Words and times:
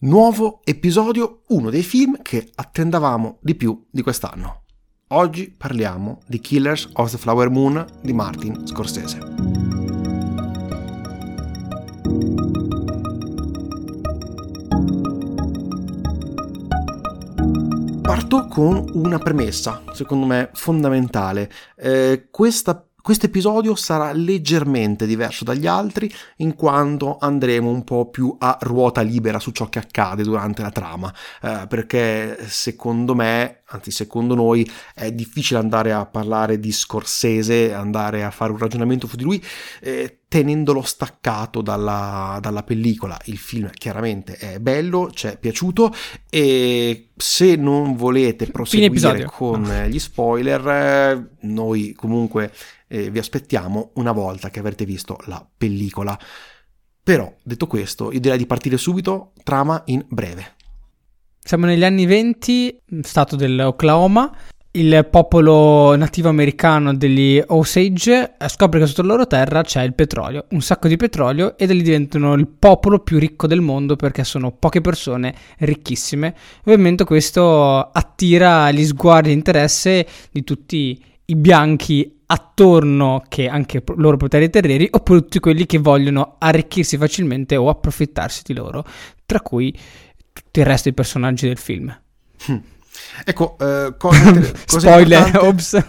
Nuovo 0.00 0.60
episodio, 0.62 1.42
uno 1.48 1.70
dei 1.70 1.82
film 1.82 2.22
che 2.22 2.52
attendavamo 2.54 3.38
di 3.40 3.56
più 3.56 3.84
di 3.90 4.02
quest'anno. 4.02 4.62
Oggi 5.08 5.50
parliamo 5.50 6.20
di 6.24 6.38
Killers 6.38 6.90
of 6.92 7.10
the 7.10 7.18
Flower 7.18 7.50
Moon 7.50 7.84
di 8.00 8.12
Martin 8.12 8.64
Scorsese. 8.64 9.18
Parto 18.00 18.46
con 18.46 18.84
una 18.92 19.18
premessa, 19.18 19.82
secondo 19.94 20.26
me 20.26 20.50
fondamentale. 20.52 21.50
Eh, 21.74 22.28
questa 22.30 22.87
questo 23.08 23.24
episodio 23.24 23.74
sarà 23.74 24.12
leggermente 24.12 25.06
diverso 25.06 25.42
dagli 25.42 25.66
altri 25.66 26.12
in 26.36 26.54
quanto 26.54 27.16
andremo 27.18 27.70
un 27.70 27.82
po' 27.82 28.10
più 28.10 28.36
a 28.38 28.58
ruota 28.60 29.00
libera 29.00 29.40
su 29.40 29.50
ciò 29.50 29.70
che 29.70 29.78
accade 29.78 30.22
durante 30.22 30.60
la 30.60 30.70
trama, 30.70 31.10
eh, 31.40 31.64
perché 31.70 32.36
secondo 32.48 33.14
me, 33.14 33.62
anzi 33.68 33.92
secondo 33.92 34.34
noi, 34.34 34.70
è 34.92 35.10
difficile 35.10 35.58
andare 35.58 35.90
a 35.90 36.04
parlare 36.04 36.60
di 36.60 36.70
Scorsese, 36.70 37.72
andare 37.72 38.24
a 38.24 38.30
fare 38.30 38.52
un 38.52 38.58
ragionamento 38.58 39.06
su 39.06 39.16
di 39.16 39.22
lui. 39.22 39.42
Eh, 39.80 40.18
tenendolo 40.28 40.82
staccato 40.82 41.62
dalla, 41.62 42.38
dalla, 42.42 42.62
pellicola. 42.62 43.18
Il 43.24 43.38
film 43.38 43.70
chiaramente 43.72 44.36
è 44.36 44.58
bello, 44.58 45.10
ci 45.10 45.26
è 45.26 45.38
piaciuto 45.38 45.90
e 46.28 47.08
se 47.16 47.56
non 47.56 47.96
volete 47.96 48.46
proseguire 48.48 49.24
con 49.24 49.86
gli 49.88 49.98
spoiler, 49.98 50.68
eh, 50.68 51.28
noi 51.46 51.94
comunque 51.94 52.52
eh, 52.88 53.10
vi 53.10 53.18
aspettiamo 53.18 53.92
una 53.94 54.12
volta 54.12 54.50
che 54.50 54.58
avrete 54.58 54.84
visto 54.84 55.18
la 55.26 55.46
pellicola. 55.56 56.18
Però, 57.02 57.32
detto 57.42 57.66
questo, 57.66 58.12
io 58.12 58.20
direi 58.20 58.38
di 58.38 58.46
partire 58.46 58.76
subito, 58.76 59.32
trama 59.42 59.82
in 59.86 60.04
breve. 60.08 60.56
Siamo 61.38 61.64
negli 61.64 61.84
anni 61.84 62.04
20, 62.04 62.82
stato 63.02 63.36
dell'Oklahoma, 63.36 64.30
il 64.72 65.08
popolo 65.10 65.96
nativo 65.96 66.28
americano 66.28 66.94
degli 66.94 67.42
Osage 67.46 68.34
scopre 68.48 68.78
che 68.78 68.86
sotto 68.86 69.00
la 69.00 69.08
loro 69.08 69.26
terra 69.26 69.62
c'è 69.62 69.82
il 69.82 69.94
petrolio, 69.94 70.44
un 70.50 70.60
sacco 70.60 70.88
di 70.88 70.96
petrolio 70.96 71.56
e 71.56 71.66
da 71.66 71.72
lì 71.72 71.82
diventano 71.82 72.34
il 72.34 72.46
popolo 72.46 72.98
più 72.98 73.18
ricco 73.18 73.46
del 73.46 73.62
mondo 73.62 73.96
perché 73.96 74.24
sono 74.24 74.52
poche 74.52 74.82
persone 74.82 75.34
ricchissime. 75.58 76.34
Ovviamente 76.60 77.04
questo 77.04 77.90
attira 77.90 78.70
gli 78.70 78.84
sguardi 78.84 79.30
e 79.30 79.32
l'interesse 79.32 80.06
di 80.30 80.44
tutti 80.44 81.02
i 81.30 81.36
bianchi 81.36 82.20
attorno 82.26 83.22
che 83.28 83.48
anche 83.48 83.82
loro 83.96 84.16
proprietari 84.16 84.50
terrieri 84.50 84.88
oppure 84.90 85.20
tutti 85.20 85.40
quelli 85.40 85.66
che 85.66 85.78
vogliono 85.78 86.36
arricchirsi 86.38 86.96
facilmente 86.96 87.56
o 87.56 87.68
approfittarsi 87.68 88.42
di 88.44 88.54
loro, 88.54 88.84
tra 89.26 89.40
cui 89.40 89.76
tutto 90.32 90.60
il 90.60 90.66
resto 90.66 90.84
dei 90.84 90.94
personaggi 90.94 91.46
del 91.46 91.58
film. 91.58 91.98
Hm. 92.46 92.56
Ecco, 93.24 93.56
eh, 93.60 93.94
cosa, 93.96 94.32
cosa 94.66 94.78
Spoiler, 94.78 95.38
ops. 95.42 95.84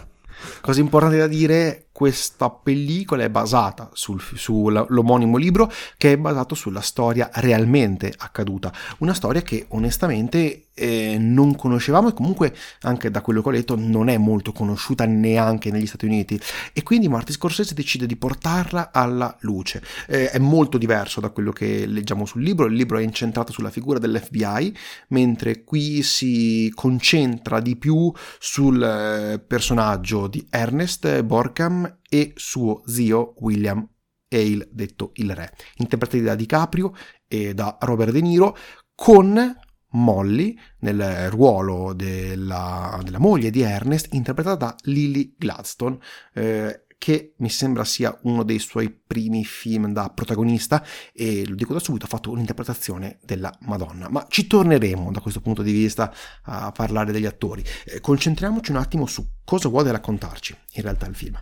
Cosa 0.61 0.79
importante 0.79 1.17
da 1.17 1.27
dire, 1.27 1.87
questa 1.91 2.49
pellicola 2.49 3.23
è 3.23 3.29
basata 3.29 3.89
sul, 3.93 4.21
sull'omonimo 4.21 5.37
libro 5.37 5.71
che 5.97 6.13
è 6.13 6.17
basato 6.17 6.55
sulla 6.55 6.81
storia 6.81 7.29
realmente 7.35 8.13
accaduta, 8.15 8.71
una 8.99 9.13
storia 9.13 9.41
che 9.41 9.65
onestamente 9.69 10.67
eh, 10.79 11.17
non 11.19 11.55
conoscevamo 11.55 12.09
e 12.09 12.13
comunque 12.13 12.55
anche 12.81 13.11
da 13.11 13.21
quello 13.21 13.41
che 13.41 13.49
ho 13.49 13.51
letto 13.51 13.75
non 13.75 14.07
è 14.07 14.17
molto 14.17 14.53
conosciuta 14.53 15.05
neanche 15.05 15.71
negli 15.71 15.85
Stati 15.85 16.05
Uniti 16.05 16.39
e 16.73 16.83
quindi 16.83 17.09
Martin 17.09 17.35
Scorsese 17.35 17.73
decide 17.73 18.05
di 18.05 18.15
portarla 18.15 18.91
alla 18.91 19.35
luce. 19.41 19.83
Eh, 20.07 20.29
è 20.29 20.39
molto 20.39 20.77
diverso 20.77 21.19
da 21.19 21.29
quello 21.29 21.51
che 21.51 21.85
leggiamo 21.85 22.25
sul 22.25 22.41
libro, 22.41 22.65
il 22.65 22.75
libro 22.75 22.97
è 22.97 23.03
incentrato 23.03 23.51
sulla 23.51 23.69
figura 23.69 23.99
dell'FBI 23.99 24.75
mentre 25.09 25.63
qui 25.63 26.01
si 26.01 26.71
concentra 26.73 27.59
di 27.59 27.75
più 27.75 28.11
sul 28.39 28.81
eh, 28.81 29.39
personaggio 29.39 30.27
di 30.27 30.45
Ernest 30.49 31.21
Borkham 31.23 31.97
e 32.07 32.31
suo 32.35 32.81
zio 32.85 33.33
William 33.39 33.85
Hale, 34.29 34.67
detto 34.71 35.11
il 35.15 35.33
re, 35.33 35.51
interpretati 35.77 36.21
da 36.21 36.35
DiCaprio 36.35 36.93
e 37.27 37.53
da 37.53 37.77
Robert 37.81 38.11
De 38.11 38.21
Niro, 38.21 38.55
con 38.95 39.57
Molly 39.91 40.57
nel 40.79 41.29
ruolo 41.29 41.93
della, 41.93 42.99
della 43.03 43.19
moglie 43.19 43.49
di 43.49 43.61
Ernest, 43.61 44.13
interpretata 44.13 44.55
da 44.55 44.75
Lily 44.83 45.35
Gladstone, 45.37 45.97
eh, 46.33 46.85
che 46.99 47.33
mi 47.37 47.49
sembra 47.49 47.85
sia 47.85 48.15
uno 48.23 48.43
dei 48.43 48.59
suoi 48.59 48.89
primi 48.91 49.45
film 49.45 49.93
da 49.93 50.11
protagonista 50.13 50.83
e 51.13 51.47
lo 51.47 51.55
dico 51.55 51.73
da 51.73 51.79
subito, 51.79 52.05
ha 52.05 52.09
fatto 52.09 52.29
un'interpretazione 52.29 53.19
della 53.23 53.55
Madonna. 53.61 54.09
Ma 54.09 54.25
ci 54.27 54.47
torneremo 54.47 55.11
da 55.11 55.21
questo 55.21 55.39
punto 55.39 55.61
di 55.61 55.71
vista 55.71 56.13
a 56.43 56.71
parlare 56.71 57.13
degli 57.13 57.25
attori. 57.25 57.63
Eh, 57.85 58.01
concentriamoci 58.01 58.71
un 58.71 58.77
attimo 58.77 59.05
su 59.05 59.25
cosa 59.45 59.69
vuole 59.69 59.91
raccontarci 59.91 60.55
in 60.73 60.81
realtà 60.83 61.07
il 61.07 61.15
film 61.15 61.41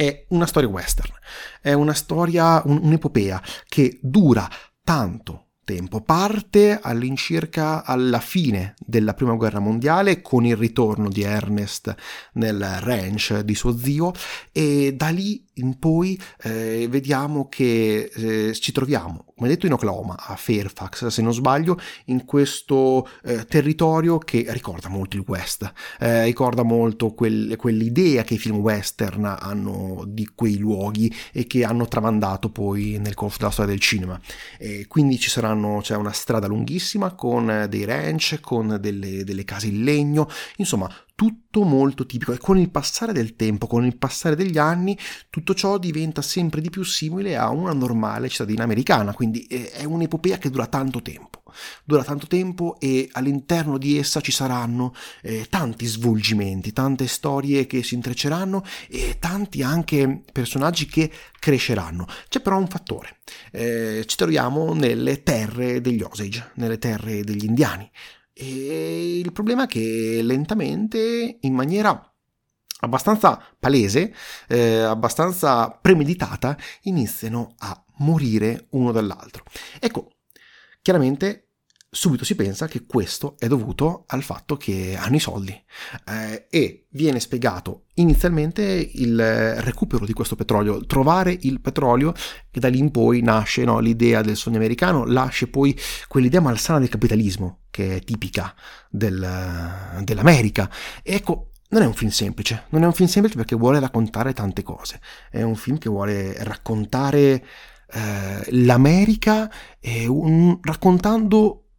è 0.00 0.24
una 0.28 0.46
storia 0.46 0.66
western, 0.66 1.12
è 1.60 1.74
una 1.74 1.92
storia, 1.92 2.62
un, 2.64 2.80
un'epopea 2.82 3.42
che 3.68 3.98
dura 4.00 4.48
tanto 4.82 5.49
tempo. 5.70 6.00
Parte 6.00 6.80
all'incirca 6.82 7.84
alla 7.84 8.18
fine 8.18 8.74
della 8.78 9.14
prima 9.14 9.34
guerra 9.34 9.60
mondiale 9.60 10.20
con 10.20 10.44
il 10.44 10.56
ritorno 10.56 11.08
di 11.08 11.22
Ernest 11.22 11.94
nel 12.34 12.60
ranch 12.80 13.40
di 13.40 13.54
suo 13.54 13.76
zio 13.76 14.12
e 14.50 14.94
da 14.96 15.10
lì 15.10 15.46
in 15.54 15.78
poi 15.78 16.20
eh, 16.42 16.88
vediamo 16.90 17.48
che 17.48 18.10
eh, 18.12 18.54
ci 18.54 18.72
troviamo, 18.72 19.29
come 19.40 19.52
detto, 19.52 19.64
in 19.64 19.72
Oklahoma, 19.72 20.16
a 20.18 20.36
Fairfax, 20.36 21.06
se 21.06 21.22
non 21.22 21.32
sbaglio, 21.32 21.78
in 22.06 22.26
questo 22.26 23.08
eh, 23.24 23.46
territorio 23.46 24.18
che 24.18 24.44
ricorda 24.48 24.90
molto 24.90 25.16
il 25.16 25.24
West, 25.26 25.72
eh, 25.98 26.24
ricorda 26.24 26.62
molto 26.62 27.14
quel, 27.14 27.56
quell'idea 27.56 28.22
che 28.22 28.34
i 28.34 28.38
film 28.38 28.56
western 28.56 29.24
hanno 29.24 30.04
di 30.06 30.28
quei 30.34 30.58
luoghi 30.58 31.10
e 31.32 31.46
che 31.46 31.64
hanno 31.64 31.88
tramandato 31.88 32.50
poi 32.50 32.98
nel 33.00 33.14
corso 33.14 33.38
della 33.38 33.50
storia 33.50 33.70
del 33.70 33.80
cinema. 33.80 34.20
quindi 34.88 35.18
ci 35.18 35.30
saranno, 35.30 35.78
c'è 35.80 35.96
una 35.96 36.12
strada 36.12 36.46
lunghissima 36.46 37.14
con 37.14 37.64
dei 37.66 37.86
ranch, 37.86 38.40
con 38.40 38.76
delle, 38.78 39.24
delle 39.24 39.44
case 39.44 39.68
in 39.68 39.84
legno, 39.84 40.28
insomma 40.56 40.86
tutto 41.20 41.64
molto 41.64 42.06
tipico 42.06 42.32
e 42.32 42.38
con 42.38 42.56
il 42.56 42.70
passare 42.70 43.12
del 43.12 43.36
tempo, 43.36 43.66
con 43.66 43.84
il 43.84 43.98
passare 43.98 44.34
degli 44.34 44.56
anni, 44.56 44.96
tutto 45.28 45.52
ciò 45.52 45.76
diventa 45.76 46.22
sempre 46.22 46.62
di 46.62 46.70
più 46.70 46.82
simile 46.82 47.36
a 47.36 47.50
una 47.50 47.74
normale 47.74 48.30
cittadina 48.30 48.64
americana, 48.64 49.12
quindi 49.12 49.44
eh, 49.44 49.70
è 49.70 49.84
un'epopea 49.84 50.38
che 50.38 50.48
dura 50.48 50.66
tanto 50.66 51.02
tempo. 51.02 51.42
Dura 51.84 52.04
tanto 52.04 52.26
tempo 52.26 52.80
e 52.80 53.06
all'interno 53.12 53.76
di 53.76 53.98
essa 53.98 54.22
ci 54.22 54.32
saranno 54.32 54.94
eh, 55.20 55.46
tanti 55.50 55.84
svolgimenti, 55.84 56.72
tante 56.72 57.06
storie 57.06 57.66
che 57.66 57.82
si 57.82 57.96
intrecceranno 57.96 58.64
e 58.88 59.18
tanti 59.18 59.62
anche 59.62 60.22
personaggi 60.32 60.86
che 60.86 61.12
cresceranno. 61.38 62.06
C'è 62.30 62.40
però 62.40 62.56
un 62.56 62.68
fattore, 62.68 63.18
eh, 63.52 64.04
ci 64.06 64.16
troviamo 64.16 64.72
nelle 64.72 65.22
terre 65.22 65.82
degli 65.82 66.00
Osage, 66.00 66.52
nelle 66.54 66.78
terre 66.78 67.22
degli 67.24 67.44
indiani. 67.44 67.90
E 68.32 69.18
il 69.18 69.32
problema 69.32 69.64
è 69.64 69.66
che 69.66 70.20
lentamente, 70.22 71.38
in 71.40 71.54
maniera 71.54 72.04
abbastanza 72.80 73.42
palese, 73.58 74.14
eh, 74.48 74.78
abbastanza 74.80 75.70
premeditata, 75.70 76.56
iniziano 76.82 77.54
a 77.58 77.84
morire 77.98 78.66
uno 78.70 78.92
dall'altro. 78.92 79.44
Ecco, 79.78 80.10
chiaramente 80.80 81.49
subito 81.92 82.24
si 82.24 82.36
pensa 82.36 82.68
che 82.68 82.86
questo 82.86 83.34
è 83.36 83.48
dovuto 83.48 84.04
al 84.06 84.22
fatto 84.22 84.56
che 84.56 84.96
hanno 84.96 85.16
i 85.16 85.20
soldi. 85.20 85.60
Eh, 86.06 86.46
e 86.48 86.86
viene 86.90 87.18
spiegato 87.18 87.86
inizialmente 87.94 88.62
il 88.94 89.60
recupero 89.62 90.06
di 90.06 90.12
questo 90.12 90.36
petrolio, 90.36 90.86
trovare 90.86 91.36
il 91.40 91.60
petrolio 91.60 92.14
e 92.50 92.60
da 92.60 92.68
lì 92.68 92.78
in 92.78 92.92
poi 92.92 93.22
nasce 93.22 93.64
no, 93.64 93.80
l'idea 93.80 94.22
del 94.22 94.36
sogno 94.36 94.58
americano, 94.58 95.04
nasce 95.04 95.48
poi 95.48 95.76
quell'idea 96.06 96.40
malsana 96.40 96.78
del 96.78 96.88
capitalismo 96.88 97.62
che 97.70 97.96
è 97.96 98.00
tipica 98.00 98.54
del, 98.88 100.00
dell'America. 100.04 100.70
E 101.02 101.14
ecco, 101.14 101.50
non 101.70 101.82
è 101.82 101.86
un 101.86 101.94
film 101.94 102.10
semplice, 102.10 102.64
non 102.70 102.84
è 102.84 102.86
un 102.86 102.92
film 102.92 103.08
semplice 103.08 103.36
perché 103.36 103.56
vuole 103.56 103.80
raccontare 103.80 104.32
tante 104.32 104.62
cose, 104.62 105.00
è 105.28 105.42
un 105.42 105.56
film 105.56 105.78
che 105.78 105.88
vuole 105.88 106.34
raccontare 106.44 107.44
eh, 107.92 108.44
l'America 108.50 109.50
un, 110.08 110.58
raccontando 110.62 111.69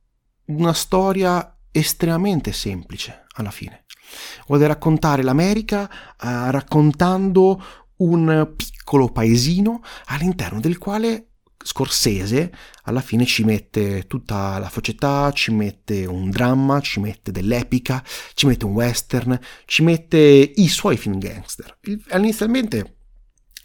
una 0.57 0.73
storia 0.73 1.57
estremamente 1.71 2.51
semplice 2.51 3.25
alla 3.35 3.51
fine. 3.51 3.85
Vuole 4.47 4.67
raccontare 4.67 5.23
l'America 5.23 5.89
eh, 5.89 6.51
raccontando 6.51 7.63
un 7.97 8.53
piccolo 8.55 9.09
paesino 9.09 9.81
all'interno 10.05 10.59
del 10.59 10.77
quale 10.77 11.27
Scorsese 11.63 12.51
alla 12.83 13.01
fine 13.01 13.25
ci 13.25 13.43
mette 13.43 14.07
tutta 14.07 14.57
la 14.57 14.69
società, 14.69 15.31
ci 15.31 15.51
mette 15.51 16.05
un 16.05 16.29
dramma, 16.29 16.79
ci 16.81 16.99
mette 16.99 17.31
dell'epica, 17.31 18.03
ci 18.33 18.47
mette 18.47 18.65
un 18.65 18.73
western, 18.73 19.39
ci 19.65 19.83
mette 19.83 20.17
i 20.17 20.67
suoi 20.67 20.97
film 20.97 21.19
gangster. 21.19 21.77
Inizialmente 22.13 23.00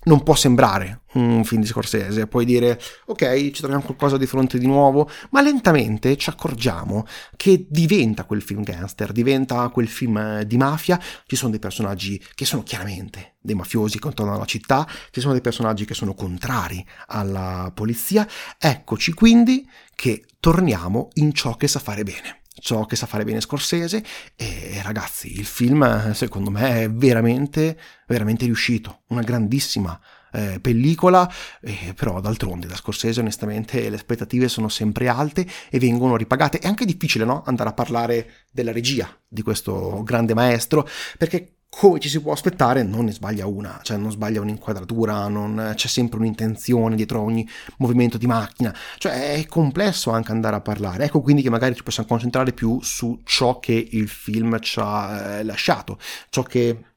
non 0.06 0.22
può 0.22 0.34
sembrare 0.34 1.02
un 1.14 1.44
film 1.44 1.62
di 1.62 1.66
Scorsese, 1.66 2.26
puoi 2.26 2.44
dire 2.44 2.80
ok, 3.06 3.50
ci 3.50 3.60
troviamo 3.60 3.82
qualcosa 3.82 4.16
di 4.16 4.26
fronte 4.26 4.58
di 4.58 4.66
nuovo, 4.66 5.08
ma 5.30 5.40
lentamente 5.40 6.16
ci 6.16 6.30
accorgiamo 6.30 7.06
che 7.36 7.66
diventa 7.68 8.24
quel 8.24 8.42
film 8.42 8.62
gangster, 8.62 9.12
diventa 9.12 9.68
quel 9.68 9.88
film 9.88 10.16
eh, 10.16 10.46
di 10.46 10.56
mafia, 10.56 11.00
ci 11.26 11.36
sono 11.36 11.50
dei 11.50 11.60
personaggi 11.60 12.22
che 12.34 12.44
sono 12.44 12.62
chiaramente 12.62 13.34
dei 13.40 13.54
mafiosi 13.54 13.94
che 13.94 14.00
controllano 14.00 14.38
la 14.38 14.44
città, 14.44 14.86
ci 15.10 15.20
sono 15.20 15.32
dei 15.32 15.42
personaggi 15.42 15.84
che 15.84 15.94
sono 15.94 16.14
contrari 16.14 16.84
alla 17.06 17.70
polizia, 17.74 18.26
eccoci 18.58 19.12
quindi 19.12 19.68
che 19.94 20.24
torniamo 20.40 21.08
in 21.14 21.32
ciò 21.32 21.56
che 21.56 21.68
sa 21.68 21.78
fare 21.78 22.02
bene 22.02 22.42
ciò 22.58 22.86
che 22.86 22.96
sa 22.96 23.06
fare 23.06 23.24
bene 23.24 23.40
Scorsese 23.40 24.02
e 24.34 24.80
ragazzi 24.82 25.38
il 25.38 25.44
film 25.44 26.12
secondo 26.12 26.50
me 26.50 26.82
è 26.82 26.90
veramente 26.90 27.78
veramente 28.06 28.44
riuscito 28.44 29.02
una 29.08 29.22
grandissima 29.22 29.98
eh, 30.36 30.60
pellicola, 30.60 31.30
eh, 31.62 31.94
però 31.94 32.20
d'altronde 32.20 32.66
da 32.66 32.76
Scorsese 32.76 33.20
onestamente 33.20 33.88
le 33.88 33.96
aspettative 33.96 34.48
sono 34.48 34.68
sempre 34.68 35.08
alte 35.08 35.46
e 35.70 35.78
vengono 35.78 36.16
ripagate. 36.16 36.58
È 36.58 36.66
anche 36.66 36.84
difficile 36.84 37.24
no? 37.24 37.42
andare 37.46 37.70
a 37.70 37.72
parlare 37.72 38.44
della 38.52 38.72
regia 38.72 39.08
di 39.26 39.42
questo 39.42 40.02
grande 40.02 40.34
maestro, 40.34 40.86
perché 41.16 41.55
come 41.68 41.98
ci 42.00 42.08
si 42.08 42.20
può 42.20 42.32
aspettare, 42.32 42.82
non 42.82 43.04
ne 43.04 43.12
sbaglia 43.12 43.46
una, 43.46 43.80
cioè 43.82 43.96
non 43.96 44.10
sbaglia 44.10 44.40
un'inquadratura, 44.40 45.28
non, 45.28 45.72
c'è 45.74 45.88
sempre 45.88 46.18
un'intenzione 46.18 46.96
dietro 46.96 47.20
ogni 47.20 47.46
movimento 47.78 48.16
di 48.18 48.26
macchina, 48.26 48.74
cioè 48.98 49.34
è 49.34 49.46
complesso 49.46 50.10
anche 50.10 50.32
andare 50.32 50.56
a 50.56 50.60
parlare. 50.60 51.04
Ecco 51.04 51.20
quindi 51.20 51.42
che 51.42 51.50
magari 51.50 51.74
ci 51.74 51.82
possiamo 51.82 52.08
concentrare 52.08 52.52
più 52.52 52.80
su 52.80 53.20
ciò 53.24 53.58
che 53.58 53.88
il 53.90 54.08
film 54.08 54.58
ci 54.60 54.80
ha 54.82 55.38
eh, 55.38 55.44
lasciato, 55.44 55.98
ciò 56.30 56.42
che 56.42 56.95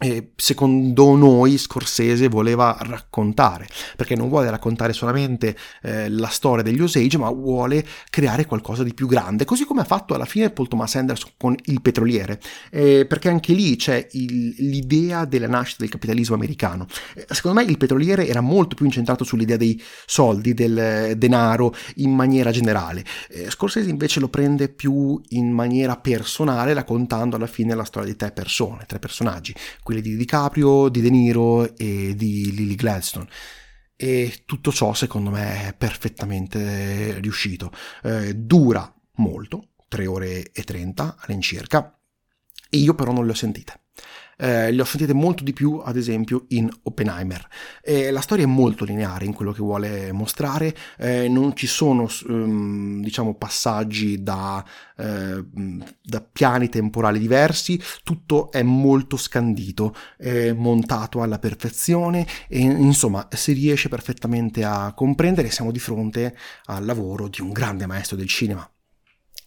eh, 0.00 0.30
secondo 0.34 1.14
noi 1.14 1.58
Scorsese 1.58 2.28
voleva 2.28 2.76
raccontare, 2.80 3.66
perché 3.96 4.16
non 4.16 4.30
vuole 4.30 4.48
raccontare 4.48 4.94
solamente 4.94 5.54
eh, 5.82 6.08
la 6.08 6.28
storia 6.28 6.62
degli 6.62 6.80
Osage, 6.80 7.18
ma 7.18 7.28
vuole 7.30 7.84
creare 8.08 8.46
qualcosa 8.46 8.82
di 8.82 8.94
più 8.94 9.06
grande, 9.06 9.44
così 9.44 9.64
come 9.64 9.82
ha 9.82 9.84
fatto 9.84 10.14
alla 10.14 10.24
fine 10.24 10.50
Paul 10.50 10.68
Thomas 10.68 10.94
Anderson 10.94 11.32
con 11.36 11.54
Il 11.64 11.82
Petroliere, 11.82 12.40
eh, 12.70 13.04
perché 13.06 13.28
anche 13.28 13.52
lì 13.52 13.76
c'è 13.76 14.06
il, 14.12 14.54
l'idea 14.58 15.26
della 15.26 15.48
nascita 15.48 15.82
del 15.82 15.90
capitalismo 15.90 16.34
americano. 16.34 16.86
Secondo 17.28 17.60
me 17.60 17.66
Il 17.66 17.76
Petroliere 17.76 18.26
era 18.26 18.40
molto 18.40 18.76
più 18.76 18.86
incentrato 18.86 19.24
sull'idea 19.24 19.56
dei 19.58 19.80
soldi, 20.06 20.54
del 20.54 21.14
denaro 21.16 21.74
in 21.96 22.14
maniera 22.14 22.50
generale. 22.50 23.04
Scorsese 23.48 23.90
invece 23.90 24.20
lo 24.20 24.28
prende 24.28 24.68
più 24.68 25.20
in 25.30 25.50
maniera 25.50 25.96
personale, 25.96 26.72
raccontando 26.72 27.36
alla 27.36 27.46
fine 27.46 27.74
la 27.74 27.84
storia 27.84 28.08
di 28.08 28.16
tre 28.16 28.30
persone, 28.30 28.84
tre 28.86 28.98
personaggi 28.98 29.54
quelli 29.90 30.02
di 30.02 30.16
DiCaprio, 30.16 30.88
di 30.88 31.00
De 31.00 31.10
Niro 31.10 31.76
e 31.76 32.14
di 32.14 32.54
Lily 32.54 32.76
Gladstone. 32.76 33.26
E 33.96 34.42
tutto 34.46 34.70
ciò 34.70 34.94
secondo 34.94 35.30
me 35.30 35.66
è 35.66 35.74
perfettamente 35.74 37.18
riuscito. 37.18 37.72
Eh, 38.04 38.34
dura 38.36 38.92
molto, 39.16 39.70
3 39.88 40.06
ore 40.06 40.52
e 40.52 40.62
30 40.62 41.16
all'incirca, 41.18 41.98
e 42.70 42.76
io 42.76 42.94
però 42.94 43.12
non 43.12 43.26
le 43.26 43.32
ho 43.32 43.34
sentite 43.34 43.80
eh, 44.40 44.72
le 44.72 44.80
ho 44.80 44.84
sentite 44.84 45.12
molto 45.12 45.44
di 45.44 45.52
più 45.52 45.80
ad 45.84 45.96
esempio 45.96 46.46
in 46.48 46.68
Oppenheimer. 46.84 47.46
Eh, 47.82 48.10
la 48.10 48.20
storia 48.20 48.44
è 48.44 48.48
molto 48.48 48.84
lineare 48.84 49.26
in 49.26 49.34
quello 49.34 49.52
che 49.52 49.60
vuole 49.60 50.12
mostrare, 50.12 50.74
eh, 50.98 51.28
non 51.28 51.54
ci 51.54 51.66
sono 51.66 52.08
um, 52.28 53.02
diciamo 53.02 53.34
passaggi 53.34 54.22
da, 54.22 54.64
eh, 54.96 55.44
da, 56.02 56.20
piani 56.20 56.68
temporali 56.68 57.18
diversi, 57.18 57.80
tutto 58.02 58.50
è 58.50 58.62
molto 58.62 59.16
scandito, 59.16 59.94
è 60.16 60.52
montato 60.52 61.22
alla 61.22 61.38
perfezione 61.38 62.26
e 62.48 62.60
insomma 62.60 63.28
si 63.32 63.52
riesce 63.52 63.88
perfettamente 63.88 64.64
a 64.64 64.92
comprendere, 64.94 65.50
siamo 65.50 65.70
di 65.70 65.78
fronte 65.78 66.36
al 66.66 66.84
lavoro 66.84 67.28
di 67.28 67.40
un 67.40 67.52
grande 67.52 67.86
maestro 67.86 68.16
del 68.16 68.28
cinema 68.28 68.68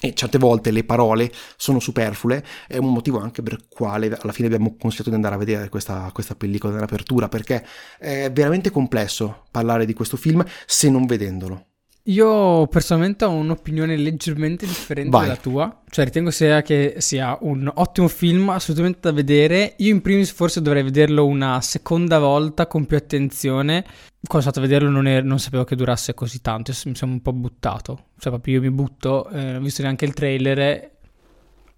e 0.06 0.14
certe 0.14 0.38
volte 0.38 0.72
le 0.72 0.84
parole 0.84 1.32
sono 1.56 1.80
superflue, 1.80 2.44
è 2.68 2.76
un 2.76 2.92
motivo 2.92 3.20
anche 3.20 3.42
per 3.42 3.54
il 3.54 3.66
quale 3.70 4.08
alla 4.08 4.34
fine 4.34 4.48
abbiamo 4.48 4.76
consigliato 4.78 5.08
di 5.08 5.16
andare 5.16 5.36
a 5.36 5.38
vedere 5.38 5.70
questa, 5.70 6.10
questa 6.14 6.36
pellicola 6.36 6.74
nell'apertura, 6.74 7.30
perché 7.30 7.66
è 7.98 8.30
veramente 8.30 8.70
complesso 8.70 9.46
parlare 9.50 9.86
di 9.86 9.94
questo 9.94 10.18
film 10.18 10.44
se 10.66 10.90
non 10.90 11.06
vedendolo. 11.06 11.68
Io 12.08 12.68
personalmente 12.68 13.24
ho 13.24 13.32
un'opinione 13.32 13.96
leggermente 13.96 14.66
differente 14.66 15.10
Vai. 15.10 15.28
dalla 15.28 15.38
tua, 15.38 15.84
cioè 15.90 16.04
ritengo 16.04 16.32
sia 16.32 16.62
che 16.62 16.96
sia 16.98 17.38
un 17.40 17.72
ottimo 17.74 18.10
film 18.10 18.50
assolutamente 18.50 19.00
da 19.02 19.14
vedere. 19.14 19.76
Io 19.78 19.94
in 19.94 20.02
primis 20.02 20.32
forse 20.32 20.62
dovrei 20.62 20.84
vederlo 20.84 21.26
una 21.26 21.62
seconda 21.62 22.20
volta 22.20 22.68
con 22.68 22.86
più 22.86 22.98
attenzione. 22.98 23.84
Quando 23.84 24.28
sono 24.28 24.42
stato 24.42 24.60
a 24.60 24.64
vederlo 24.64 24.90
non, 24.90 25.08
è, 25.08 25.22
non 25.22 25.40
sapevo 25.40 25.64
che 25.64 25.78
durasse 25.78 26.14
così 26.14 26.42
tanto, 26.42 26.74
mi 26.86 26.96
sono 26.96 27.14
un 27.14 27.22
po' 27.22 27.32
buttato. 27.32 28.08
Cioè 28.20 28.34
proprio 28.34 28.56
io 28.56 28.62
mi 28.62 28.72
butto, 28.72 29.30
eh, 29.30 29.56
ho 29.56 29.62
visto 29.62 29.82
neanche 29.82 30.04
il 30.04 30.14
trailer, 30.14 30.92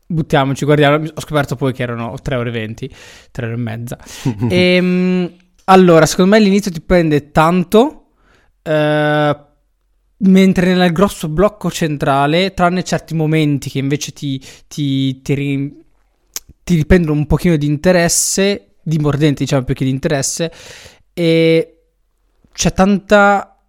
buttiamoci, 0.07 0.65
guardiamo. 0.65 1.05
Ho 1.05 1.21
scoperto 1.21 1.55
poi 1.55 1.71
che 1.71 1.83
erano 1.83 2.15
3 2.19 2.35
ore 2.35 2.49
e 2.49 2.51
20, 2.51 2.95
3 3.29 3.45
ore 3.45 3.53
e 3.53 3.57
mezza. 3.57 3.99
e, 4.49 4.57
ehm, 4.75 5.33
allora, 5.65 6.07
secondo 6.07 6.31
me 6.31 6.39
l'inizio 6.41 6.71
ti 6.71 6.81
prende 6.81 7.29
tanto. 7.29 8.07
Eh, 8.63 9.53
Mentre 10.17 10.73
nel 10.73 10.93
grosso 10.93 11.27
blocco 11.27 11.69
centrale, 11.69 12.53
tranne 12.53 12.83
certi 12.83 13.13
momenti 13.13 13.69
che 13.69 13.79
invece 13.79 14.13
ti, 14.13 14.41
ti, 14.67 15.21
ti, 15.21 15.33
ri, 15.33 15.83
ti 16.63 16.75
riprendono 16.75 17.19
un 17.19 17.25
pochino 17.27 17.57
di 17.57 17.65
interesse, 17.65 18.75
di 18.81 18.97
mordente 18.97 19.43
diciamo 19.43 19.63
più 19.63 19.73
che 19.73 19.83
di 19.83 19.91
interesse, 19.91 20.51
e 21.13 21.79
c'è 22.53 22.71
tanta... 22.71 23.59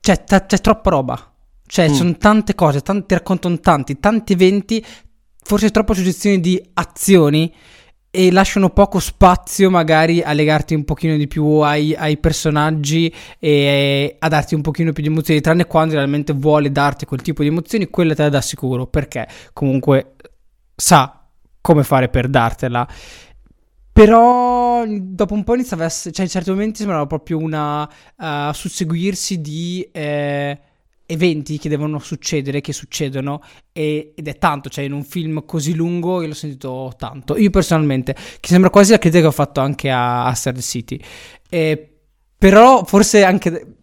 c'è, 0.00 0.24
t- 0.24 0.46
c'è 0.46 0.60
troppa 0.60 0.90
roba. 0.90 1.34
Cioè, 1.66 1.90
mm. 1.90 1.92
sono 1.92 2.16
tante 2.16 2.54
cose, 2.54 2.80
tanti, 2.80 3.06
ti 3.08 3.14
raccontano 3.14 3.60
tanti, 3.60 3.98
tanti 4.00 4.32
eventi, 4.32 4.84
forse 5.42 5.70
troppa 5.70 5.92
suggestione 5.92 6.40
di 6.40 6.62
azioni 6.74 7.52
e 8.16 8.30
lasciano 8.30 8.70
poco 8.70 9.00
spazio 9.00 9.70
magari 9.70 10.22
a 10.22 10.32
legarti 10.32 10.72
un 10.72 10.84
pochino 10.84 11.16
di 11.16 11.26
più 11.26 11.44
ai, 11.58 11.96
ai, 11.96 12.16
personaggi 12.16 13.12
e 13.40 14.14
a 14.16 14.28
darti 14.28 14.54
un 14.54 14.60
pochino 14.60 14.92
più 14.92 15.02
di 15.02 15.08
emozioni, 15.08 15.40
tranne 15.40 15.66
quando 15.66 15.94
realmente 15.94 16.32
vuole 16.32 16.70
darti 16.70 17.06
quel 17.06 17.22
tipo 17.22 17.42
di 17.42 17.48
emozioni, 17.48 17.90
quella 17.90 18.14
te 18.14 18.22
la 18.22 18.28
dà 18.28 18.40
sicuro, 18.40 18.86
perché 18.86 19.26
comunque 19.52 20.12
sa 20.76 21.26
come 21.60 21.82
fare 21.82 22.08
per 22.08 22.28
dartela. 22.28 22.86
Però 23.92 24.84
dopo 24.86 25.34
un 25.34 25.42
po' 25.42 25.54
iniziava 25.54 25.82
a 25.82 25.86
essere, 25.86 26.14
cioè 26.14 26.24
in 26.24 26.30
certi 26.30 26.50
momenti 26.50 26.78
sembrava 26.78 27.06
proprio 27.06 27.38
una 27.38 27.82
uh, 27.82 28.52
susseguirsi 28.52 29.40
di... 29.40 29.88
Eh, 29.90 30.58
eventi 31.06 31.58
che 31.58 31.68
devono 31.68 31.98
succedere, 31.98 32.60
che 32.60 32.72
succedono 32.72 33.42
e, 33.72 34.12
ed 34.14 34.28
è 34.28 34.38
tanto, 34.38 34.68
cioè 34.68 34.84
in 34.84 34.92
un 34.92 35.04
film 35.04 35.44
così 35.44 35.74
lungo 35.74 36.20
io 36.22 36.28
l'ho 36.28 36.34
sentito 36.34 36.92
tanto. 36.96 37.36
Io 37.36 37.50
personalmente, 37.50 38.14
che 38.14 38.48
sembra 38.48 38.70
quasi 38.70 38.92
la 38.92 38.98
critica 38.98 39.22
che 39.22 39.28
ho 39.28 39.32
fatto 39.32 39.60
anche 39.60 39.90
a, 39.90 40.32
Star 40.34 40.58
City, 40.60 41.00
eh, 41.48 41.90
però 42.36 42.84
forse 42.84 43.24
anche 43.24 43.76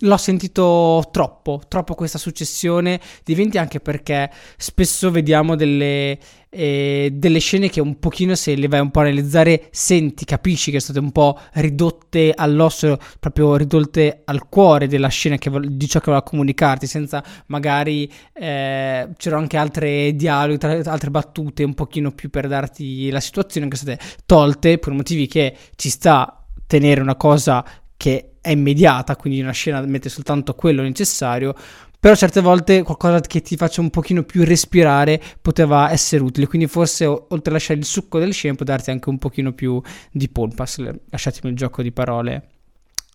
l'ho 0.00 0.16
sentito 0.16 1.08
troppo, 1.10 1.60
troppo 1.68 1.94
questa 1.94 2.18
successione 2.18 3.00
di 3.24 3.32
eventi 3.32 3.58
anche 3.58 3.80
perché 3.80 4.30
spesso 4.56 5.10
vediamo 5.10 5.56
delle, 5.56 6.18
eh, 6.48 7.10
delle 7.12 7.38
scene 7.38 7.68
che 7.68 7.80
un 7.80 7.98
pochino 7.98 8.34
se 8.34 8.54
le 8.54 8.68
vai 8.68 8.80
un 8.80 8.90
po' 8.90 9.00
a 9.00 9.02
analizzare 9.02 9.68
senti, 9.70 10.24
capisci 10.24 10.70
che 10.70 10.80
sono 10.80 10.92
state 10.92 11.04
un 11.04 11.12
po' 11.12 11.38
ridotte 11.54 12.32
all'osso, 12.34 12.98
proprio 13.18 13.56
ridotte 13.56 14.22
al 14.24 14.48
cuore 14.48 14.86
della 14.86 15.08
scena 15.08 15.36
che, 15.36 15.50
di 15.50 15.88
ciò 15.88 15.98
che 15.98 16.06
voleva 16.06 16.22
comunicarti, 16.22 16.86
senza 16.86 17.22
magari 17.46 18.10
eh, 18.32 19.08
c'erano 19.16 19.42
anche 19.42 19.56
altre 19.56 20.14
dialoghi, 20.14 20.64
altre 20.66 21.10
battute 21.10 21.62
un 21.62 21.74
pochino 21.74 22.10
più 22.12 22.30
per 22.30 22.48
darti 22.48 23.10
la 23.10 23.20
situazione 23.20 23.68
che 23.68 23.76
sono 23.76 23.92
state 23.92 24.16
tolte 24.24 24.78
per 24.78 24.92
motivi 24.92 25.26
che 25.26 25.54
ci 25.76 25.90
sta 25.90 26.42
tenere 26.66 27.00
una 27.00 27.16
cosa 27.16 27.64
che 27.96 28.29
è 28.40 28.50
immediata, 28.50 29.16
quindi 29.16 29.40
una 29.40 29.52
scena 29.52 29.80
mette 29.82 30.08
soltanto 30.08 30.54
quello 30.54 30.82
necessario, 30.82 31.54
però 31.98 32.14
certe 32.14 32.40
volte 32.40 32.82
qualcosa 32.82 33.20
che 33.20 33.42
ti 33.42 33.56
faccia 33.56 33.82
un 33.82 33.90
pochino 33.90 34.22
più 34.22 34.42
respirare 34.44 35.20
poteva 35.40 35.90
essere 35.90 36.22
utile, 36.22 36.46
quindi 36.46 36.66
forse 36.66 37.04
oltre 37.04 37.50
a 37.50 37.52
lasciare 37.52 37.78
il 37.78 37.84
succo 37.84 38.18
del 38.18 38.32
scena 38.32 38.54
può 38.54 38.64
darti 38.64 38.90
anche 38.90 39.10
un 39.10 39.18
pochino 39.18 39.52
più 39.52 39.80
di 40.10 40.28
polpas, 40.28 40.82
lasciatemi 41.10 41.50
il 41.50 41.56
gioco 41.56 41.82
di 41.82 41.92
parole 41.92 42.48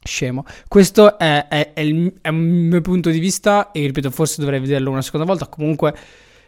scemo. 0.04 0.46
Questo 0.68 1.18
è, 1.18 1.48
è, 1.48 1.74
è, 1.74 1.80
il, 1.82 2.14
è, 2.22 2.30
il, 2.30 2.36
mio 2.36 2.82
punto 2.82 3.10
di 3.10 3.20
vista 3.20 3.72
e 3.72 3.82
ripeto, 3.88 4.12
forse 4.12 4.40
dovrei 4.40 4.60
vederlo 4.60 4.92
una 4.92 5.02
seconda 5.02 5.26
volta, 5.26 5.48
comunque 5.48 5.96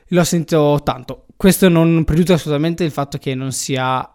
l'ho 0.07 0.24
sentito 0.24 0.79
tanto. 0.84 1.25
Questo 1.36 1.67
non 1.69 2.03
pregiudica 2.03 2.36
assolutamente 2.36 2.84
il 2.84 2.91
fatto 2.91 3.17
che 3.17 3.34
non 3.34 3.51
sia 3.51 4.07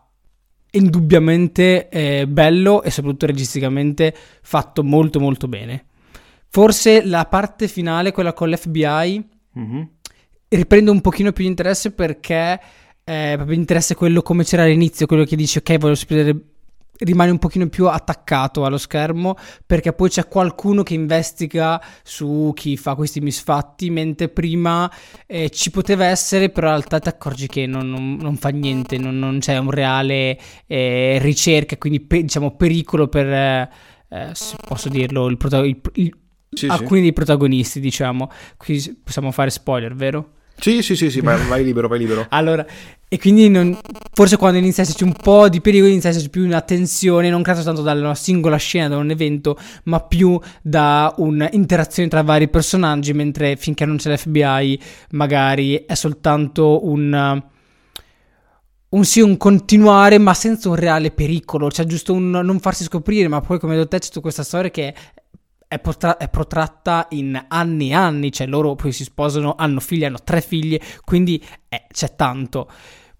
indubbiamente 0.73 1.89
eh, 1.89 2.27
bello 2.27 2.83
e 2.83 2.91
soprattutto 2.91 3.27
registicamente 3.27 4.15
fatto 4.43 4.83
molto 4.83 5.21
molto 5.21 5.49
bene. 5.49 5.87
Forse 6.49 7.05
la 7.05 7.25
parte 7.27 7.69
finale, 7.69 8.13
quella 8.13 8.33
con 8.33 8.51
l'FBI, 8.51 9.29
mm-hmm. 9.59 9.83
riprende 10.49 10.91
un 10.91 11.01
pochino 11.01 11.33
più 11.33 11.45
di 11.45 11.51
interesse 11.51 11.93
perché 11.93 12.61
eh, 13.05 13.33
proprio 13.37 13.57
interesse 13.57 13.95
quello 13.95 14.23
come 14.23 14.45
c'era 14.45 14.65
all'inizio, 14.65 15.07
quello 15.07 15.25
che 15.25 15.37
dice 15.37 15.59
ok 15.61 15.79
voglio 15.79 15.95
sapere 15.95 16.52
rimani 17.05 17.31
un 17.31 17.39
pochino 17.39 17.69
più 17.69 17.89
attaccato 17.89 18.65
allo 18.65 18.79
schermo 18.79 19.37
perché 19.65 19.93
poi 19.93 20.09
c'è 20.09 20.29
qualcuno 20.29 20.83
che 20.83 20.95
investiga 20.95 21.83
su 22.03 22.53
chi 22.55 22.77
fa 22.77 22.95
questi 22.95 23.21
misfatti, 23.21 23.91
mentre 23.91 24.29
prima 24.29 24.91
eh, 25.27 25.51
ci 25.51 25.71
poteva 25.71 26.07
essere, 26.07 26.51
però 26.51 26.69
in 26.69 26.75
realtà 26.75 26.99
ti 26.99 27.09
accorgi 27.09 27.47
che 27.47 27.67
non, 27.67 27.89
non, 27.89 28.17
non 28.21 28.37
fa 28.37 28.49
niente, 28.51 28.99
non, 28.99 29.19
non, 29.19 29.39
c'è 29.39 29.59
un 29.59 29.71
reale 29.71 30.39
eh, 30.67 31.19
ricerca, 31.21 31.77
quindi 31.77 32.01
pe- 32.01 32.23
diciamo 32.23 32.57
pericolo 32.57 33.09
per, 33.09 33.27
eh, 33.27 33.71
eh 34.09 34.33
posso 34.67 34.89
dirlo, 34.89 35.29
il 35.29 35.37
protagonista. 35.37 35.91
Sì, 36.55 36.67
alcuni 36.67 36.99
sì. 36.99 37.03
dei 37.03 37.13
protagonisti, 37.15 37.81
diciamo. 37.81 38.31
Qui 38.59 39.01
possiamo 39.03 39.31
fare 39.31 39.49
spoiler, 39.49 39.95
vero? 39.95 40.33
Sì, 40.59 40.83
sì, 40.83 40.95
sì, 40.97 41.11
sì 41.11 41.21
vai, 41.21 41.43
vai 41.47 41.65
libero, 41.65 41.89
vai 41.89 41.99
libero. 41.99 42.27
allora, 42.31 42.65
e 43.09 43.19
quindi 43.19 43.49
non, 43.51 43.79
forse 44.13 44.37
quando 44.37 44.59
inizia 44.59 44.83
a 44.83 44.87
esserci 44.87 45.05
un 45.05 45.13
po' 45.13 45.49
di 45.49 45.61
pericolo, 45.61 45.91
inizia 45.91 46.09
a 46.09 46.13
esserci 46.13 46.31
più 46.31 46.45
una 46.45 46.63
tensione, 46.63 47.29
non 47.29 47.43
credo 47.43 47.63
tanto 47.63 47.83
dalla 47.83 48.15
singola 48.15 48.57
scena, 48.57 48.89
da 48.89 48.97
un 48.97 49.11
evento, 49.11 49.59
ma 49.85 50.01
più 50.01 50.41
da 50.63 51.13
un'interazione 51.19 52.09
tra 52.09 52.23
vari 52.23 52.49
personaggi, 52.49 53.13
mentre 53.13 53.57
finché 53.57 53.85
non 53.85 53.97
c'è 53.97 54.15
l'FBI 54.15 54.81
magari 55.11 55.85
è 55.85 55.95
soltanto 55.95 56.87
un 56.87 57.43
un 58.93 59.05
sì, 59.05 59.21
un 59.21 59.37
continuare, 59.39 60.19
ma 60.19 60.35
senza 60.35 60.69
un 60.69 60.75
reale 60.75 61.11
pericolo, 61.11 61.71
cioè 61.71 61.87
giusto 61.87 62.13
un 62.13 62.31
non 62.31 62.61
farsi 62.61 62.85
scoprire, 62.85 63.29
ma 63.29 63.41
poi 63.41 63.59
come 63.59 63.75
ho 63.75 63.79
detto 63.79 63.97
c'è 63.97 64.07
tutta 64.07 64.21
questa 64.21 64.43
storia 64.43 64.71
che 64.71 64.95
è, 65.73 65.79
potra- 65.79 66.19
è, 66.19 66.29
protratta 66.29 67.07
in 67.13 67.43
anni 67.49 67.91
e 67.91 67.95
anni, 67.95 68.31
cioè 68.31 68.47
loro 68.47 68.75
poi 68.75 68.93
si 68.93 69.05
sposano, 69.05 69.55
hanno 69.57 69.81
figli, 69.81 70.05
hanno 70.05 70.19
tre 70.23 70.43
figlie, 70.43 70.79
quindi 71.03 71.43
eh, 71.67 71.87
c'è 71.91 72.15
tanto. 72.15 72.71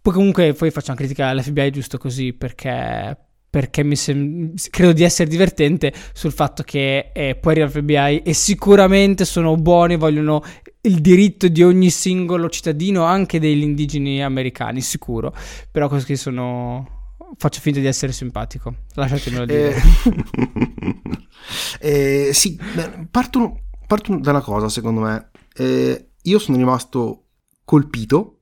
Poi 0.03 0.13
comunque 0.13 0.53
poi 0.53 0.71
faccio 0.71 0.91
una 0.91 0.99
critica 0.99 1.29
all'FBI 1.29 1.71
giusto 1.71 1.97
così 1.97 2.35
perché, 2.35 3.17
perché 3.49 3.83
mi 3.83 3.97
sem- 3.97 4.53
credo 4.69 4.93
di 4.93 5.03
essere 5.03 5.31
divertente 5.31 5.95
sul 6.13 6.33
fatto 6.33 6.63
che 6.63 7.11
eh, 7.15 7.37
poi 7.37 7.53
arriva 7.53 7.69
l'FBI 7.69 8.19
e 8.23 8.35
sicuramente 8.35 9.25
sono 9.25 9.55
buoni, 9.57 9.97
vogliono 9.97 10.43
il 10.83 11.01
diritto 11.01 11.49
di 11.49 11.63
ogni 11.63 11.89
singolo 11.89 12.51
cittadino, 12.51 13.05
anche 13.05 13.41
degli 13.41 13.63
indigeni 13.63 14.23
americani, 14.23 14.83
sicuro. 14.83 15.35
Però 15.71 15.89
così 15.89 16.17
sono 16.17 17.02
faccio 17.37 17.61
finta 17.61 17.81
di 17.81 17.87
essere 17.87 18.13
simpatico. 18.13 18.75
Lasciatemelo 18.95 19.45
dire. 19.45 19.75
Eh, 21.81 22.29
eh, 22.29 22.33
sì, 22.33 22.59
parto, 23.11 23.61
parto, 23.87 24.17
da 24.19 24.31
una 24.31 24.41
cosa, 24.41 24.69
secondo 24.69 25.01
me. 25.01 25.31
Eh, 25.55 26.11
io 26.23 26.39
sono 26.39 26.57
rimasto 26.57 27.27
colpito 27.65 28.42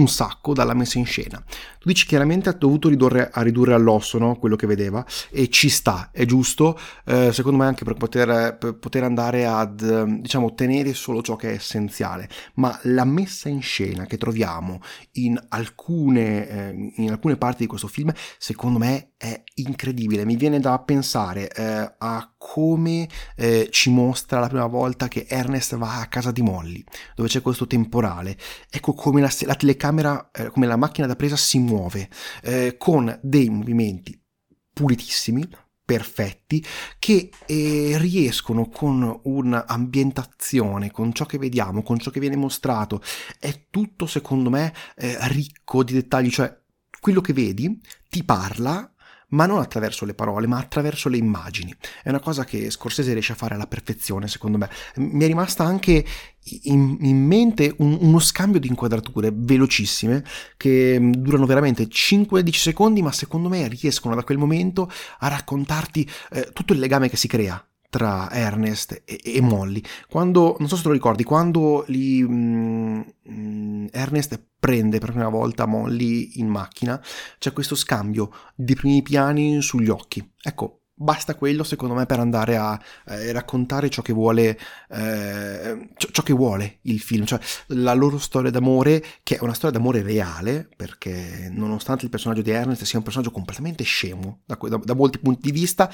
un 0.00 0.08
sacco 0.08 0.54
dalla 0.54 0.74
messa 0.74 0.98
in 0.98 1.04
scena. 1.04 1.42
Tu 1.78 1.88
dici 1.88 2.06
chiaramente 2.06 2.48
ha 2.48 2.52
dovuto 2.52 2.88
ridurre, 2.88 3.30
a 3.32 3.42
ridurre 3.42 3.74
all'osso 3.74 4.18
no? 4.18 4.36
quello 4.36 4.56
che 4.56 4.66
vedeva 4.66 5.04
e 5.30 5.48
ci 5.48 5.68
sta, 5.68 6.10
è 6.12 6.24
giusto, 6.24 6.78
eh, 7.04 7.32
secondo 7.32 7.58
me 7.58 7.66
anche 7.66 7.84
per 7.84 7.94
poter, 7.94 8.56
per 8.58 8.78
poter, 8.78 9.04
andare 9.04 9.46
ad 9.46 10.04
diciamo 10.20 10.46
ottenere 10.46 10.92
solo 10.94 11.22
ciò 11.22 11.36
che 11.36 11.50
è 11.50 11.54
essenziale, 11.54 12.28
ma 12.54 12.78
la 12.84 13.04
messa 13.04 13.48
in 13.48 13.62
scena 13.62 14.06
che 14.06 14.18
troviamo 14.18 14.80
in 15.12 15.40
alcune, 15.48 16.48
eh, 16.48 16.92
in 16.96 17.10
alcune 17.10 17.36
parti 17.36 17.62
di 17.62 17.66
questo 17.66 17.88
film 17.88 18.12
secondo 18.38 18.78
me 18.78 19.12
è 19.16 19.42
incredibile, 19.54 20.24
mi 20.24 20.36
viene 20.36 20.60
da 20.60 20.78
pensare 20.78 21.50
eh, 21.50 21.94
a 21.98 22.29
come 22.42 23.06
eh, 23.36 23.68
ci 23.70 23.90
mostra 23.90 24.40
la 24.40 24.48
prima 24.48 24.64
volta 24.64 25.08
che 25.08 25.26
Ernest 25.28 25.76
va 25.76 26.00
a 26.00 26.06
casa 26.06 26.30
di 26.30 26.40
Molly, 26.40 26.82
dove 27.14 27.28
c'è 27.28 27.42
questo 27.42 27.66
temporale. 27.66 28.38
Ecco 28.70 28.94
come 28.94 29.20
la, 29.20 29.30
la 29.42 29.54
telecamera, 29.54 30.30
eh, 30.30 30.48
come 30.48 30.66
la 30.66 30.76
macchina 30.76 31.06
da 31.06 31.16
presa 31.16 31.36
si 31.36 31.58
muove, 31.58 32.08
eh, 32.42 32.76
con 32.78 33.18
dei 33.22 33.50
movimenti 33.50 34.18
pulitissimi, 34.72 35.46
perfetti 35.84 36.64
che 36.98 37.30
eh, 37.44 37.96
riescono 37.98 38.70
con 38.70 39.20
un'ambientazione, 39.24 40.90
con 40.90 41.12
ciò 41.12 41.26
che 41.26 41.36
vediamo, 41.36 41.82
con 41.82 41.98
ciò 41.98 42.10
che 42.10 42.20
viene 42.20 42.36
mostrato, 42.36 43.02
è 43.38 43.66
tutto 43.68 44.06
secondo 44.06 44.48
me 44.48 44.72
eh, 44.96 45.18
ricco 45.28 45.84
di 45.84 45.92
dettagli, 45.92 46.30
cioè 46.30 46.58
quello 47.00 47.20
che 47.20 47.34
vedi 47.34 47.78
ti 48.08 48.24
parla 48.24 48.90
ma 49.30 49.46
non 49.46 49.58
attraverso 49.58 50.04
le 50.04 50.14
parole, 50.14 50.46
ma 50.46 50.58
attraverso 50.58 51.08
le 51.08 51.16
immagini. 51.16 51.74
È 52.02 52.08
una 52.08 52.20
cosa 52.20 52.44
che 52.44 52.70
Scorsese 52.70 53.12
riesce 53.12 53.32
a 53.32 53.36
fare 53.36 53.54
alla 53.54 53.66
perfezione, 53.66 54.28
secondo 54.28 54.58
me. 54.58 54.70
Mi 54.96 55.24
è 55.24 55.26
rimasta 55.26 55.64
anche 55.64 56.04
in, 56.62 56.96
in 57.00 57.24
mente 57.26 57.74
un, 57.78 57.98
uno 58.00 58.18
scambio 58.18 58.60
di 58.60 58.68
inquadrature 58.68 59.30
velocissime 59.32 60.24
che 60.56 60.98
mm, 60.98 61.12
durano 61.12 61.46
veramente 61.46 61.84
5-10 61.84 62.52
secondi, 62.54 63.02
ma 63.02 63.12
secondo 63.12 63.48
me 63.48 63.68
riescono 63.68 64.14
da 64.14 64.24
quel 64.24 64.38
momento 64.38 64.90
a 65.18 65.28
raccontarti 65.28 66.08
eh, 66.32 66.50
tutto 66.52 66.72
il 66.72 66.78
legame 66.78 67.08
che 67.08 67.16
si 67.16 67.28
crea 67.28 67.62
tra 67.90 68.30
Ernest 68.30 69.02
e, 69.04 69.20
e, 69.22 69.40
Molly. 69.42 69.82
Quando, 70.08 70.56
non 70.58 70.68
so 70.68 70.76
se 70.76 70.82
te 70.82 70.88
lo 70.88 70.94
ricordi, 70.94 71.24
quando 71.24 71.84
li, 71.88 72.22
mm, 72.22 73.00
mm, 73.30 73.86
Ernest 73.90 74.40
prende 74.58 74.98
per 74.98 75.08
la 75.08 75.14
prima 75.14 75.28
volta 75.28 75.66
Molly 75.66 76.38
in 76.38 76.48
macchina, 76.48 77.02
c'è 77.38 77.52
questo 77.52 77.74
scambio 77.74 78.30
di 78.54 78.74
primi 78.74 79.02
piani 79.02 79.60
sugli 79.60 79.88
occhi. 79.88 80.26
Ecco, 80.40 80.80
basta 81.02 81.34
quello 81.34 81.64
secondo 81.64 81.94
me 81.94 82.04
per 82.04 82.20
andare 82.20 82.58
a 82.58 82.78
eh, 83.06 83.32
raccontare 83.32 83.88
ciò 83.88 84.02
che 84.02 84.12
vuole 84.12 84.58
eh, 84.90 85.88
ciò, 85.96 86.22
che 86.22 86.34
vuole 86.34 86.80
il 86.82 87.00
film 87.00 87.24
cioè 87.24 87.40
la 87.68 87.94
loro 87.94 88.18
storia 88.18 88.50
d'amore 88.50 89.02
che 89.22 89.36
è 89.36 89.42
una 89.42 89.54
storia 89.54 89.78
d'amore 89.78 90.02
reale 90.02 90.68
perché 90.76 91.48
nonostante 91.50 92.04
il 92.04 92.10
personaggio 92.10 92.42
di 92.42 92.50
Ernest 92.50 92.82
sia 92.84 92.98
un 92.98 93.04
personaggio 93.04 93.30
completamente 93.30 93.82
scemo 93.82 94.42
da, 94.44 94.58
da, 94.60 94.76
da 94.76 94.94
molti 94.94 95.18
punti 95.20 95.40
di 95.50 95.58
vista 95.58 95.90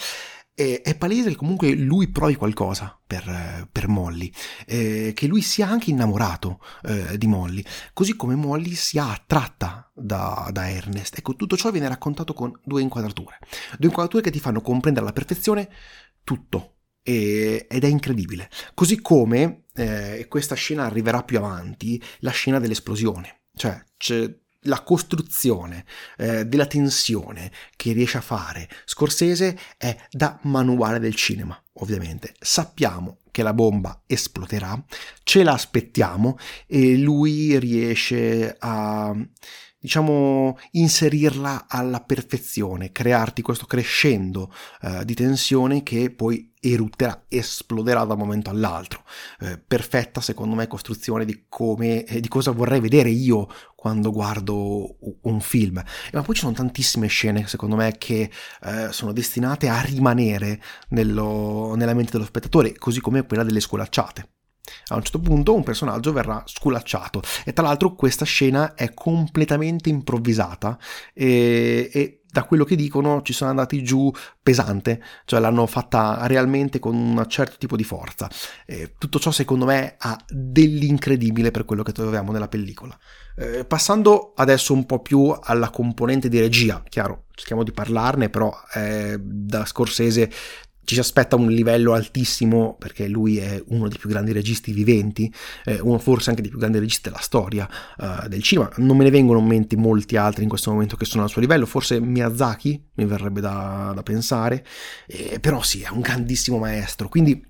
e 0.59 0.81
è 0.81 0.97
palese 0.97 1.29
che 1.29 1.37
comunque 1.37 1.75
lui 1.75 2.09
provi 2.09 2.35
qualcosa 2.35 2.99
per, 3.07 3.69
per 3.71 3.89
Molly, 3.89 4.33
eh, 4.67 5.13
che 5.15 5.27
lui 5.27 5.43
sia 5.43 5.69
anche 5.69 5.91
innamorato 5.91 6.61
eh, 6.85 7.19
di 7.19 7.27
Molly, 7.27 7.63
così 7.93 8.17
come 8.17 8.37
Molly 8.37 8.75
sia 8.75 9.11
attratta 9.11 9.91
da, 9.95 10.49
da, 10.51 10.71
Ernest. 10.71 11.19
Ecco, 11.19 11.37
tutto 11.37 11.59
ciò 11.59 11.71
viene 11.71 11.89
raccontato 11.89 12.33
con 12.33 12.59
due 12.65 12.81
inquadrature, 12.81 13.39
due 13.79 13.89
inquadrature 13.89 14.23
che 14.23 14.31
ti 14.31 14.41
fanno 14.41 14.63
comprendere 14.63 15.05
alla 15.05 15.15
perfezione 15.15 15.69
tutto, 16.25 16.77
ed 17.03 17.67
è 17.69 17.87
incredibile. 17.87 18.49
Così 18.73 19.03
come, 19.03 19.65
eh, 19.75 20.25
questa 20.27 20.55
scena 20.55 20.87
arriverà 20.87 21.23
più 21.23 21.37
avanti, 21.37 22.03
la 22.21 22.31
scena 22.31 22.59
dell'esplosione, 22.59 23.43
cioè 23.55 23.79
c'è 23.99 24.35
la 24.67 24.83
costruzione 24.83 25.85
eh, 26.19 26.45
della 26.45 26.67
tensione 26.67 27.51
che 27.77 27.93
riesce 27.93 28.19
a 28.19 28.23
fare 28.23 28.69
Scorsese 28.85 29.59
è 29.77 29.97
da 30.11 30.39
manuale 30.43 30.99
del 30.99 31.15
cinema, 31.15 31.61
ovviamente. 31.75 32.35
Sappiamo 32.39 33.19
che 33.31 33.43
la 33.43 33.53
bomba 33.53 34.03
esploderà, 34.07 34.83
ce 35.23 35.43
la 35.43 35.53
aspettiamo 35.53 36.39
e 36.67 36.97
lui 36.97 37.59
riesce 37.59 38.57
a 38.59 39.15
diciamo, 39.87 40.59
inserirla 40.73 41.67
alla 41.69 42.01
perfezione, 42.01 42.91
crearti 42.91 43.41
questo 43.41 43.67
crescendo 43.67 44.53
eh, 44.83 45.05
di 45.05 45.15
tensione 45.15 45.85
che 45.85 46.11
poi 46.11 46.53
erutterà, 46.61 47.27
esploderà 47.29 48.03
da 48.03 48.15
un 48.15 48.19
momento 48.19 48.51
all'altro. 48.51 49.05
Eh, 49.39 49.59
perfetta, 49.59 50.21
secondo 50.21 50.57
me, 50.57 50.67
costruzione 50.67 51.25
di 51.25 51.45
come, 51.49 52.03
eh, 52.03 52.19
di 52.19 52.27
cosa 52.27 52.51
vorrei 52.51 52.81
vedere 52.81 53.11
io 53.11 53.47
quando 53.77 54.11
guardo 54.11 54.97
un 55.23 55.41
film. 55.41 55.81
Ma 56.13 56.23
poi 56.23 56.35
ci 56.35 56.41
sono 56.41 56.53
tantissime 56.53 57.07
scene, 57.07 57.47
secondo 57.47 57.77
me, 57.77 57.95
che 57.97 58.29
eh, 58.65 58.89
sono 58.91 59.13
destinate 59.13 59.69
a 59.69 59.81
rimanere 59.83 60.61
nello, 60.89 61.75
nella 61.77 61.95
mente 61.95 62.11
dello 62.11 62.25
spettatore, 62.25 62.77
così 62.77 63.01
come 63.01 63.25
quella 63.25 63.45
delle 63.45 63.61
scolacciate. 63.61 64.36
A 64.89 64.97
un 64.97 65.03
certo 65.03 65.21
punto 65.21 65.55
un 65.55 65.63
personaggio 65.63 66.13
verrà 66.13 66.43
sculacciato 66.45 67.23
e 67.45 67.53
tra 67.53 67.65
l'altro 67.65 67.95
questa 67.95 68.25
scena 68.25 68.75
è 68.75 68.93
completamente 68.95 69.89
improvvisata 69.89 70.79
e, 71.13 71.91
e 71.93 72.21
da 72.37 72.45
quello 72.45 72.65
che 72.65 72.77
dicono 72.77 73.23
ci 73.23 73.33
sono 73.33 73.49
andati 73.49 73.83
giù 73.83 74.13
pesante, 74.43 75.03
cioè 75.25 75.41
l'hanno 75.41 75.67
fatta 75.67 76.27
realmente 76.27 76.79
con 76.79 76.95
un 76.95 77.25
certo 77.29 77.57
tipo 77.57 77.77
di 77.77 77.85
forza. 77.85 78.29
E 78.67 78.93
tutto 78.99 79.19
ciò 79.19 79.31
secondo 79.31 79.65
me 79.65 79.95
ha 79.97 80.23
dell'incredibile 80.29 81.51
per 81.51 81.65
quello 81.65 81.83
che 81.83 81.93
troviamo 81.93 82.33
nella 82.33 82.49
pellicola. 82.49 82.95
Eh, 83.39 83.65
passando 83.65 84.35
adesso 84.37 84.75
un 84.75 84.85
po' 84.85 85.01
più 85.01 85.35
alla 85.41 85.71
componente 85.71 86.29
di 86.29 86.39
regia, 86.39 86.83
chiaro, 86.87 87.25
cerchiamo 87.35 87.63
di 87.63 87.73
parlarne, 87.73 88.29
però 88.29 88.55
eh, 88.75 89.17
da 89.19 89.65
Scorsese 89.65 90.31
ci 90.87 90.95
si 90.95 91.01
aspetta 91.01 91.35
un 91.35 91.49
livello 91.49 91.95
altissimo 91.95 92.77
perché 92.79 93.09
lui 93.09 93.39
è 93.39 93.61
uno 93.69 93.89
dei 93.89 93.99
più 93.99 94.09
grandi 94.09 94.31
registi 94.31 94.73
viventi, 94.73 95.31
eh, 95.65 95.81
uno 95.81 95.99
forse 95.99 96.31
anche 96.31 96.43
dei 96.43 96.51
più 96.51 96.61
grandi 96.61 96.79
registi 96.79 97.09
della 97.09 97.21
storia 97.21 97.69
uh, 97.99 98.29
del 98.29 98.41
cinema. 98.41 98.71
Non 98.77 98.97
me 98.97 99.03
ne 99.03 99.11
vengono 99.11 99.41
in 99.41 99.47
mente 99.47 99.77
molti 99.77 100.17
altri 100.17 100.45
in 100.45 100.49
questo 100.49 100.71
momento 100.71 100.97
che 100.97 101.05
sono 101.05 101.25
al 101.25 101.29
suo 101.29 101.41
livello, 101.41 101.67
forse 101.67 102.01
Miyazaki 102.01 102.81
mi 102.95 103.05
verrebbe 103.05 103.41
da, 103.41 103.91
da 103.95 104.03
pensare, 104.05 104.65
eh, 105.09 105.41
però 105.41 105.61
sì, 105.61 105.83
è 105.83 105.89
un 105.89 106.01
grandissimo 106.01 106.59
maestro, 106.59 107.09
quindi 107.09 107.45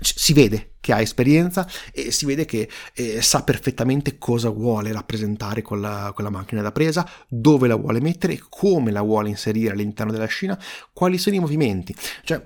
si 0.00 0.32
vede 0.32 0.74
che 0.80 0.92
ha 0.92 1.00
esperienza 1.00 1.68
e 1.92 2.10
si 2.10 2.24
vede 2.24 2.44
che 2.44 2.68
eh, 2.94 3.20
sa 3.20 3.42
perfettamente 3.42 4.16
cosa 4.18 4.48
vuole 4.48 4.92
rappresentare 4.92 5.62
con 5.62 5.80
la, 5.80 6.12
con 6.14 6.24
la, 6.24 6.30
macchina 6.30 6.62
da 6.62 6.72
presa, 6.72 7.08
dove 7.28 7.68
la 7.68 7.74
vuole 7.74 8.00
mettere, 8.00 8.40
come 8.48 8.90
la 8.90 9.02
vuole 9.02 9.28
inserire 9.28 9.72
all'interno 9.72 10.12
della 10.12 10.26
scena, 10.26 10.58
quali 10.92 11.18
sono 11.18 11.36
i 11.36 11.40
movimenti. 11.40 11.94
Cioè, 12.24 12.42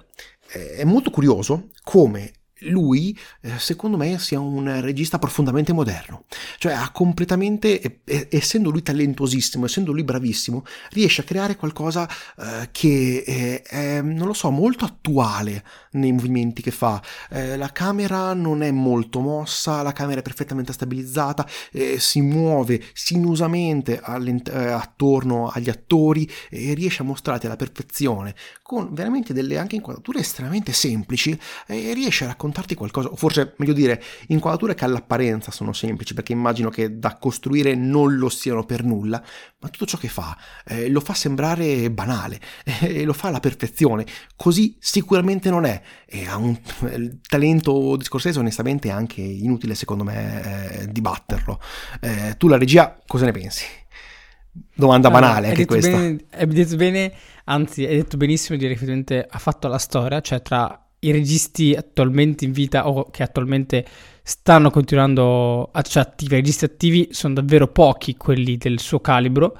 eh, 0.53 0.77
è 0.77 0.85
molto 0.85 1.11
curioso 1.11 1.69
come 1.83 2.33
lui, 2.65 3.19
eh, 3.41 3.59
secondo 3.59 3.97
me, 3.97 4.19
sia 4.19 4.41
un 4.41 4.81
regista 4.81 5.19
profondamente 5.19 5.73
moderno. 5.73 6.25
Cioè, 6.59 6.73
ha 6.73 6.91
completamente, 6.91 8.01
essendo 8.31 8.71
lui 8.71 8.83
talentuosissimo, 8.83 9.65
essendo 9.65 9.93
lui 9.93 10.05
bravissimo, 10.05 10.65
riesce 10.91 11.23
a 11.23 11.25
creare 11.25 11.57
qualcosa 11.57 12.09
eh, 12.39 12.69
che 12.71 13.23
è, 13.25 13.63
è, 13.63 14.03
non 14.03 14.27
lo 14.27 14.33
so, 14.33 14.51
molto 14.51 14.85
attuale 14.85 15.65
nei 15.93 16.13
movimenti 16.13 16.63
che 16.63 16.71
fa. 16.71 17.03
Eh, 17.31 17.57
la 17.57 17.71
camera 17.73 18.35
non 18.35 18.63
è 18.63 18.71
molto 18.71 19.21
mossa, 19.21 19.83
la 19.83 19.93
camera 19.93 20.21
è 20.21 20.23
perfettamente 20.23 20.73
stabilizzata, 20.73 21.47
eh, 21.73 21.99
si 21.99 22.21
muove 22.21 22.83
sinusamente 22.93 24.01
eh, 24.03 24.59
attorno 24.59 25.49
agli 25.49 25.69
attori 25.69 26.29
e 26.51 26.75
riesce 26.75 27.03
a 27.03 27.05
mostrarti 27.05 27.47
alla 27.47 27.57
perfezione 27.57 28.35
con 28.73 28.95
veramente 28.95 29.35
delle 29.35 29.59
anche 29.59 29.77
inquadrature 29.77 30.21
estremamente 30.21 30.73
semplici 30.73 31.39
e 31.67 31.93
riesce 31.93 32.25
a 32.25 32.35
raccontarti 32.53 32.75
qualcosa, 32.75 33.09
o 33.09 33.17
forse 33.17 33.55
meglio 33.57 33.73
dire, 33.73 34.03
inquadrature 34.29 34.75
che 34.75 34.85
all'apparenza 34.85 35.51
sono 35.51 35.73
semplici, 35.73 36.15
perché 36.15 36.33
immagino 36.33 36.69
che 36.69 36.99
da 36.99 37.17
costruire 37.17 37.75
non 37.75 38.17
lo 38.17 38.29
siano 38.29 38.65
per 38.65 38.85
nulla, 38.85 39.23
ma 39.59 39.69
tutto 39.69 39.87
ciò 39.87 39.97
che 39.97 40.09
fa 40.09 40.37
eh, 40.67 40.89
lo 40.91 41.01
fa 41.01 41.15
sembrare 41.15 41.91
banale 41.91 42.39
e 42.81 43.05
lo 43.05 43.15
fa 43.15 43.29
alla 43.29 43.41
perfezione. 43.41 44.05
Così 44.37 44.77
sicuramente 44.79 45.51
non 45.51 45.65
è. 45.65 45.81
E 46.07 46.27
ha 46.27 46.37
un 46.37 46.59
il 46.95 47.21
talento 47.27 47.97
di 47.97 48.05
Scorsese, 48.05 48.39
onestamente, 48.39 48.89
è 48.89 48.93
anche 48.93 49.23
inutile, 49.23 49.75
secondo 49.75 50.05
me, 50.05 50.81
eh, 50.83 50.93
dibatterlo. 50.93 51.61
Eh, 52.01 52.35
tu, 52.37 52.49
la 52.49 52.59
regia, 52.59 52.99
cosa 53.07 53.25
ne 53.25 53.33
pensi? 53.33 53.65
Domanda 54.75 55.11
banale, 55.11 55.49
anche 55.49 55.65
questa. 55.65 55.97
Bene, 55.97 56.25
hai 56.31 56.47
detto 56.47 56.77
bene, 56.77 57.13
anzi, 57.45 57.85
hai 57.87 57.97
detto 57.97 58.19
benissimo 58.19 58.59
di 58.59 58.67
effettivamente 58.67 59.27
ha 59.29 59.39
fatto 59.39 59.67
la 59.69 59.79
storia, 59.79 60.21
cioè 60.21 60.43
tra 60.43 60.83
i 61.05 61.11
registi 61.11 61.75
attualmente 61.75 62.45
in 62.45 62.53
vita 62.53 62.89
o 62.89 63.11
che 63.11 63.23
attualmente 63.23 63.85
stanno 64.23 64.71
continuando 64.71 65.71
a 65.73 65.83
cioè 65.83 66.03
attivi, 66.03 66.35
i 66.35 66.37
registi 66.37 66.65
attivi 66.65 67.09
sono 67.11 67.35
davvero 67.35 67.67
pochi 67.69 68.17
quelli 68.17 68.57
del 68.57 68.79
suo 68.79 69.01
calibro. 69.01 69.57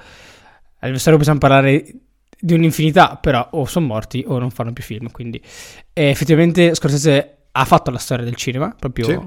All'avversario 0.79 1.17
possiamo 1.17 1.39
parlare 1.39 1.93
di 2.39 2.53
un'infinità, 2.53 3.17
però 3.17 3.47
o 3.51 3.65
sono 3.65 3.87
morti 3.87 4.23
o 4.25 4.37
non 4.37 4.51
fanno 4.51 4.73
più 4.73 4.83
film, 4.83 5.11
quindi 5.11 5.41
eh, 5.93 6.09
effettivamente 6.09 6.75
Scorsese 6.75 7.37
ha 7.51 7.65
fatto 7.65 7.91
la 7.91 7.97
storia 7.97 8.23
del 8.23 8.35
cinema, 8.35 8.73
proprio 8.77 9.05
sì. 9.05 9.19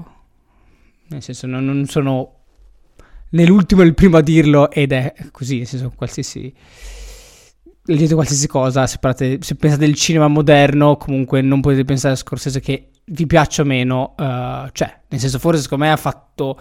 nel 1.09 1.21
senso 1.21 1.47
non, 1.47 1.65
non 1.65 1.85
sono 1.85 2.33
né 3.29 3.45
l'ultimo 3.45 3.81
né 3.81 3.87
il 3.87 3.93
primo 3.93 4.17
a 4.17 4.21
dirlo 4.21 4.71
ed 4.71 4.91
è 4.91 5.13
così, 5.31 5.57
nel 5.57 5.67
senso 5.67 5.91
qualsiasi 5.95 6.53
leggete 7.87 8.13
qualsiasi 8.13 8.47
cosa, 8.47 8.85
se, 8.87 8.97
parlate, 8.97 9.39
se, 9.41 9.55
pensate 9.55 9.85
del 9.85 9.95
cinema 9.95 10.27
moderno, 10.27 10.97
comunque 10.97 11.41
non 11.41 11.61
potete 11.61 11.85
pensare 11.85 12.13
a 12.13 12.17
Scorsese 12.17 12.59
che 12.59 12.91
vi 13.05 13.25
piaccia 13.25 13.61
o 13.61 13.65
meno, 13.65 14.15
uh, 14.17 14.69
cioè, 14.71 15.01
nel 15.07 15.19
senso, 15.19 15.39
forse 15.39 15.61
secondo 15.61 15.85
me 15.85 15.91
ha 15.91 15.97
fatto, 15.97 16.59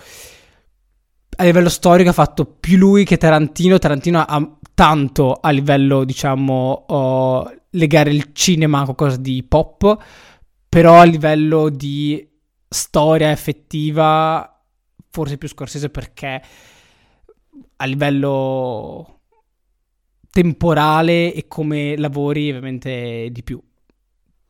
a 1.37 1.45
livello 1.45 1.68
storico 1.68 2.11
ha 2.11 2.14
fatto 2.14 2.45
più 2.45 2.76
lui 2.76 3.04
che 3.04 3.16
Tarantino, 3.16 3.78
Tarantino 3.78 4.21
ha 4.21 4.56
tanto 4.75 5.33
a 5.35 5.50
livello, 5.50 6.04
diciamo, 6.04 6.85
uh, 6.87 7.56
legare 7.71 8.11
il 8.11 8.30
cinema 8.33 8.80
a 8.80 8.85
qualcosa 8.85 9.16
di 9.16 9.42
pop, 9.42 9.97
però 10.68 11.00
a 11.00 11.04
livello 11.04 11.68
di 11.68 12.28
storia 12.68 13.30
effettiva, 13.30 14.62
forse 15.11 15.38
più 15.38 15.49
Scorsese 15.49 15.90
perché 15.90 16.42
a 17.78 17.85
livello 17.85 19.15
temporale 20.36 21.32
e 21.32 21.46
come 21.48 21.96
lavori 21.96 22.50
ovviamente 22.50 23.28
di 23.32 23.42
più. 23.42 23.58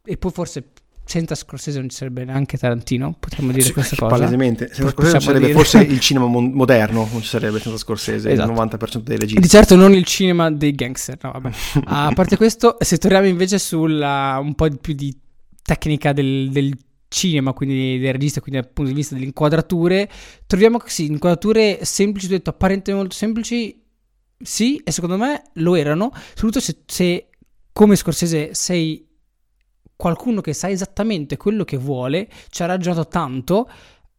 E 0.04 0.16
poi 0.16 0.32
forse 0.32 0.70
senza 1.04 1.36
Scorsese 1.36 1.78
non 1.78 1.88
ci 1.88 1.96
sarebbe 1.96 2.24
neanche 2.24 2.58
Tarantino, 2.58 3.14
potremmo 3.20 3.52
dire 3.52 3.62
sì, 3.62 3.72
questa 3.72 3.94
cosa. 3.94 4.16
Palesemente, 4.16 4.66
senza 4.72 4.90
Scorsese 4.90 5.12
non 5.12 5.22
sarebbe 5.22 5.46
dire. 5.46 5.56
forse 5.56 5.78
il 5.78 6.00
cinema 6.00 6.26
mon- 6.26 6.50
moderno, 6.50 7.08
non 7.12 7.22
ci 7.22 7.28
sarebbe 7.28 7.60
senza 7.60 7.78
Scorsese, 7.78 8.32
esatto. 8.32 8.50
il 8.50 8.56
90% 8.56 8.98
dei 8.98 9.16
registi. 9.16 9.40
Di 9.40 9.48
certo 9.48 9.76
non 9.76 9.94
il 9.94 10.04
cinema 10.04 10.50
dei 10.50 10.72
gangster, 10.72 11.18
no 11.22 11.30
vabbè. 11.30 11.50
a 11.84 12.10
parte 12.12 12.36
questo, 12.36 12.76
se 12.80 12.98
torniamo 12.98 13.28
invece 13.28 13.60
sulla 13.60 14.40
un 14.42 14.56
po' 14.56 14.68
più 14.68 14.92
di 14.92 15.16
tecnica 15.62 16.12
del, 16.12 16.50
del 16.50 16.76
cinema, 17.06 17.52
quindi 17.52 18.00
del 18.00 18.12
regista, 18.12 18.40
quindi 18.40 18.60
dal 18.60 18.72
punto 18.72 18.90
di 18.90 18.96
vista 18.96 19.14
delle 19.14 19.26
inquadrature, 19.26 20.10
troviamo 20.48 20.78
che 20.78 20.90
sì, 20.90 21.06
inquadrature 21.06 21.78
semplici, 21.82 22.26
detto 22.26 22.50
apparentemente 22.50 22.94
molto 22.94 23.14
semplici, 23.14 23.84
sì, 24.42 24.76
e 24.84 24.90
secondo 24.90 25.16
me 25.16 25.44
lo 25.54 25.74
erano, 25.74 26.12
soprattutto 26.12 26.60
se, 26.60 26.82
se 26.86 27.28
come 27.72 27.96
Scorsese 27.96 28.54
sei 28.54 29.06
qualcuno 29.96 30.40
che 30.40 30.52
sa 30.52 30.68
esattamente 30.68 31.36
quello 31.36 31.64
che 31.64 31.76
vuole, 31.76 32.28
ci 32.50 32.62
ha 32.62 32.66
ragionato 32.66 33.08
tanto, 33.08 33.68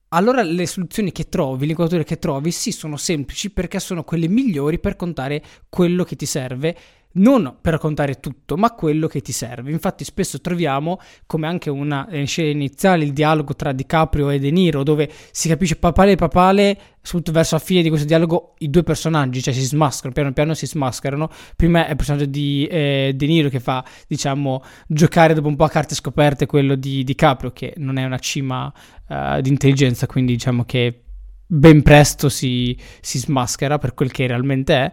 allora 0.10 0.42
le 0.42 0.66
soluzioni 0.66 1.12
che 1.12 1.28
trovi, 1.28 1.66
le 1.66 1.72
inquadrature 1.72 2.06
che 2.06 2.18
trovi, 2.18 2.52
sì, 2.52 2.72
sono 2.72 2.98
semplici 2.98 3.52
perché 3.52 3.80
sono 3.80 4.04
quelle 4.04 4.28
migliori 4.28 4.80
per 4.80 4.96
contare 4.96 5.44
quello 5.70 6.04
che 6.04 6.16
ti 6.16 6.26
serve 6.26 6.76
non 7.18 7.58
per 7.62 7.74
raccontare 7.74 8.20
tutto, 8.20 8.58
ma 8.58 8.72
quello 8.72 9.08
che 9.08 9.22
ti 9.22 9.32
serve. 9.32 9.72
Infatti 9.72 10.04
spesso 10.04 10.42
troviamo, 10.42 11.00
come 11.26 11.48
anche 11.48 11.70
una 11.70 12.08
scena 12.26 12.50
iniziale, 12.50 13.04
il 13.04 13.14
dialogo 13.14 13.56
tra 13.56 13.72
DiCaprio 13.72 14.30
e 14.30 14.40
De 14.40 14.52
Niro, 14.52 14.84
dove 14.84 15.10
si 15.32 15.48
capisce 15.48 15.76
papale 15.76 16.14
e 16.14 16.16
papale, 16.16 16.80
soprattutto 17.02 17.32
verso 17.32 17.56
la 17.56 17.62
fine 17.62 17.82
di 17.82 17.90
questo 17.90 18.08
dialogo, 18.08 18.54
i 18.60 18.70
due 18.70 18.84
personaggi, 18.84 19.42
cioè 19.42 19.54
si 19.54 19.64
smascherano, 19.64 20.14
piano 20.14 20.34
piano 20.34 20.54
si 20.54 20.68
smascherano. 20.68 21.30
Prima 21.56 21.86
è 21.88 21.92
il 21.92 21.96
personaggio 21.96 22.26
di 22.26 22.68
eh, 22.68 23.14
De 23.16 23.26
Niro 23.26 23.50
che 23.50 23.60
fa, 23.60 23.84
diciamo, 24.08 24.64
giocare 24.88 25.34
dopo 25.34 25.48
un 25.48 25.56
po' 25.56 25.64
a 25.66 25.70
carte 25.70 25.96
scoperte 25.96 26.46
quello 26.46 26.76
di 26.76 27.04
DiCaprio, 27.04 27.52
che 27.52 27.74
non 27.78 27.98
è 27.98 28.06
una 28.06 28.20
cima 28.20 28.72
uh, 29.08 29.42
di 29.42 29.50
intelligenza, 29.50 30.06
quindi 30.06 30.34
diciamo 30.34 30.64
che 30.66 31.02
ben 31.50 31.82
presto 31.82 32.28
si, 32.28 32.78
si 33.00 33.20
smaschera 33.20 33.78
per 33.78 33.94
quel 33.94 34.12
che 34.12 34.28
realmente 34.28 34.74
è 34.74 34.92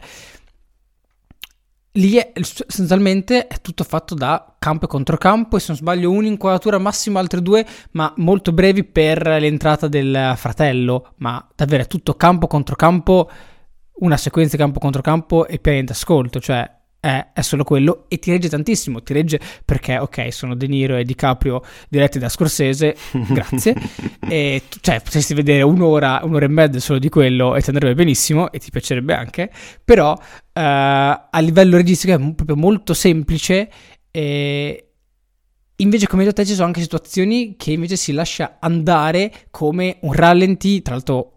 lì 1.96 2.14
è, 2.14 2.33
essenzialmente 2.35 3.46
è 3.46 3.61
tutto 3.61 3.85
fatto 3.85 4.14
da 4.14 4.54
campo 4.59 4.87
e 4.87 4.88
controcampo 4.88 5.57
e 5.57 5.61
se 5.61 5.66
non 5.68 5.76
sbaglio 5.76 6.11
un'inquadratura 6.11 6.78
massimo 6.78 7.18
altre 7.18 7.42
due 7.42 7.66
ma 7.92 8.12
molto 8.16 8.52
brevi 8.52 8.85
per 8.85 9.26
l'entrata 9.26 9.88
del 9.88 10.35
fratello. 10.37 11.12
Ma 11.16 11.46
davvero 11.54 11.83
è 11.83 11.87
tutto 11.87 12.14
campo 12.14 12.46
controcampo 12.46 13.30
una 13.96 14.16
sequenza 14.16 14.57
campo 14.57 14.80
controcampo 14.80 15.46
e 15.46 15.59
pianeta 15.61 15.92
ascolto 15.92 16.40
cioè 16.40 16.68
è, 17.04 17.32
è, 17.34 17.42
solo 17.42 17.64
quello 17.64 18.06
e 18.08 18.18
ti 18.18 18.30
regge 18.30 18.48
tantissimo. 18.48 19.02
Ti 19.02 19.12
regge 19.12 19.38
perché, 19.62 19.98
ok, 19.98 20.32
sono 20.32 20.54
De 20.54 20.66
Niro 20.66 20.96
e 20.96 21.04
DiCaprio 21.04 21.62
diretti 21.90 22.18
da 22.18 22.30
Scorsese, 22.30 22.96
grazie. 23.28 23.74
e 24.26 24.62
cioè, 24.80 25.02
potresti 25.02 25.34
vedere 25.34 25.60
un'ora, 25.60 26.20
un'ora 26.22 26.46
e 26.46 26.48
mezza 26.48 26.80
solo 26.80 26.98
di 26.98 27.10
quello 27.10 27.56
e 27.56 27.60
ti 27.60 27.68
andrebbe 27.68 27.94
benissimo 27.94 28.50
e 28.50 28.58
ti 28.58 28.70
piacerebbe 28.70 29.14
anche. 29.14 29.50
Però 29.84 30.12
uh, 30.12 30.18
a 30.54 31.38
livello 31.40 31.76
registico 31.76 32.14
è 32.14 32.32
proprio 32.32 32.56
molto 32.56 32.94
semplice. 32.94 33.68
E 34.10 34.88
invece, 35.76 36.06
come 36.06 36.24
detto 36.24 36.36
te, 36.36 36.46
ci 36.46 36.54
sono 36.54 36.68
anche 36.68 36.80
situazioni 36.80 37.56
che 37.58 37.72
invece 37.72 37.96
si 37.96 38.12
lascia 38.12 38.56
andare 38.60 39.30
come 39.50 39.98
un 40.00 40.12
rallenti, 40.14 40.80
tra 40.80 40.94
l'altro 40.94 41.32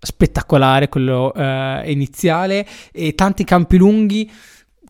spettacolare 0.00 0.88
quello 0.88 1.30
uh, 1.32 1.88
iniziale 1.88 2.66
e 2.90 3.14
tanti 3.14 3.44
campi 3.44 3.76
lunghi 3.76 4.28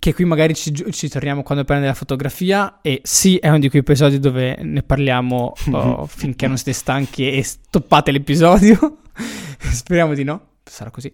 che 0.02 0.14
qui 0.14 0.24
magari 0.24 0.52
ci, 0.52 0.72
ci 0.90 1.08
torniamo 1.08 1.44
quando 1.44 1.62
parliamo 1.62 1.82
della 1.82 1.96
fotografia 1.96 2.80
e 2.82 3.02
sì 3.04 3.36
è 3.36 3.46
uno 3.46 3.60
di 3.60 3.68
quei 3.68 3.82
episodi 3.82 4.18
dove 4.18 4.58
ne 4.60 4.82
parliamo 4.82 5.52
oh, 5.70 6.06
finché 6.10 6.48
non 6.48 6.56
siete 6.56 6.72
stanchi 6.72 7.30
e 7.30 7.40
stoppate 7.44 8.10
l'episodio. 8.10 8.98
Speriamo 9.62 10.14
di 10.14 10.24
no 10.24 10.54
sarà 10.64 10.90
così. 10.90 11.08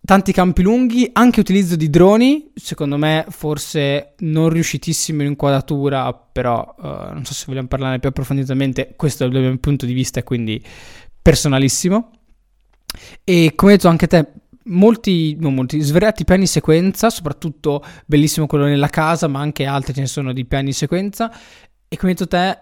Tanti 0.00 0.30
campi 0.30 0.62
lunghi 0.62 1.10
anche 1.12 1.40
utilizzo 1.40 1.74
di 1.74 1.90
droni 1.90 2.52
secondo 2.54 2.96
me 2.96 3.26
forse 3.30 4.14
non 4.18 4.48
riuscitissimo 4.48 5.22
in 5.22 5.30
inquadratura 5.30 6.12
però 6.14 6.72
uh, 6.78 7.12
non 7.12 7.24
so 7.24 7.34
se 7.34 7.46
vogliamo 7.48 7.66
parlarne 7.66 7.98
più 7.98 8.10
approfonditamente 8.10 8.92
questo 8.94 9.24
è 9.24 9.26
il 9.26 9.32
mio 9.32 9.58
punto 9.58 9.86
di 9.86 9.92
vista 9.92 10.22
quindi 10.22 10.62
personalissimo. 11.20 12.12
E 13.24 13.54
come 13.56 13.72
hai 13.72 13.76
detto 13.76 13.88
anche 13.88 14.06
te 14.06 14.26
molti, 14.64 15.36
non 15.38 15.54
molti, 15.54 15.80
svariati 15.80 16.24
piani 16.24 16.46
sequenza, 16.46 17.10
soprattutto 17.10 17.84
bellissimo 18.06 18.46
quello 18.46 18.64
nella 18.64 18.88
casa, 18.88 19.26
ma 19.28 19.40
anche 19.40 19.64
altri 19.64 19.94
ce 19.94 20.00
ne 20.00 20.06
sono 20.06 20.32
di 20.32 20.44
piani 20.44 20.72
sequenza. 20.72 21.32
E 21.88 21.96
come 21.96 22.12
detto 22.12 22.28
te, 22.28 22.58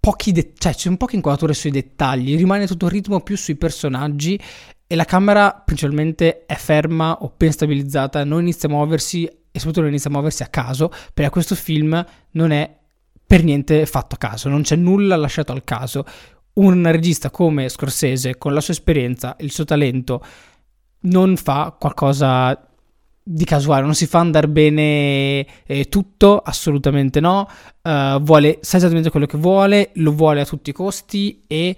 pochi 0.00 0.32
de- 0.32 0.52
cioè 0.56 0.74
ci 0.74 0.80
sono 0.80 0.96
poche 0.96 1.16
inquadrature 1.16 1.54
sui 1.54 1.70
dettagli, 1.70 2.36
rimane 2.36 2.66
tutto 2.66 2.86
il 2.86 2.92
ritmo 2.92 3.20
più 3.20 3.36
sui 3.36 3.56
personaggi 3.56 4.40
e 4.86 4.96
la 4.96 5.04
camera 5.04 5.52
principalmente 5.64 6.46
è 6.46 6.56
ferma 6.56 7.18
o 7.20 7.32
ben 7.36 7.52
stabilizzata, 7.52 8.24
non 8.24 8.40
inizia 8.40 8.68
a 8.68 8.72
muoversi 8.72 9.24
e 9.24 9.58
soprattutto 9.58 9.80
non 9.80 9.90
inizia 9.90 10.10
a 10.10 10.12
muoversi 10.12 10.42
a 10.42 10.48
caso, 10.48 10.90
perché 11.14 11.30
questo 11.30 11.54
film 11.54 12.04
non 12.32 12.50
è 12.50 12.78
per 13.26 13.44
niente 13.44 13.86
fatto 13.86 14.16
a 14.16 14.18
caso, 14.18 14.48
non 14.48 14.62
c'è 14.62 14.74
nulla 14.74 15.14
lasciato 15.14 15.52
al 15.52 15.62
caso. 15.62 16.04
Un 16.60 16.90
regista 16.90 17.30
come 17.30 17.68
Scorsese, 17.70 18.36
con 18.36 18.52
la 18.52 18.60
sua 18.60 18.74
esperienza, 18.74 19.34
il 19.40 19.50
suo 19.50 19.64
talento, 19.64 20.22
non 21.02 21.36
fa 21.36 21.74
qualcosa 21.78 22.68
di 23.22 23.44
casuale, 23.44 23.84
non 23.84 23.94
si 23.94 24.06
fa 24.06 24.18
andare 24.18 24.46
bene 24.48 25.46
eh, 25.64 25.88
tutto, 25.88 26.38
assolutamente 26.38 27.20
no. 27.20 27.48
Uh, 27.80 28.18
vuole, 28.20 28.58
sa 28.60 28.76
esattamente 28.76 29.08
quello 29.08 29.24
che 29.24 29.38
vuole, 29.38 29.90
lo 29.94 30.12
vuole 30.12 30.42
a 30.42 30.44
tutti 30.44 30.68
i 30.68 30.74
costi 30.74 31.42
e 31.46 31.74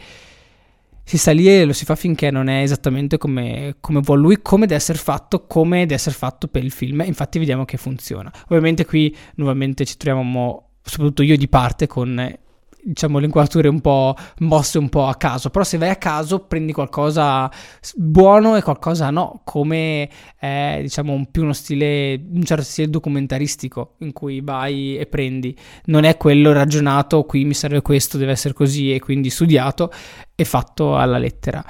si 1.05 1.19
sta 1.19 1.31
lì 1.31 1.49
e 1.49 1.65
lo 1.65 1.73
si 1.73 1.85
fa 1.85 1.95
finché 1.95 2.33
non 2.33 2.49
è 2.49 2.63
esattamente 2.63 3.19
come, 3.19 3.77
come 3.79 4.01
vuole 4.01 4.21
lui, 4.21 4.43
come 4.43 4.67
deve 4.67 4.77
essere 4.77 4.99
fatto, 4.99 5.47
come 5.47 5.81
deve 5.81 5.95
essere 5.95 6.17
fatto 6.17 6.49
per 6.49 6.65
il 6.65 6.73
film. 6.73 7.03
Infatti 7.07 7.39
vediamo 7.39 7.65
che 7.65 7.77
funziona. 7.77 8.33
Ovviamente 8.45 8.85
qui 8.85 9.15
nuovamente 9.37 9.85
ci 9.85 9.97
troviamo, 9.97 10.71
soprattutto 10.83 11.23
io 11.23 11.37
di 11.37 11.49
parte, 11.49 11.87
con 11.87 12.39
diciamo 12.85 13.19
le 13.19 13.27
inquadrature 13.27 13.69
un 13.69 13.81
po' 13.81 14.15
mosse 14.39 14.79
un 14.79 14.89
po' 14.89 15.07
a 15.07 15.15
caso, 15.15 15.51
però 15.51 15.65
se 15.65 15.79
vai 15.79 15.91
a 15.91 15.97
caso 15.97 16.41
prendi 16.41 16.73
qualcosa 16.73 17.51
buono 17.95 18.57
e 18.57 18.63
qualcosa 18.63 19.11
no, 19.11 19.43
come 19.45 20.09
è 20.37 20.79
diciamo 20.83 21.13
un 21.13 21.31
più 21.31 21.43
uno 21.43 21.53
stile, 21.53 22.21
un 22.33 22.43
certo 22.43 22.65
stile 22.65 22.91
documentaristico 22.91 23.95
in 23.99 24.13
cui 24.13 24.41
vai 24.41 24.97
e 24.99 25.07
prendi, 25.07 25.57
non 25.85 26.05
è 26.05 26.17
quello 26.17 26.53
ragionato, 26.53 27.23
qui 27.23 27.45
mi 27.45 27.55
serve 27.55 27.83
questo, 27.83 28.19
deve 28.19 28.33
essere 28.33 28.55
così 28.55 28.93
e 28.93 28.99
quindi 28.99 29.31
studiato 29.31 29.93
e 30.35 30.45
fatto 30.45 30.97
alla 30.97 31.19
lettera. 31.19 31.65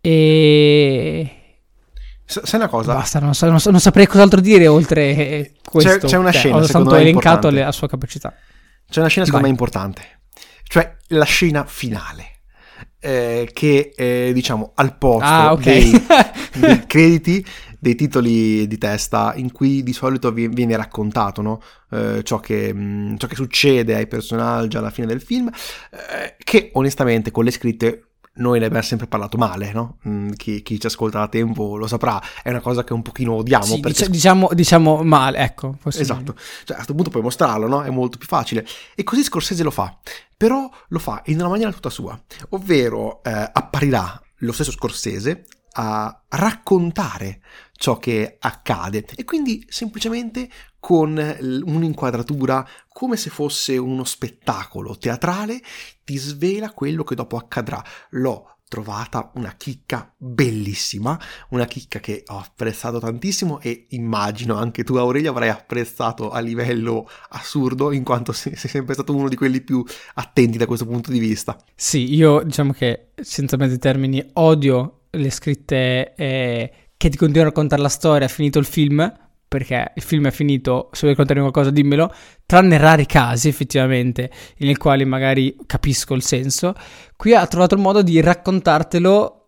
E... 0.00 1.38
Sai 2.26 2.58
una 2.58 2.68
cosa? 2.68 2.94
Basta, 2.94 3.18
non, 3.18 3.34
so, 3.34 3.48
non, 3.48 3.60
so, 3.60 3.70
non 3.70 3.80
saprei 3.80 4.06
cos'altro 4.06 4.40
dire 4.40 4.66
oltre 4.66 5.52
questo. 5.62 5.98
C'è, 5.98 6.06
c'è 6.06 6.16
una 6.16 6.30
cioè, 6.30 6.40
scena, 6.40 6.56
ho 6.56 6.62
soltanto 6.62 6.94
elencato 6.94 7.50
le, 7.50 7.62
la 7.62 7.72
sua 7.72 7.88
capacità. 7.88 8.32
C'è 8.94 9.00
una 9.00 9.08
scena 9.08 9.26
secondo 9.26 9.48
Vai. 9.48 9.52
me 9.52 9.60
importante, 9.60 10.20
cioè 10.62 10.96
la 11.08 11.24
scena 11.24 11.64
finale. 11.64 12.30
Eh, 13.00 13.50
che 13.52 13.92
è 13.94 14.30
diciamo 14.32 14.72
al 14.76 14.96
posto 14.96 15.26
ah, 15.26 15.52
okay. 15.52 15.90
dei, 15.90 16.06
dei, 16.54 16.86
crediti 16.86 17.44
dei 17.78 17.96
titoli 17.96 18.66
di 18.66 18.78
testa 18.78 19.34
in 19.36 19.52
cui 19.52 19.82
di 19.82 19.92
solito 19.92 20.32
viene 20.32 20.74
raccontato 20.74 21.42
no? 21.42 21.60
eh, 21.90 22.22
ciò, 22.22 22.40
che, 22.40 22.72
mh, 22.72 22.80
mm, 22.80 23.16
ciò, 23.16 23.26
che, 23.26 23.34
succede 23.34 23.94
ai 23.94 24.06
personaggi 24.06 24.78
alla 24.78 24.90
fine 24.90 25.06
del 25.06 25.20
film 25.20 25.48
eh, 25.48 26.36
che 26.42 26.70
onestamente 26.72 27.30
con 27.30 27.44
le 27.44 27.50
scritte 27.50 28.13
noi 28.36 28.58
ne 28.58 28.66
abbiamo 28.66 28.84
sempre 28.84 29.06
parlato 29.06 29.36
male, 29.36 29.72
no? 29.72 29.98
Mm, 30.08 30.30
chi, 30.32 30.62
chi, 30.62 30.80
ci 30.80 30.86
ascolta 30.86 31.18
da 31.18 31.28
tempo 31.28 31.76
lo 31.76 31.86
saprà, 31.86 32.20
è 32.42 32.48
una 32.48 32.60
cosa 32.60 32.82
che 32.82 32.92
un 32.92 33.02
pochino 33.02 33.34
odiamo. 33.34 33.64
Sì, 33.64 33.80
perché... 33.80 34.08
diciamo, 34.08 34.48
diciamo 34.52 35.02
male, 35.02 35.38
ecco. 35.38 35.76
Esatto, 35.84 36.34
cioè, 36.64 36.72
a 36.72 36.74
questo 36.74 36.94
punto 36.94 37.10
puoi 37.10 37.22
mostrarlo, 37.22 37.68
no? 37.68 37.82
È 37.82 37.90
molto 37.90 38.18
più 38.18 38.26
facile. 38.26 38.66
E 38.94 39.04
così 39.04 39.22
Scorsese 39.22 39.62
lo 39.62 39.70
fa, 39.70 39.96
però 40.36 40.68
lo 40.88 40.98
fa 40.98 41.22
in 41.26 41.38
una 41.38 41.48
maniera 41.48 41.72
tutta 41.72 41.90
sua, 41.90 42.18
ovvero 42.50 43.22
eh, 43.22 43.30
apparirà 43.30 44.20
lo 44.38 44.52
stesso 44.52 44.72
Scorsese 44.72 45.44
a 45.76 46.22
raccontare 46.28 47.40
ciò 47.76 47.98
che 47.98 48.36
accade 48.38 49.04
e 49.14 49.24
quindi 49.24 49.64
semplicemente 49.68 50.48
con 50.78 51.16
un'inquadratura 51.64 52.66
come 52.88 53.16
se 53.16 53.30
fosse 53.30 53.76
uno 53.76 54.04
spettacolo 54.04 54.96
teatrale 54.96 55.60
ti 56.04 56.16
svela 56.16 56.72
quello 56.72 57.04
che 57.04 57.14
dopo 57.14 57.36
accadrà. 57.36 57.82
L'ho 58.10 58.54
trovata 58.68 59.30
una 59.34 59.54
chicca 59.56 60.12
bellissima, 60.16 61.18
una 61.50 61.64
chicca 61.64 62.00
che 62.00 62.24
ho 62.26 62.38
apprezzato 62.38 62.98
tantissimo 62.98 63.60
e 63.60 63.86
immagino 63.90 64.56
anche 64.56 64.82
tu 64.82 64.96
Aurelio 64.96 65.30
avrai 65.30 65.48
apprezzato 65.48 66.30
a 66.30 66.40
livello 66.40 67.08
assurdo 67.28 67.92
in 67.92 68.02
quanto 68.02 68.32
sei 68.32 68.56
sempre 68.56 68.94
stato 68.94 69.14
uno 69.14 69.28
di 69.28 69.36
quelli 69.36 69.60
più 69.60 69.84
attenti 70.14 70.58
da 70.58 70.66
questo 70.66 70.86
punto 70.86 71.12
di 71.12 71.18
vista. 71.18 71.56
Sì, 71.74 72.14
io 72.14 72.42
diciamo 72.42 72.72
che 72.72 73.10
senza 73.14 73.56
mezzi 73.56 73.78
termini 73.78 74.28
odio 74.34 75.02
le 75.10 75.30
scritte 75.30 76.14
eh, 76.16 76.72
che 76.96 77.08
ti 77.08 77.16
continuano 77.16 77.48
a 77.48 77.52
raccontare 77.52 77.82
la 77.82 77.88
storia, 77.88 78.28
finito 78.28 78.58
il 78.58 78.64
film, 78.64 79.12
perché 79.46 79.92
il 79.94 80.02
film 80.02 80.26
è 80.26 80.30
finito, 80.30 80.88
se 80.92 81.00
vuoi 81.02 81.12
raccontarmi 81.12 81.42
qualcosa 81.42 81.70
dimmelo, 81.70 82.12
tranne 82.44 82.76
rari 82.76 83.06
casi 83.06 83.48
effettivamente, 83.48 84.30
nei 84.58 84.76
quali 84.76 85.04
magari 85.04 85.56
capisco 85.66 86.14
il 86.14 86.22
senso, 86.22 86.74
qui 87.16 87.34
ha 87.34 87.46
trovato 87.46 87.74
il 87.74 87.80
modo 87.80 88.02
di 88.02 88.20
raccontartelo 88.20 89.40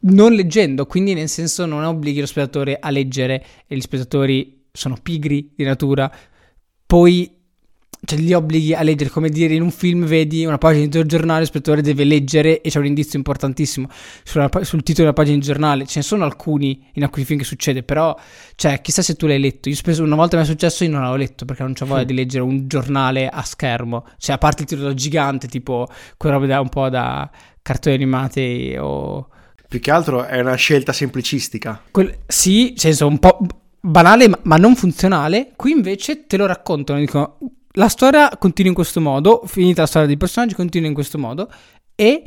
non 0.00 0.32
leggendo, 0.32 0.86
quindi 0.86 1.14
nel 1.14 1.28
senso 1.28 1.66
non 1.66 1.84
obblighi 1.84 2.20
lo 2.20 2.26
spettatore 2.26 2.78
a 2.80 2.90
leggere 2.90 3.44
e 3.66 3.76
gli 3.76 3.80
spettatori 3.80 4.64
sono 4.72 4.96
pigri 5.02 5.52
di 5.54 5.64
natura, 5.64 6.10
poi 6.86 7.43
cioè, 8.04 8.18
li 8.18 8.32
obblighi 8.32 8.74
a 8.74 8.82
leggere, 8.82 9.10
come 9.10 9.28
dire, 9.28 9.54
in 9.54 9.62
un 9.62 9.70
film 9.70 10.04
vedi 10.04 10.44
una 10.44 10.58
pagina 10.58 10.86
di 10.86 10.98
un 10.98 11.06
giornale, 11.06 11.40
lo 11.40 11.46
spettatore 11.46 11.82
deve 11.82 12.04
leggere 12.04 12.60
e 12.60 12.70
c'è 12.70 12.78
un 12.78 12.86
indizio 12.86 13.18
importantissimo 13.18 13.88
sulla, 14.22 14.48
sul 14.62 14.82
titolo 14.82 15.08
della 15.08 15.12
pagina 15.12 15.38
di 15.38 15.44
giornale. 15.44 15.86
Ce 15.86 16.00
ne 16.00 16.04
sono 16.04 16.24
alcuni 16.24 16.90
in 16.94 17.02
alcuni 17.02 17.24
film 17.24 17.38
che 17.38 17.44
succede, 17.44 17.82
però, 17.82 18.16
cioè, 18.56 18.80
chissà 18.80 19.02
se 19.02 19.14
tu 19.14 19.26
l'hai 19.26 19.40
letto. 19.40 19.68
Io 19.68 19.74
spesso, 19.74 20.02
una 20.02 20.16
volta 20.16 20.36
mi 20.36 20.42
è 20.42 20.46
successo, 20.46 20.84
io 20.84 20.90
non 20.90 21.00
l'avevo 21.00 21.18
letto 21.18 21.44
perché 21.44 21.62
non 21.62 21.72
c'ho 21.72 21.86
voglia 21.86 22.04
di 22.04 22.14
leggere 22.14 22.42
un 22.42 22.68
giornale 22.68 23.28
a 23.28 23.42
schermo. 23.42 24.06
Cioè, 24.18 24.36
a 24.36 24.38
parte 24.38 24.62
il 24.62 24.68
titolo 24.68 24.94
gigante, 24.94 25.48
tipo 25.48 25.88
quella 26.16 26.36
roba 26.36 26.46
da 26.46 26.60
un 26.60 26.68
po' 26.68 26.88
da 26.88 27.30
cartoni 27.62 27.94
animati 27.94 28.76
o... 28.78 29.28
Più 29.66 29.80
che 29.80 29.90
altro 29.90 30.24
è 30.24 30.38
una 30.40 30.54
scelta 30.54 30.92
semplicistica. 30.92 31.82
Quel, 31.90 32.18
sì, 32.26 32.74
senso 32.76 33.06
un 33.06 33.18
po' 33.18 33.38
banale 33.80 34.30
ma 34.42 34.56
non 34.56 34.76
funzionale. 34.76 35.52
Qui 35.56 35.72
invece 35.72 36.26
te 36.26 36.36
lo 36.36 36.46
raccontano, 36.46 37.00
dicono 37.00 37.38
la 37.76 37.88
storia 37.88 38.28
continua 38.38 38.70
in 38.70 38.76
questo 38.76 39.00
modo, 39.00 39.42
finita 39.46 39.82
la 39.82 39.86
storia 39.86 40.06
dei 40.06 40.16
personaggi, 40.16 40.54
continua 40.54 40.88
in 40.88 40.94
questo 40.94 41.18
modo 41.18 41.50
e 41.94 42.22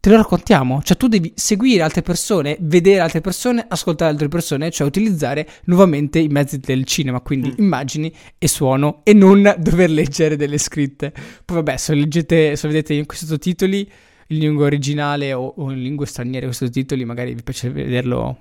te 0.00 0.10
lo 0.10 0.16
raccontiamo. 0.16 0.82
Cioè, 0.82 0.96
tu 0.96 1.08
devi 1.08 1.32
seguire 1.36 1.82
altre 1.82 2.02
persone, 2.02 2.56
vedere 2.60 3.00
altre 3.00 3.20
persone, 3.20 3.64
ascoltare 3.68 4.10
altre 4.10 4.28
persone, 4.28 4.70
cioè 4.70 4.86
utilizzare 4.86 5.48
nuovamente 5.64 6.18
i 6.18 6.28
mezzi 6.28 6.58
del 6.58 6.84
cinema, 6.84 7.20
quindi 7.20 7.50
mm. 7.50 7.54
immagini 7.58 8.12
e 8.38 8.48
suono, 8.48 9.00
e 9.04 9.12
non 9.12 9.54
dover 9.58 9.90
leggere 9.90 10.36
delle 10.36 10.58
scritte. 10.58 11.12
Poi, 11.44 11.56
vabbè, 11.56 11.76
se 11.76 11.94
leggete, 11.94 12.56
se 12.56 12.68
vedete 12.68 12.94
in 12.94 13.06
questi 13.06 13.26
sottotitoli 13.26 13.90
in 14.28 14.38
lingua 14.38 14.64
originale 14.64 15.32
o, 15.32 15.54
o 15.56 15.70
in 15.70 15.80
lingue 15.80 16.06
straniere 16.06 16.46
questi 16.46 16.66
sottotitoli, 16.66 17.04
magari 17.04 17.34
vi 17.34 17.42
piace 17.44 17.70
vederlo 17.70 18.38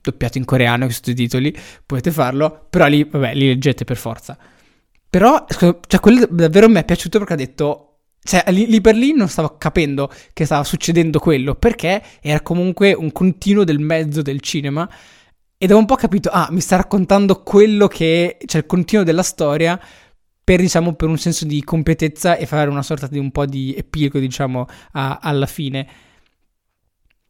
doppiato 0.00 0.38
in 0.38 0.44
coreano 0.44 0.86
questi 0.86 1.10
sottotitoli, 1.10 1.56
potete 1.86 2.10
farlo, 2.10 2.66
però 2.68 2.86
lì, 2.88 3.04
vabbè, 3.04 3.34
li 3.34 3.46
leggete 3.46 3.84
per 3.84 3.96
forza. 3.96 4.36
Però, 5.10 5.44
cioè, 5.48 6.00
quello 6.00 6.26
davvero 6.30 6.68
mi 6.68 6.76
è 6.76 6.84
piaciuto 6.84 7.18
perché 7.18 7.32
ha 7.32 7.36
detto. 7.36 7.82
Cioè, 8.20 8.44
lì, 8.50 8.80
per 8.82 8.94
lì 8.94 9.14
non 9.14 9.28
stavo 9.28 9.56
capendo 9.56 10.10
che 10.34 10.44
stava 10.44 10.64
succedendo 10.64 11.18
quello, 11.18 11.54
perché 11.54 12.02
era 12.20 12.40
comunque 12.42 12.92
un 12.92 13.10
continuo 13.10 13.64
del 13.64 13.78
mezzo 13.78 14.20
del 14.20 14.40
cinema. 14.40 14.88
Ed 15.56 15.72
ho 15.72 15.78
un 15.78 15.86
po' 15.86 15.96
capito, 15.96 16.28
ah, 16.30 16.48
mi 16.50 16.60
sta 16.60 16.76
raccontando 16.76 17.42
quello 17.42 17.88
che 17.88 18.36
cioè 18.44 18.60
il 18.60 18.66
continuo 18.66 19.04
della 19.04 19.22
storia, 19.22 19.80
per, 20.44 20.60
diciamo, 20.60 20.94
per 20.94 21.08
un 21.08 21.18
senso 21.18 21.46
di 21.46 21.62
completezza 21.64 22.36
e 22.36 22.46
fare 22.46 22.70
una 22.70 22.82
sorta 22.82 23.06
di 23.06 23.18
un 23.18 23.30
po' 23.30 23.46
di 23.46 23.74
epilogo, 23.76 24.18
diciamo, 24.18 24.66
a, 24.92 25.18
alla 25.22 25.46
fine. 25.46 25.88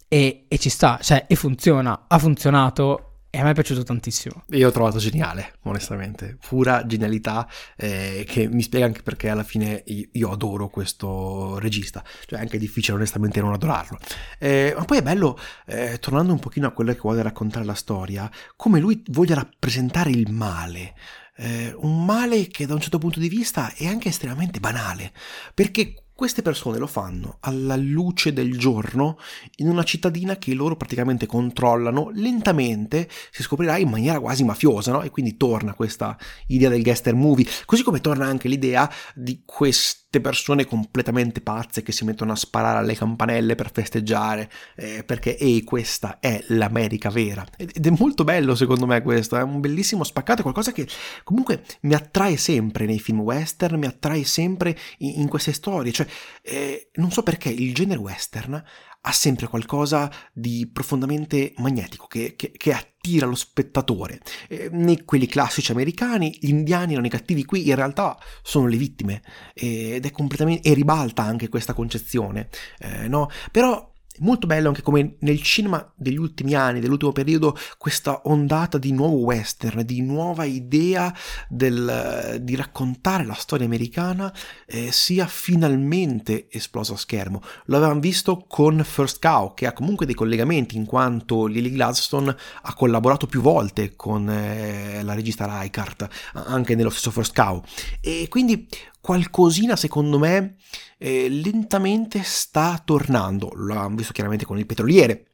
E, 0.08 0.46
e, 0.48 0.58
ci 0.58 0.68
sta, 0.68 0.98
cioè, 1.00 1.26
e 1.28 1.34
funziona, 1.36 2.06
ha 2.08 2.18
funzionato 2.18 3.07
e 3.30 3.38
a 3.38 3.44
me 3.44 3.50
è 3.50 3.54
piaciuto 3.54 3.82
tantissimo. 3.82 4.44
Io 4.50 4.68
ho 4.68 4.70
trovato 4.70 4.98
geniale, 4.98 5.54
onestamente. 5.64 6.38
Pura 6.46 6.86
genialità 6.86 7.46
eh, 7.76 8.24
che 8.26 8.48
mi 8.48 8.62
spiega 8.62 8.86
anche 8.86 9.02
perché 9.02 9.28
alla 9.28 9.42
fine 9.42 9.82
io, 9.86 10.08
io, 10.12 10.30
adoro 10.30 10.68
questo 10.68 11.58
regista. 11.58 12.02
Cioè 12.26 12.38
è 12.38 12.42
anche 12.42 12.58
difficile 12.58 12.96
onestamente 12.96 13.40
non 13.40 13.52
adorarlo. 13.52 13.98
Eh, 14.38 14.74
ma 14.76 14.84
poi 14.84 14.98
è 14.98 15.02
bello, 15.02 15.38
eh, 15.66 15.98
tornando 16.00 16.32
un 16.32 16.38
pochino 16.38 16.66
a 16.66 16.70
quello 16.70 16.92
che 16.92 17.00
vuole 17.00 17.22
raccontare 17.22 17.66
la 17.66 17.74
storia, 17.74 18.30
come 18.56 18.80
lui 18.80 19.02
voglia 19.08 19.34
rappresentare 19.34 20.10
il 20.10 20.32
male. 20.32 20.94
Eh, 21.36 21.72
un 21.76 22.04
male 22.04 22.48
che 22.48 22.66
da 22.66 22.74
un 22.74 22.80
certo 22.80 22.98
punto 22.98 23.20
di 23.20 23.28
vista 23.28 23.72
è 23.74 23.86
anche 23.86 24.08
estremamente 24.08 24.58
banale. 24.58 25.12
Perché 25.52 26.07
queste 26.18 26.42
persone 26.42 26.78
lo 26.78 26.88
fanno 26.88 27.36
alla 27.42 27.76
luce 27.76 28.32
del 28.32 28.58
giorno 28.58 29.18
in 29.58 29.68
una 29.68 29.84
cittadina 29.84 30.34
che 30.34 30.52
loro 30.52 30.74
praticamente 30.74 31.26
controllano 31.26 32.10
lentamente, 32.12 33.08
si 33.30 33.44
scoprirà 33.44 33.76
in 33.76 33.88
maniera 33.88 34.18
quasi 34.18 34.42
mafiosa, 34.42 34.90
no? 34.90 35.02
E 35.02 35.10
quindi 35.10 35.36
torna 35.36 35.74
questa 35.74 36.18
idea 36.48 36.70
del 36.70 36.82
gangster 36.82 37.14
movie, 37.14 37.46
così 37.66 37.84
come 37.84 38.00
torna 38.00 38.26
anche 38.26 38.48
l'idea 38.48 38.90
di 39.14 39.42
questo 39.46 40.07
queste 40.10 40.20
persone 40.22 40.64
completamente 40.64 41.42
pazze 41.42 41.82
che 41.82 41.92
si 41.92 42.04
mettono 42.04 42.32
a 42.32 42.36
sparare 42.36 42.78
alle 42.78 42.94
campanelle 42.94 43.54
per 43.54 43.70
festeggiare, 43.70 44.50
eh, 44.74 45.04
perché 45.04 45.36
ehi, 45.36 45.62
questa 45.64 46.18
è 46.18 46.42
l'America 46.48 47.10
vera. 47.10 47.46
Ed 47.58 47.86
è 47.86 47.90
molto 47.90 48.24
bello 48.24 48.54
secondo 48.54 48.86
me 48.86 49.02
questo, 49.02 49.36
è 49.36 49.42
un 49.42 49.60
bellissimo 49.60 50.04
spaccato, 50.04 50.40
è 50.40 50.42
qualcosa 50.42 50.72
che 50.72 50.88
comunque 51.24 51.62
mi 51.82 51.92
attrae 51.92 52.38
sempre 52.38 52.86
nei 52.86 52.98
film 52.98 53.20
western, 53.20 53.78
mi 53.78 53.86
attrae 53.86 54.24
sempre 54.24 54.76
in, 54.98 55.20
in 55.20 55.28
queste 55.28 55.52
storie, 55.52 55.92
cioè 55.92 56.06
eh, 56.40 56.88
non 56.94 57.10
so 57.10 57.22
perché 57.22 57.50
il 57.50 57.74
genere 57.74 58.00
western 58.00 58.64
ha 59.00 59.12
sempre 59.12 59.46
qualcosa 59.46 60.10
di 60.32 60.68
profondamente 60.72 61.52
magnetico, 61.58 62.06
che, 62.06 62.34
che, 62.34 62.52
che 62.56 62.72
attira 63.08 63.26
lo 63.26 63.34
spettatore. 63.34 64.20
Eh, 64.48 64.68
nei 64.70 65.04
quelli 65.04 65.26
classici 65.26 65.72
americani, 65.72 66.36
gli 66.40 66.50
indiani 66.50 66.92
erano 66.92 67.06
i 67.06 67.10
cattivi, 67.10 67.44
qui 67.44 67.68
in 67.68 67.74
realtà 67.74 68.18
sono 68.42 68.66
le 68.66 68.76
vittime 68.76 69.22
ed 69.54 70.04
è 70.04 70.10
completamente 70.10 70.68
e 70.68 70.74
ribalta 70.74 71.22
anche 71.22 71.48
questa 71.48 71.72
concezione, 71.72 72.48
eh, 72.78 73.08
no? 73.08 73.30
Però 73.50 73.96
molto 74.20 74.46
bello 74.46 74.68
anche 74.68 74.82
come 74.82 75.16
nel 75.20 75.42
cinema 75.42 75.92
degli 75.96 76.16
ultimi 76.16 76.54
anni, 76.54 76.80
dell'ultimo 76.80 77.12
periodo, 77.12 77.56
questa 77.76 78.22
ondata 78.24 78.78
di 78.78 78.92
nuovo 78.92 79.16
western, 79.16 79.84
di 79.84 80.02
nuova 80.02 80.44
idea 80.44 81.14
del, 81.48 82.38
di 82.40 82.54
raccontare 82.56 83.24
la 83.24 83.34
storia 83.34 83.66
americana 83.66 84.32
eh, 84.66 84.90
sia 84.92 85.26
finalmente 85.26 86.48
esplosa 86.50 86.94
a 86.94 86.96
schermo. 86.96 87.42
Lo 87.66 87.76
avevamo 87.76 88.00
visto 88.00 88.44
con 88.46 88.82
First 88.84 89.20
Cow, 89.20 89.54
che 89.54 89.66
ha 89.66 89.72
comunque 89.72 90.06
dei 90.06 90.14
collegamenti, 90.14 90.76
in 90.76 90.86
quanto 90.86 91.46
Lily 91.46 91.70
Gladstone 91.70 92.36
ha 92.62 92.74
collaborato 92.74 93.26
più 93.26 93.40
volte 93.40 93.94
con 93.96 94.28
eh, 94.28 95.02
la 95.02 95.14
regista 95.14 95.46
Reichardt, 95.46 96.08
anche 96.32 96.74
nello 96.74 96.90
stesso 96.90 97.10
First 97.10 97.34
Cow. 97.34 97.62
E 98.00 98.26
quindi 98.28 98.68
qualcosina, 99.08 99.74
secondo 99.74 100.18
me, 100.18 100.56
eh, 100.98 101.30
lentamente 101.30 102.20
sta 102.22 102.78
tornando. 102.84 103.50
L'abbiamo 103.54 103.96
visto 103.96 104.12
chiaramente 104.12 104.44
con 104.44 104.58
il 104.58 104.66
petroliere, 104.66 105.28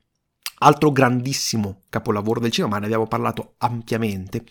altro 0.58 0.92
grandissimo 0.92 1.80
capolavoro 1.88 2.38
del 2.38 2.52
cinema, 2.52 2.74
ma 2.74 2.78
ne 2.78 2.84
abbiamo 2.84 3.08
parlato 3.08 3.54
ampiamente. 3.58 4.44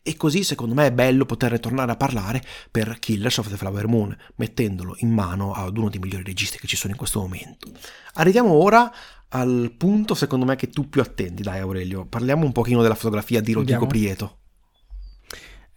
E 0.00 0.16
così 0.16 0.44
secondo 0.44 0.74
me 0.76 0.86
è 0.86 0.92
bello 0.92 1.26
poter 1.26 1.58
tornare 1.58 1.90
a 1.90 1.96
parlare 1.96 2.40
per 2.70 3.00
Killers 3.00 3.38
of 3.38 3.48
the 3.48 3.56
Flower 3.56 3.88
Moon, 3.88 4.16
mettendolo 4.36 4.94
in 4.98 5.10
mano 5.10 5.54
ad 5.54 5.76
uno 5.76 5.90
dei 5.90 5.98
migliori 5.98 6.22
registi 6.22 6.58
che 6.58 6.68
ci 6.68 6.76
sono 6.76 6.92
in 6.92 6.98
questo 6.98 7.18
momento. 7.18 7.68
Arriviamo 8.14 8.52
ora 8.52 8.92
al 9.30 9.74
punto 9.76 10.14
secondo 10.14 10.44
me 10.44 10.54
che 10.54 10.68
tu 10.68 10.88
più 10.88 11.00
attendi, 11.00 11.42
dai 11.42 11.58
Aurelio. 11.58 12.06
Parliamo 12.06 12.44
un 12.44 12.52
pochino 12.52 12.80
della 12.80 12.94
fotografia 12.94 13.40
di 13.40 13.52
Rodrigo. 13.54 13.88
Prieto. 13.88 14.36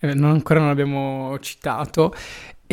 Eh, 0.03 0.15
non, 0.15 0.31
ancora 0.31 0.59
non 0.59 0.69
l'abbiamo 0.69 1.37
citato 1.41 2.11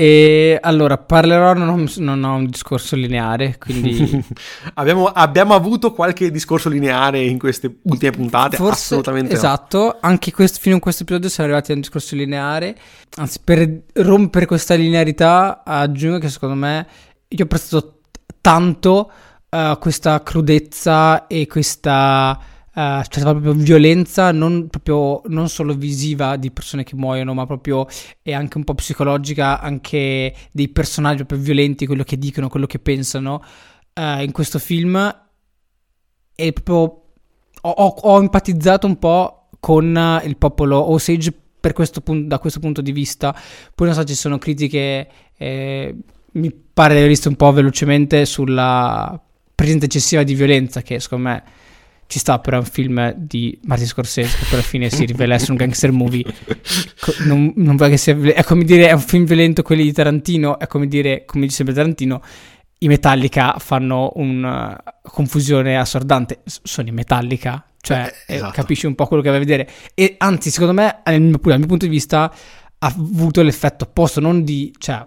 e 0.00 0.56
allora 0.62 0.96
parlerò, 0.96 1.54
non 1.54 1.68
ho, 1.70 1.84
non 1.96 2.22
ho 2.22 2.36
un 2.36 2.46
discorso 2.46 2.94
lineare, 2.94 3.58
quindi... 3.58 4.24
abbiamo, 4.74 5.06
abbiamo, 5.06 5.54
avuto 5.54 5.92
qualche 5.92 6.30
discorso 6.30 6.68
lineare 6.68 7.24
in 7.24 7.36
queste 7.36 7.78
ultime 7.82 8.12
puntate? 8.12 8.56
Forse, 8.56 8.94
Assolutamente 8.94 9.34
Esatto, 9.34 9.78
no. 9.78 9.96
anche 10.02 10.30
questo, 10.30 10.60
fino 10.60 10.76
a 10.76 10.78
questo 10.78 11.02
episodio 11.02 11.28
siamo 11.28 11.50
arrivati 11.50 11.72
a 11.72 11.74
un 11.74 11.80
discorso 11.80 12.14
lineare. 12.14 12.76
Anzi, 13.16 13.40
per 13.42 13.82
rompere 13.94 14.46
questa 14.46 14.76
linearità 14.76 15.64
aggiungo 15.64 16.18
che 16.18 16.28
secondo 16.28 16.54
me 16.54 16.86
io 17.26 17.40
ho 17.40 17.42
apprezzato 17.42 17.98
tanto 18.40 19.10
uh, 19.50 19.78
questa 19.80 20.22
crudezza 20.22 21.26
e 21.26 21.48
questa 21.48 22.38
Uh, 22.78 23.00
c'è 23.00 23.18
stata 23.18 23.32
proprio 23.32 23.54
violenza 23.54 24.30
non, 24.30 24.68
proprio, 24.68 25.22
non 25.26 25.48
solo 25.48 25.74
visiva 25.74 26.36
di 26.36 26.52
persone 26.52 26.84
che 26.84 26.94
muoiono, 26.94 27.34
ma 27.34 27.44
proprio 27.44 27.88
e 28.22 28.32
anche 28.32 28.56
un 28.56 28.62
po' 28.62 28.74
psicologica, 28.74 29.58
anche 29.60 30.32
dei 30.52 30.68
personaggi 30.68 31.24
proprio 31.24 31.40
violenti, 31.40 31.86
quello 31.86 32.04
che 32.04 32.16
dicono, 32.16 32.48
quello 32.48 32.66
che 32.66 32.78
pensano 32.78 33.42
uh, 33.94 34.22
in 34.22 34.30
questo 34.30 34.60
film. 34.60 34.96
E 36.36 36.52
proprio 36.52 36.76
ho, 37.62 37.70
ho, 37.70 37.86
ho, 37.86 38.20
empatizzato 38.20 38.86
un 38.86 38.96
po' 38.96 39.48
con 39.58 40.20
il 40.22 40.36
popolo 40.36 40.92
Osage 40.92 41.34
questo 41.72 42.00
punto, 42.00 42.28
da 42.28 42.38
questo 42.38 42.60
punto 42.60 42.80
di 42.80 42.92
vista. 42.92 43.34
Poi 43.74 43.88
non 43.88 43.96
so, 43.96 44.04
ci 44.04 44.14
sono 44.14 44.38
critiche, 44.38 45.08
eh, 45.36 45.96
mi 46.32 46.52
pare 46.52 46.92
di 46.92 46.98
aver 46.98 47.10
visto 47.10 47.28
un 47.28 47.34
po' 47.34 47.50
velocemente 47.50 48.24
sulla 48.24 49.20
presenza 49.52 49.86
eccessiva 49.86 50.22
di 50.22 50.34
violenza, 50.34 50.80
che 50.80 51.00
secondo 51.00 51.28
me 51.28 51.44
ci 52.08 52.18
sta 52.18 52.38
per 52.38 52.54
un 52.54 52.64
film 52.64 53.12
di 53.12 53.58
Martin 53.64 53.86
Scorsese 53.86 54.38
che 54.38 54.44
poi 54.44 54.54
alla 54.54 54.62
fine 54.62 54.88
si 54.88 55.04
rivela 55.04 55.34
essere 55.34 55.52
un 55.52 55.58
gangster 55.58 55.92
movie. 55.92 56.24
Non, 57.26 57.52
non 57.56 57.76
vuoi 57.76 57.90
che 57.90 57.98
sia 57.98 58.16
è 58.32 58.42
come 58.44 58.64
dire 58.64 58.88
è 58.88 58.92
un 58.92 59.00
film 59.00 59.24
violento 59.24 59.62
quelli 59.62 59.82
di 59.82 59.92
Tarantino 59.92 60.58
è 60.58 60.66
come 60.66 60.88
dire 60.88 61.24
come 61.26 61.44
dice 61.44 61.56
sempre 61.56 61.74
Tarantino 61.74 62.22
i 62.78 62.88
Metallica 62.88 63.56
fanno 63.58 64.12
una 64.14 64.82
confusione 65.02 65.76
assordante. 65.76 66.40
Sono 66.44 66.88
i 66.88 66.92
Metallica 66.92 67.62
cioè 67.80 68.10
eh, 68.26 68.36
esatto. 68.36 68.52
capisci 68.52 68.86
un 68.86 68.94
po' 68.94 69.06
quello 69.06 69.22
che 69.22 69.28
vai 69.28 69.36
a 69.36 69.40
vedere. 69.40 69.68
E 69.94 70.14
anzi 70.16 70.50
secondo 70.50 70.72
me 70.72 71.00
dal 71.04 71.20
mio, 71.20 71.38
dal 71.42 71.58
mio 71.58 71.66
punto 71.66 71.84
di 71.84 71.90
vista 71.90 72.32
ha 72.78 72.86
avuto 72.86 73.42
l'effetto 73.42 73.84
opposto 73.84 74.20
non 74.20 74.44
di 74.44 74.72
cioè 74.78 75.06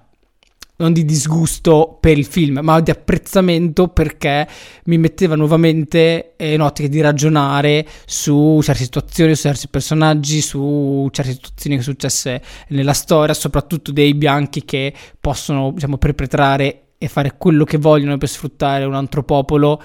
non 0.81 0.93
di 0.93 1.05
disgusto 1.05 1.97
per 1.99 2.17
il 2.17 2.25
film, 2.25 2.59
ma 2.61 2.79
di 2.81 2.91
apprezzamento 2.91 3.87
perché 3.87 4.47
mi 4.85 4.97
metteva 4.97 5.35
nuovamente 5.35 6.33
in 6.37 6.61
ottica 6.61 6.87
di 6.87 6.99
ragionare 6.99 7.85
su 8.05 8.59
certe 8.63 8.83
situazioni, 8.83 9.35
su 9.35 9.43
certi 9.43 9.67
personaggi, 9.69 10.41
su 10.41 11.07
certe 11.11 11.33
situazioni 11.33 11.77
che 11.77 11.83
sono 11.83 11.95
successe 11.95 12.41
nella 12.69 12.93
storia, 12.93 13.33
soprattutto 13.33 13.91
dei 13.91 14.13
bianchi 14.13 14.65
che 14.65 14.93
possono, 15.19 15.71
diciamo, 15.71 15.97
perpetrare 15.97 16.87
e 16.97 17.07
fare 17.07 17.35
quello 17.37 17.63
che 17.63 17.77
vogliono 17.77 18.17
per 18.17 18.29
sfruttare 18.29 18.85
un 18.85 18.95
altro 18.95 19.23
popolo 19.23 19.81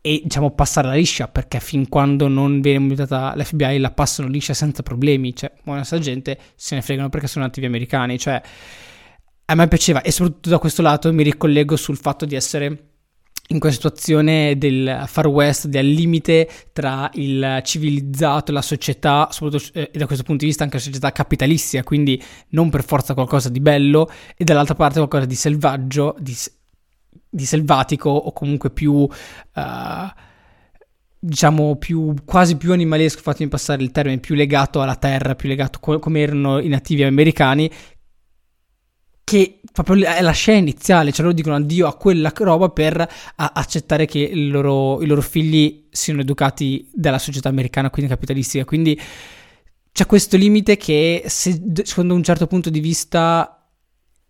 e 0.00 0.20
diciamo 0.22 0.52
passare 0.52 0.86
la 0.86 0.94
liscia 0.94 1.28
perché 1.28 1.60
fin 1.60 1.88
quando 1.88 2.28
non 2.28 2.60
viene 2.60 2.78
mutata 2.78 3.34
l'FBI 3.36 3.78
la 3.78 3.90
passano 3.90 4.28
liscia 4.28 4.54
senza 4.54 4.82
problemi 4.82 5.34
cioè 5.34 5.52
buona 5.62 5.82
gente 5.82 6.38
se 6.54 6.76
ne 6.76 6.82
fregano 6.82 7.08
perché 7.08 7.26
sono 7.26 7.44
nativi 7.44 7.66
americani 7.66 8.16
cioè 8.16 8.40
a 9.50 9.54
me 9.54 9.66
piaceva 9.66 10.02
e 10.02 10.10
soprattutto 10.10 10.50
da 10.50 10.58
questo 10.58 10.82
lato 10.82 11.12
mi 11.12 11.22
ricollego 11.22 11.74
sul 11.76 11.96
fatto 11.96 12.26
di 12.26 12.34
essere 12.34 12.88
in 13.50 13.58
questa 13.58 13.88
situazione 13.88 14.58
del 14.58 15.04
Far 15.06 15.26
West, 15.26 15.68
del 15.68 15.88
limite 15.88 16.46
tra 16.70 17.08
il 17.14 17.62
civilizzato 17.64 18.50
e 18.50 18.54
la 18.54 18.60
società, 18.60 19.28
soprattutto 19.30 19.78
eh, 19.78 19.90
da 19.94 20.04
questo 20.04 20.22
punto 20.22 20.42
di 20.42 20.48
vista 20.48 20.64
anche 20.64 20.76
la 20.76 20.82
società 20.82 21.12
capitalistica, 21.12 21.82
quindi 21.82 22.22
non 22.50 22.68
per 22.68 22.84
forza 22.84 23.14
qualcosa 23.14 23.48
di 23.48 23.60
bello, 23.60 24.10
e 24.36 24.44
dall'altra 24.44 24.74
parte 24.74 24.96
qualcosa 24.96 25.24
di 25.24 25.34
selvaggio, 25.34 26.14
di, 26.18 26.36
di 27.30 27.44
selvatico 27.44 28.10
o 28.10 28.32
comunque 28.32 28.70
più... 28.70 28.92
Uh, 28.92 30.26
diciamo 31.20 31.74
più 31.74 32.14
quasi 32.24 32.56
più 32.56 32.70
animalesco, 32.70 33.20
fatemi 33.20 33.50
passare 33.50 33.82
il 33.82 33.90
termine, 33.90 34.18
più 34.18 34.36
legato 34.36 34.80
alla 34.80 34.94
terra, 34.94 35.34
più 35.34 35.48
legato 35.48 35.80
co- 35.80 35.98
come 35.98 36.20
erano 36.20 36.60
i 36.60 36.68
nativi 36.68 37.02
americani, 37.02 37.68
che 39.28 39.60
proprio 39.70 40.06
è 40.06 40.22
la 40.22 40.30
scena 40.30 40.58
iniziale, 40.58 41.12
cioè 41.12 41.22
loro 41.22 41.34
dicono 41.34 41.56
addio 41.56 41.86
a 41.86 41.94
quella 41.94 42.32
roba 42.34 42.70
per 42.70 43.06
accettare 43.36 44.06
che 44.06 44.20
i 44.20 44.48
loro, 44.48 45.02
i 45.02 45.06
loro, 45.06 45.20
figli 45.20 45.86
siano 45.90 46.22
educati 46.22 46.88
dalla 46.92 47.18
società 47.18 47.50
americana, 47.50 47.90
quindi 47.90 48.10
capitalistica. 48.10 48.64
Quindi 48.64 48.98
c'è 49.92 50.06
questo 50.06 50.38
limite 50.38 50.78
che 50.78 51.24
se, 51.26 51.60
secondo 51.82 52.14
un 52.14 52.22
certo 52.22 52.46
punto 52.46 52.70
di 52.70 52.80
vista 52.80 53.52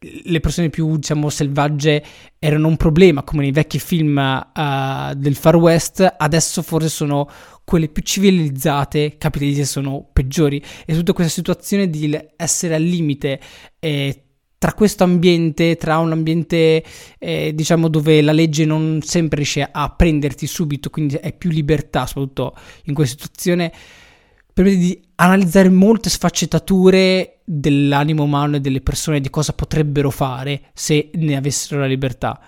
le 0.00 0.40
persone 0.40 0.68
più, 0.68 0.96
diciamo, 0.96 1.28
selvagge 1.28 2.04
erano 2.38 2.66
un 2.66 2.76
problema, 2.76 3.22
come 3.22 3.42
nei 3.42 3.52
vecchi 3.52 3.78
film 3.78 4.16
uh, 4.16 5.14
del 5.14 5.36
Far 5.36 5.56
West, 5.56 6.14
adesso 6.18 6.62
forse 6.62 6.88
sono 6.88 7.28
quelle 7.64 7.88
più 7.88 8.02
civilizzate, 8.02 9.16
capitalistiche, 9.16 9.66
sono 9.66 10.08
peggiori. 10.12 10.60
E 10.84 10.94
tutta 10.94 11.12
questa 11.12 11.32
situazione 11.32 11.88
di 11.88 12.18
essere 12.36 12.74
al 12.74 12.82
limite 12.82 13.40
e 13.78 14.24
tra 14.58 14.72
questo 14.74 15.04
ambiente, 15.04 15.76
tra 15.76 15.98
un 15.98 16.10
ambiente 16.10 16.84
eh, 17.18 17.52
diciamo 17.54 17.88
dove 17.88 18.20
la 18.20 18.32
legge 18.32 18.64
non 18.64 19.00
sempre 19.02 19.38
riesce 19.38 19.66
a 19.70 19.88
prenderti 19.90 20.46
subito, 20.46 20.90
quindi 20.90 21.14
hai 21.22 21.32
più 21.32 21.50
libertà, 21.50 22.06
soprattutto 22.06 22.56
in 22.84 22.94
questa 22.94 23.16
situazione, 23.20 23.72
permette 24.52 24.78
di 24.78 25.00
analizzare 25.16 25.68
molte 25.68 26.10
sfaccettature 26.10 27.38
dell'animo 27.44 28.24
umano 28.24 28.56
e 28.56 28.60
delle 28.60 28.80
persone 28.80 29.20
di 29.20 29.30
cosa 29.30 29.52
potrebbero 29.52 30.10
fare 30.10 30.70
se 30.74 31.10
ne 31.14 31.36
avessero 31.36 31.80
la 31.80 31.86
libertà. 31.86 32.40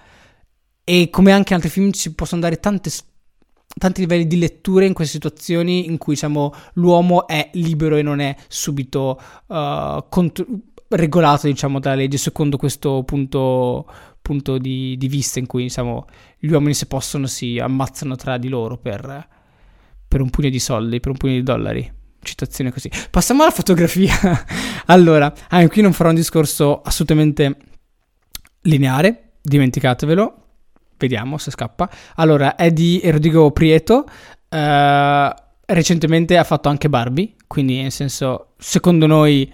E 0.82 1.08
come 1.10 1.30
anche 1.30 1.52
in 1.52 1.60
altri 1.60 1.70
film 1.70 1.92
ci 1.92 2.12
possono 2.12 2.40
dare 2.40 2.58
tante 2.58 2.90
tanti 3.78 4.00
livelli 4.00 4.26
di 4.26 4.38
letture 4.38 4.86
in 4.86 4.92
queste 4.92 5.14
situazioni 5.14 5.86
in 5.86 5.96
cui 5.96 6.14
diciamo, 6.14 6.52
l'uomo 6.74 7.26
è 7.26 7.50
libero 7.54 7.96
e 7.96 8.02
non 8.02 8.18
è 8.20 8.34
subito 8.48 9.20
uh, 9.46 10.04
contro- 10.08 10.46
regolato 10.90 11.46
diciamo 11.46 11.78
dalla 11.78 11.96
legge 11.96 12.16
secondo 12.16 12.56
questo 12.56 13.02
punto, 13.04 13.86
punto 14.20 14.58
di, 14.58 14.96
di, 14.96 15.08
vista 15.08 15.38
in 15.38 15.46
cui 15.46 15.64
diciamo, 15.64 16.06
gli 16.38 16.50
uomini 16.50 16.74
se 16.74 16.86
possono 16.86 17.26
si 17.26 17.58
ammazzano 17.58 18.16
tra 18.16 18.38
di 18.38 18.48
loro 18.48 18.76
per, 18.76 19.28
per 20.06 20.20
un 20.20 20.30
pugno 20.30 20.48
di 20.48 20.58
soldi, 20.58 21.00
per 21.00 21.12
un 21.12 21.16
pugno 21.16 21.34
di 21.34 21.42
dollari. 21.42 21.98
Citazione 22.22 22.70
così. 22.70 22.90
Passiamo 23.10 23.42
alla 23.42 23.52
fotografia. 23.52 24.14
allora, 24.86 25.32
anche 25.48 25.68
qui 25.68 25.82
non 25.82 25.92
farò 25.92 26.10
un 26.10 26.16
discorso 26.16 26.82
assolutamente 26.82 27.56
lineare, 28.62 29.30
dimenticatevelo. 29.40 30.34
Vediamo 30.98 31.38
se 31.38 31.50
scappa. 31.50 31.88
Allora, 32.16 32.56
è 32.56 32.70
di 32.72 33.00
Rodrigo 33.04 33.50
Prieto. 33.52 34.04
Uh, 34.50 35.32
recentemente 35.64 36.36
ha 36.36 36.44
fatto 36.44 36.68
anche 36.68 36.90
Barbie, 36.90 37.34
quindi 37.46 37.80
nel 37.80 37.92
senso, 37.92 38.48
secondo 38.58 39.06
noi 39.06 39.50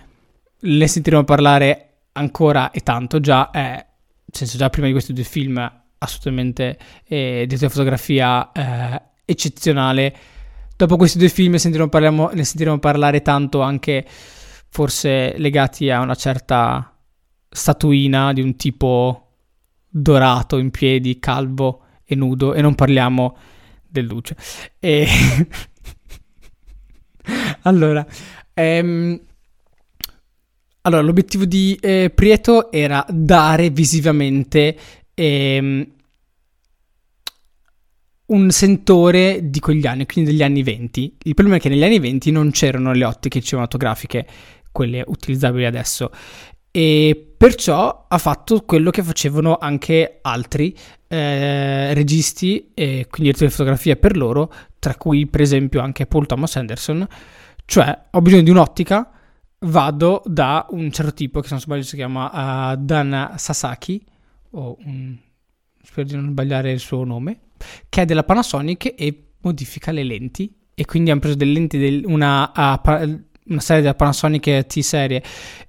ne 0.66 0.86
sentiremo 0.86 1.24
parlare 1.24 1.82
ancora 2.12 2.70
e 2.70 2.80
tanto 2.80 3.20
già, 3.20 3.50
è, 3.50 3.60
nel 3.60 3.84
senso 4.30 4.56
già 4.56 4.70
prima 4.70 4.86
di 4.86 4.92
questi 4.92 5.12
due 5.12 5.24
film 5.24 5.82
assolutamente 5.98 6.78
eh, 7.06 7.44
di 7.48 7.56
fotografia 7.56 8.52
eh, 8.52 9.02
eccezionale, 9.24 10.16
dopo 10.76 10.96
questi 10.96 11.18
due 11.18 11.28
film 11.28 11.56
sentiremo, 11.56 11.88
parliamo, 11.88 12.30
ne 12.32 12.44
sentiremo 12.44 12.78
parlare 12.78 13.22
tanto 13.22 13.60
anche 13.60 14.04
forse 14.68 15.36
legati 15.38 15.90
a 15.90 16.00
una 16.00 16.14
certa 16.14 16.94
statuina 17.48 18.32
di 18.32 18.42
un 18.42 18.56
tipo 18.56 19.22
dorato 19.88 20.58
in 20.58 20.70
piedi, 20.70 21.18
calvo 21.18 21.82
e 22.04 22.14
nudo 22.14 22.54
e 22.54 22.60
non 22.60 22.74
parliamo 22.74 23.36
del 23.86 24.04
luce. 24.04 24.36
E... 24.78 25.06
allora, 27.62 28.06
ehm... 28.52 29.20
allora, 30.86 31.02
l'obiettivo 31.02 31.44
di 31.44 31.76
eh, 31.80 32.12
Prieto 32.14 32.70
era 32.70 33.04
dare 33.08 33.70
visivamente 33.70 34.76
ehm, 35.14 35.86
un 38.26 38.50
sentore 38.50 39.40
di 39.50 39.58
quegli 39.58 39.84
anni, 39.84 40.06
quindi 40.06 40.30
degli 40.30 40.44
anni 40.44 40.62
20. 40.62 41.16
Il 41.24 41.34
problema 41.34 41.58
è 41.58 41.60
che 41.60 41.68
negli 41.68 41.82
anni 41.82 41.98
20 41.98 42.30
non 42.30 42.52
c'erano 42.52 42.92
le 42.92 43.04
ottiche 43.04 43.40
cinematografiche, 43.40 44.26
quelle 44.70 45.02
utilizzabili 45.04 45.64
adesso, 45.64 46.10
e 46.70 47.34
perciò 47.36 48.06
ha 48.08 48.18
fatto 48.18 48.62
quello 48.62 48.90
che 48.90 49.02
facevano 49.02 49.58
anche 49.58 50.20
altri 50.22 50.72
eh, 51.08 51.94
registi 51.94 52.70
e 52.74 53.08
quindi 53.10 53.32
direttori 53.36 53.76
di 53.82 53.96
per 53.96 54.16
loro, 54.16 54.52
tra 54.78 54.94
cui 54.94 55.26
per 55.26 55.40
esempio 55.40 55.80
anche 55.80 56.06
Paul 56.06 56.26
Thomas 56.26 56.54
Anderson, 56.54 57.04
cioè 57.64 58.02
ho 58.10 58.20
bisogno 58.20 58.42
di 58.42 58.50
un'ottica, 58.50 59.10
vado 59.60 60.22
da 60.26 60.66
un 60.70 60.90
certo 60.90 61.12
tipo 61.14 61.40
che 61.40 61.46
se 61.46 61.54
non 61.54 61.62
sbaglio 61.62 61.82
si 61.82 61.96
chiama 61.96 62.72
uh, 62.72 62.76
Dan 62.76 63.34
Sasaki, 63.36 64.04
o 64.50 64.76
un, 64.84 65.16
spero 65.82 66.06
di 66.06 66.14
non 66.14 66.30
sbagliare 66.30 66.72
il 66.72 66.80
suo 66.80 67.04
nome, 67.04 67.40
che 67.88 68.02
è 68.02 68.04
della 68.04 68.24
Panasonic 68.24 68.94
e 68.96 69.28
modifica 69.40 69.92
le 69.92 70.02
lenti 70.02 70.52
e 70.74 70.84
quindi 70.84 71.10
hanno 71.10 71.20
preso 71.20 71.36
delle 71.36 71.52
lenti, 71.52 71.78
del, 71.78 72.04
una, 72.06 72.52
uh, 72.54 73.24
una 73.48 73.60
serie 73.60 73.82
della 73.82 73.94
Panasonic 73.94 74.66
T-serie 74.66 75.22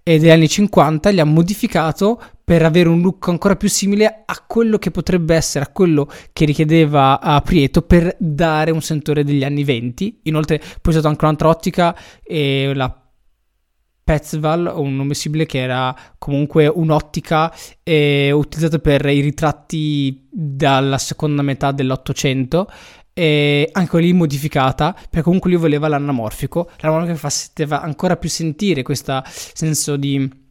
e 0.03 0.19
degli 0.19 0.29
anni 0.29 0.49
50, 0.49 1.09
li 1.09 1.19
ha 1.19 1.25
modificato 1.25 2.21
per 2.43 2.63
avere 2.63 2.89
un 2.89 3.01
look 3.01 3.27
ancora 3.27 3.55
più 3.55 3.69
simile 3.69 4.23
a 4.25 4.43
quello 4.45 4.77
che 4.77 4.91
potrebbe 4.91 5.35
essere, 5.35 5.65
a 5.65 5.69
quello 5.69 6.09
che 6.33 6.45
richiedeva 6.45 7.19
a 7.19 7.39
Prieto 7.41 7.81
per 7.81 8.15
dare 8.19 8.71
un 8.71 8.81
sentore 8.81 9.23
degli 9.23 9.43
anni 9.43 9.63
20. 9.63 10.21
Inoltre 10.23 10.57
poi 10.57 10.77
è 10.83 10.91
stata 10.91 11.09
anche 11.09 11.25
un'altra 11.25 11.49
ottica 11.49 11.97
e 12.23 12.71
la 12.73 13.06
Petzval, 14.07 14.71
un 14.73 14.95
nome 14.95 15.13
simile 15.13 15.45
che 15.45 15.59
era 15.59 15.93
comunque 16.17 16.65
un'ottica 16.67 17.53
eh, 17.83 18.31
utilizzata 18.31 18.79
per 18.79 19.05
i 19.05 19.19
ritratti 19.19 20.25
dalla 20.31 20.97
seconda 20.97 21.41
metà 21.41 21.73
dell'Ottocento 21.73 22.71
e 23.11 23.67
anche 23.69 23.99
lì 23.99 24.13
modificata 24.13 24.93
perché 24.93 25.23
comunque 25.23 25.49
lui 25.49 25.59
voleva 25.59 25.89
l'anamorfico. 25.89 26.69
L'anamorfico 26.77 27.17
faceva 27.17 27.81
ancora 27.81 28.15
più 28.15 28.29
sentire 28.29 28.81
questo 28.81 29.21
senso 29.25 29.97
di 29.97 30.45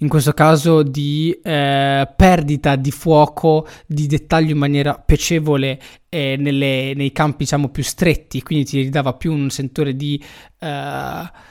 in 0.00 0.08
questo 0.08 0.34
caso 0.34 0.82
di 0.82 1.30
eh, 1.42 2.06
perdita 2.14 2.76
di 2.76 2.90
fuoco, 2.90 3.66
di 3.86 4.06
dettaglio 4.06 4.50
in 4.50 4.58
maniera 4.58 4.92
piacevole 4.98 5.80
eh, 6.10 6.36
nelle, 6.38 6.92
nei 6.94 7.12
campi 7.12 7.44
diciamo 7.44 7.70
più 7.70 7.82
stretti, 7.82 8.42
quindi 8.42 8.66
ti 8.66 8.82
ridava 8.82 9.14
più 9.14 9.32
un 9.32 9.48
sentore 9.48 9.96
di 9.96 10.22
eh, 10.58 11.50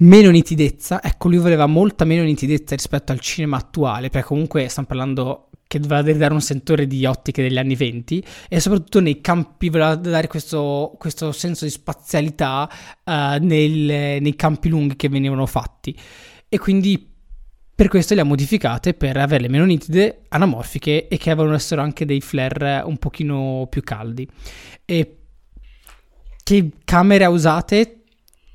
meno 0.00 0.30
nitidezza. 0.30 1.02
Ecco, 1.02 1.28
lui 1.28 1.38
voleva 1.38 1.66
molta 1.66 2.04
meno 2.04 2.22
nitidezza 2.22 2.74
rispetto 2.74 3.12
al 3.12 3.20
cinema 3.20 3.56
attuale, 3.56 4.10
perché 4.10 4.28
comunque 4.28 4.68
stiamo 4.68 4.88
parlando 4.88 5.50
che 5.66 5.78
doveva 5.78 6.02
dare 6.02 6.34
un 6.34 6.40
sentore 6.40 6.88
di 6.88 7.06
ottiche 7.06 7.42
degli 7.42 7.56
anni 7.56 7.76
20 7.76 8.24
e 8.48 8.58
soprattutto 8.58 8.98
nei 8.98 9.20
campi 9.20 9.68
voleva 9.68 9.94
dare 9.94 10.26
questo, 10.26 10.96
questo 10.98 11.30
senso 11.30 11.64
di 11.64 11.70
spazialità 11.70 12.68
uh, 13.04 13.12
nel, 13.40 14.20
nei 14.20 14.34
campi 14.34 14.68
lunghi 14.68 14.96
che 14.96 15.08
venivano 15.08 15.46
fatti 15.46 15.96
e 16.48 16.58
quindi 16.58 17.08
per 17.72 17.86
questo 17.86 18.14
le 18.14 18.22
ha 18.22 18.24
modificate 18.24 18.94
per 18.94 19.16
averle 19.16 19.48
meno 19.48 19.64
nitide, 19.64 20.22
anamorfiche 20.30 21.06
e 21.06 21.16
che 21.16 21.30
avevano 21.30 21.54
essere 21.54 21.80
anche 21.80 22.04
dei 22.04 22.20
flare 22.20 22.82
un 22.84 22.98
pochino 22.98 23.68
più 23.70 23.82
caldi. 23.82 24.28
E 24.84 25.18
che 26.42 26.70
camere 26.84 27.22
ha 27.22 27.30
usate? 27.30 27.99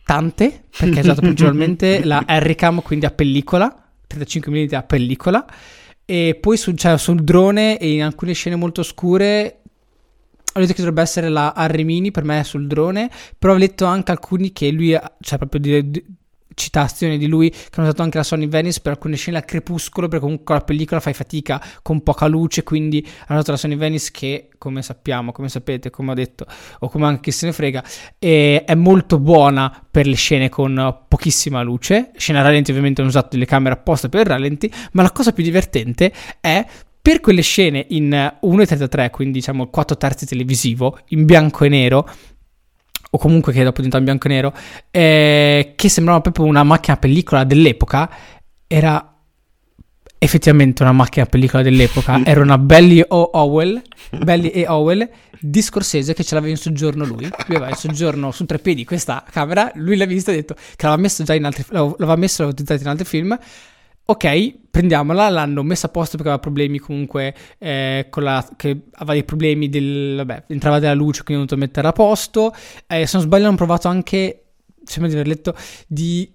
Tante, 0.06 0.66
perché 0.78 1.00
ha 1.00 1.02
usato 1.02 1.22
principalmente 1.22 2.06
la 2.06 2.24
R-Cam, 2.28 2.82
quindi 2.82 3.06
a 3.06 3.12
pellicola, 3.12 3.74
35 4.08 4.52
mm 4.52 4.68
a 4.74 4.84
pellicola, 4.84 5.46
e 6.06 6.38
poi 6.40 6.56
su, 6.58 6.74
cioè, 6.74 6.98
sul 6.98 7.24
drone 7.24 7.80
e 7.80 7.94
in 7.94 8.04
alcune 8.04 8.34
scene 8.34 8.56
molto 8.56 8.82
oscure 8.82 9.62
ho 10.56 10.62
detto 10.62 10.72
che 10.72 10.80
dovrebbe 10.80 11.02
essere 11.02 11.28
la 11.28 11.54
R 11.54 11.84
Mini 11.84 12.12
per 12.12 12.24
me 12.24 12.42
sul 12.46 12.66
drone, 12.66 13.10
però 13.38 13.54
ho 13.54 13.58
letto 13.58 13.84
anche 13.84 14.12
alcuni 14.12 14.54
che 14.54 14.72
lui, 14.72 14.98
cioè 15.20 15.38
proprio 15.38 15.60
di, 15.60 15.92
di, 15.92 16.06
citazioni 16.56 17.18
di 17.18 17.28
lui 17.28 17.50
che 17.50 17.58
hanno 17.76 17.88
usato 17.88 18.02
anche 18.02 18.18
la 18.18 18.24
Sony 18.24 18.48
Venice 18.48 18.80
per 18.82 18.94
alcune 18.94 19.16
scene 19.16 19.38
a 19.38 19.42
crepuscolo 19.42 20.08
perché 20.08 20.24
comunque 20.24 20.56
la 20.56 20.62
pellicola 20.62 21.00
fai 21.00 21.14
fatica 21.14 21.62
con 21.82 22.02
poca 22.02 22.26
luce 22.28 22.64
quindi 22.64 23.06
hanno 23.28 23.40
usato 23.40 23.52
la 23.52 23.58
Sony 23.58 23.76
Venice 23.76 24.10
che 24.12 24.50
come 24.58 24.82
sappiamo 24.82 25.32
come 25.32 25.50
sapete 25.50 25.90
come 25.90 26.12
ho 26.12 26.16
detto 26.16 26.46
o 26.80 26.90
come 26.90 27.06
anche 27.06 27.22
chi 27.26 27.32
se 27.32 27.48
ne 27.48 27.52
frega 27.54 27.84
è, 28.20 28.64
molto 28.76 29.20
buona 29.20 29.86
per 29.90 30.06
le 30.06 30.16
scene 30.16 30.50
con 30.50 31.04
pochissima 31.08 31.62
luce. 31.62 32.12
Scene 32.16 32.40
a 32.40 32.42
rallenti 32.44 32.72
ovviamente 32.72 33.02
hanno 33.02 33.10
usato 33.10 33.30
delle 33.32 33.46
camere 33.46 33.76
apposta 33.76 34.10
per 34.10 34.28
rallenti 34.28 34.72
ma 34.92 35.02
la 35.02 35.12
cosa 35.12 35.32
più 35.32 35.44
divertente 35.44 36.14
è 36.40 36.66
per 37.02 37.20
quelle 37.20 37.42
scene 37.42 37.86
in 37.90 38.10
1.33 38.10 39.12
quindi 39.12 39.40
diciamo 39.40 39.68
4 39.68 39.98
terzi 39.98 40.26
televisivo 40.26 41.00
in 41.10 41.26
bianco 41.26 41.66
e 41.66 41.70
nero 41.70 42.10
o 43.16 43.18
comunque 43.18 43.54
che 43.54 43.64
dopo 43.64 43.78
diventa 43.78 43.98
in 43.98 44.04
bianco 44.04 44.28
e 44.28 44.30
nero, 44.30 44.54
eh, 44.92 45.74
che 45.76 45.90
sembrava 45.90 46.22
proprio 46.22 46.46
una 46.46 46.64
macchina 46.64 46.98
pellicola 46.98 47.44
dell'epoca, 47.44 48.10
era 48.68 49.14
effettivamente 50.18 50.84
una 50.84 50.92
macchina 50.92 51.26
pellicola 51.26 51.64
dell'epoca, 51.64 52.22
era 52.26 52.42
una 52.42 52.58
Belly 52.58 53.04
o 53.08 53.30
Owell, 53.34 53.82
Belly 54.12 54.50
e 54.50 54.68
Owell 54.68 55.10
di 55.40 55.62
Scorsese 55.62 56.14
che 56.14 56.24
ce 56.24 56.36
l'aveva 56.36 56.52
in 56.52 56.58
soggiorno 56.58 57.06
lui, 57.06 57.24
lui 57.24 57.56
aveva 57.56 57.70
in 57.70 57.76
soggiorno 57.76 58.32
su 58.32 58.46
tre 58.46 58.60
piedi 58.60 58.84
questa 58.84 59.24
camera, 59.30 59.72
lui 59.76 59.96
l'ha 59.96 60.06
vista 60.06 60.32
e 60.32 60.34
ha 60.34 60.38
detto 60.38 60.54
che 60.54 60.86
l'aveva 60.86 61.02
messo 61.02 61.24
già 61.24 61.34
in 61.34 61.46
altri, 61.46 61.64
l'aveva 61.70 62.16
messo 62.16 62.42
e 62.42 62.46
l'aveva 62.46 62.50
utilizzato 62.50 62.82
in 62.82 62.88
altri 62.88 63.06
film, 63.06 63.38
ok, 64.06 64.56
prendiamola, 64.70 65.30
l'hanno 65.30 65.64
messa 65.64 65.88
a 65.88 65.90
posto 65.90 66.18
perché 66.18 66.32
aveva 66.32 66.42
problemi 66.42 66.78
comunque 66.80 67.34
eh, 67.58 68.08
con 68.10 68.24
la... 68.24 68.48
che 68.56 68.82
aveva 68.92 69.14
dei 69.14 69.24
problemi 69.24 69.70
del... 69.70 70.16
vabbè, 70.18 70.46
entrava 70.48 70.80
della 70.80 70.94
luce, 70.94 71.24
quindi 71.24 71.44
ho 71.44 71.46
dovuto 71.46 71.66
metterla 71.66 71.90
a 71.90 71.94
posto. 71.94 72.54
Eh, 72.88 73.06
se 73.06 73.18
non 73.18 73.26
sbaglio 73.26 73.48
hanno 73.48 73.56
provato 73.56 73.88
anche, 73.88 74.46
sembra 74.84 75.12
di 75.12 75.18
aver 75.18 75.28
letto, 75.28 75.56
di 75.88 76.32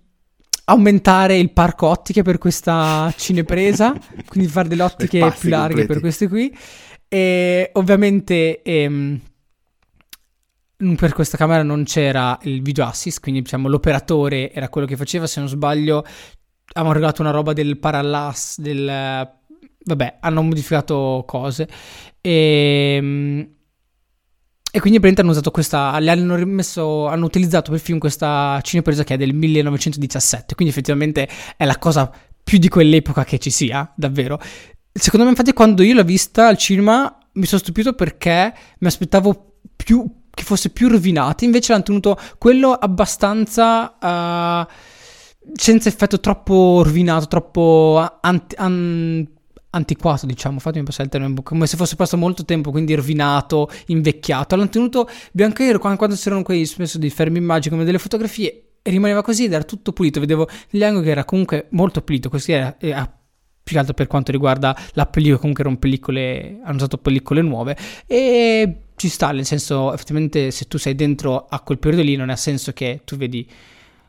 aumentare 0.65 1.37
il 1.37 1.53
parco 1.53 1.87
ottiche 1.87 2.23
per 2.23 2.39
questa 2.39 3.13
cinepresa, 3.17 3.95
quindi 4.27 4.49
fare 4.49 4.69
delle 4.69 4.83
ottiche 4.83 5.33
più 5.39 5.49
larghe 5.49 5.87
completi. 5.87 5.87
per 5.87 6.01
queste 6.01 6.29
qui. 6.29 6.57
E 7.09 7.71
ovviamente... 7.75 8.63
Ehm, 8.63 9.21
per 10.97 11.13
questa 11.13 11.37
camera 11.37 11.63
non 11.63 11.85
c'era 11.85 12.39
il 12.45 12.63
video 12.63 12.87
assist, 12.87 13.21
quindi 13.21 13.43
diciamo 13.43 13.69
l'operatore 13.69 14.51
era 14.51 14.71
quello 14.71 14.87
che 14.87 14.97
faceva, 14.97 15.27
se 15.27 15.39
non 15.39 15.49
sbaglio 15.51 16.07
avevano 16.73 16.95
regalato 16.95 17.23
una 17.23 17.31
roba 17.31 17.53
del 17.53 17.79
parallass, 17.79 18.59
del... 18.59 18.87
vabbè, 19.85 20.17
hanno 20.21 20.43
modificato 20.43 21.25
cose. 21.27 21.69
E... 22.21 22.95
Ehm, 22.97 23.49
e 24.73 24.79
quindi 24.79 25.01
praticamente 25.01 25.21
hanno 25.23 25.31
usato 25.31 25.51
questa, 25.51 25.91
hanno 25.91 26.37
rimesso, 26.37 27.09
hanno 27.09 27.25
utilizzato 27.25 27.73
per 27.73 27.81
film 27.81 27.99
questa 27.99 28.61
cinepresa 28.63 29.03
che 29.03 29.15
è 29.15 29.17
del 29.17 29.35
1917, 29.35 30.55
quindi 30.55 30.73
effettivamente 30.73 31.29
è 31.57 31.65
la 31.65 31.77
cosa 31.77 32.09
più 32.43 32.59
di 32.59 32.69
quell'epoca 32.69 33.25
che 33.25 33.41
ci 33.41 33.51
sia, 33.51 33.93
davvero. 33.97 34.41
Secondo 34.93 35.25
me 35.25 35.33
infatti 35.33 35.53
quando 35.53 35.83
io 35.83 35.95
l'ho 35.95 36.05
vista 36.05 36.47
al 36.47 36.57
cinema 36.57 37.19
mi 37.33 37.47
sono 37.47 37.61
stupito 37.61 37.95
perché 37.95 38.55
mi 38.79 38.87
aspettavo 38.87 39.55
più, 39.75 40.05
che 40.31 40.45
fosse 40.45 40.71
più 40.71 40.89
rovinata, 40.89 41.45
invece 41.45 41.73
l'hanno 41.73 41.85
tenuto 41.85 42.17
quello 42.39 42.71
abbastanza... 42.71 43.97
Uh, 44.01 44.73
senza 45.55 45.89
effetto 45.89 46.21
troppo 46.21 46.83
rovinato, 46.85 47.27
troppo 47.27 48.19
anti, 48.21 48.55
an, 48.57 49.27
antiquato, 49.71 50.27
diciamo, 50.27 50.59
fatemi 50.59 50.85
passare 50.85 51.05
il 51.05 51.11
termine, 51.11 51.43
come 51.43 51.67
se 51.67 51.77
fosse 51.77 51.97
passato 51.97 52.17
molto 52.17 52.45
tempo, 52.45 52.71
quindi 52.71 52.95
rovinato, 52.95 53.71
invecchiato. 53.87 54.57
L'hanno 54.57 54.69
tenuto 54.69 55.09
bianco 55.33 55.63
e 55.63 55.67
nero 55.67 55.79
quando, 55.79 56.15
c'erano 56.15 56.43
quei 56.43 56.67
spesso 56.67 56.99
di 56.99 57.11
fermi 57.11 57.39
immagini 57.39 57.71
come 57.71 57.85
delle 57.85 57.99
fotografie 57.99 58.65
e 58.83 58.91
rimaneva 58.91 59.23
così 59.23 59.45
ed 59.45 59.53
era 59.53 59.65
tutto 59.65 59.93
pulito. 59.93 60.21
Vedevo 60.21 60.49
negli 60.71 60.85
angoli 60.85 61.05
che 61.05 61.11
era 61.11 61.25
comunque 61.25 61.66
molto 61.70 62.03
pulito. 62.03 62.29
Questo 62.29 62.53
era, 62.53 62.77
era 62.79 63.05
più 63.07 63.74
che 63.74 63.79
altro 63.79 63.95
per 63.95 64.07
quanto 64.09 64.33
riguarda 64.33 64.77
la 64.95 65.07
pellicola, 65.07 65.39
comunque 65.39 65.62
erano 65.62 65.79
pellicole, 65.79 66.61
hanno 66.64 66.77
usato 66.77 66.99
pellicole 66.99 67.43
nuove 67.43 67.77
e 68.07 68.77
ci 68.97 69.09
sta, 69.09 69.31
nel 69.31 69.45
senso, 69.47 69.95
effettivamente 69.95 70.51
se 70.51 70.66
tu 70.66 70.77
sei 70.77 70.95
dentro 70.95 71.47
a 71.49 71.61
quel 71.61 71.79
periodo 71.79 72.03
lì 72.03 72.16
non 72.16 72.31
ha 72.31 72.37
senso 72.37 72.72
che 72.72 73.03
tu 73.05 73.16
vedi 73.16 73.49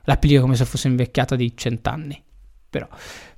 la 0.04 0.18
pellicola 0.18 0.46
come 0.46 0.56
se 0.56 0.66
fosse 0.66 0.88
invecchiata 0.88 1.36
di 1.36 1.54
cent'anni. 1.56 2.22
Però 2.70 2.88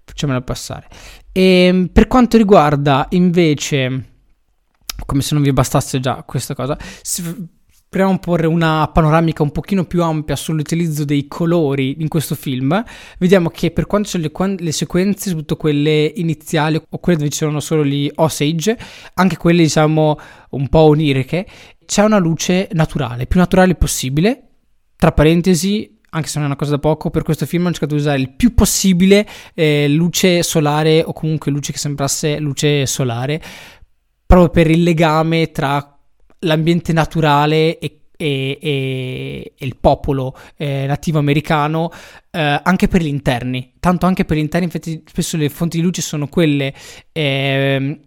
facciamola 0.05 0.41
passare. 0.41 0.87
E 1.31 1.41
ehm, 1.41 1.87
per 1.87 2.07
quanto 2.07 2.37
riguarda 2.37 3.07
invece, 3.11 4.11
come 5.05 5.21
se 5.21 5.33
non 5.33 5.43
vi 5.43 5.53
bastasse 5.53 5.99
già 5.99 6.23
questa 6.23 6.53
cosa, 6.53 6.77
proviamo 7.93 8.15
a 8.15 8.19
porre 8.19 8.47
una 8.47 8.89
panoramica 8.91 9.43
un 9.43 9.51
pochino 9.51 9.85
più 9.85 10.01
ampia 10.01 10.35
sull'utilizzo 10.35 11.05
dei 11.05 11.27
colori 11.27 11.97
in 12.01 12.07
questo 12.07 12.33
film, 12.33 12.83
vediamo 13.19 13.49
che 13.49 13.69
per 13.69 13.85
quanto 13.85 14.09
sono 14.09 14.23
le, 14.23 14.55
le 14.57 14.71
sequenze, 14.71 15.29
soprattutto 15.29 15.57
quelle 15.57 16.11
iniziali 16.15 16.75
o 16.89 16.97
quelle 16.97 17.19
dove 17.19 17.29
ci 17.29 17.37
sono 17.37 17.59
solo 17.59 17.85
gli 17.85 18.09
Osage, 18.15 18.77
anche 19.13 19.37
quelle 19.37 19.61
diciamo 19.61 20.17
un 20.49 20.69
po' 20.69 20.79
oniriche, 20.79 21.45
c'è 21.85 22.03
una 22.03 22.17
luce 22.17 22.67
naturale, 22.73 23.27
più 23.27 23.39
naturale 23.39 23.75
possibile. 23.75 24.47
Tra 24.95 25.11
parentesi, 25.11 25.92
anche 26.13 26.27
se 26.27 26.35
non 26.35 26.43
è 26.43 26.47
una 26.47 26.55
cosa 26.55 26.71
da 26.71 26.79
poco, 26.79 27.09
per 27.09 27.23
questo 27.23 27.45
film 27.45 27.63
hanno 27.63 27.73
cercato 27.73 27.95
di 27.95 28.01
usare 28.01 28.19
il 28.19 28.31
più 28.31 28.53
possibile 28.53 29.27
eh, 29.53 29.87
luce 29.89 30.43
solare 30.43 31.03
o 31.03 31.13
comunque 31.13 31.51
luce 31.51 31.71
che 31.71 31.77
sembrasse 31.77 32.39
luce 32.39 32.85
solare, 32.85 33.41
proprio 34.25 34.49
per 34.49 34.71
il 34.71 34.83
legame 34.83 35.51
tra 35.51 35.99
l'ambiente 36.39 36.93
naturale 36.93 37.77
e 37.79 37.97
e, 38.15 38.57
e, 38.61 39.53
e, 39.57 39.65
il 39.65 39.75
popolo 39.77 40.37
eh, 40.55 40.85
nativo 40.87 41.19
americano 41.19 41.91
eh, 42.31 42.61
anche 42.63 42.87
per 42.87 43.01
gli 43.01 43.07
interni. 43.07 43.73
Tanto 43.79 44.05
anche 44.05 44.23
per 44.23 44.37
gli 44.37 44.41
interni, 44.41 44.65
infatti, 44.67 45.03
spesso 45.05 45.35
le 45.35 45.49
fonti 45.49 45.77
di 45.77 45.83
luce 45.83 46.01
sono 46.01 46.27
quelle. 46.27 46.73
Eh, 47.11 47.99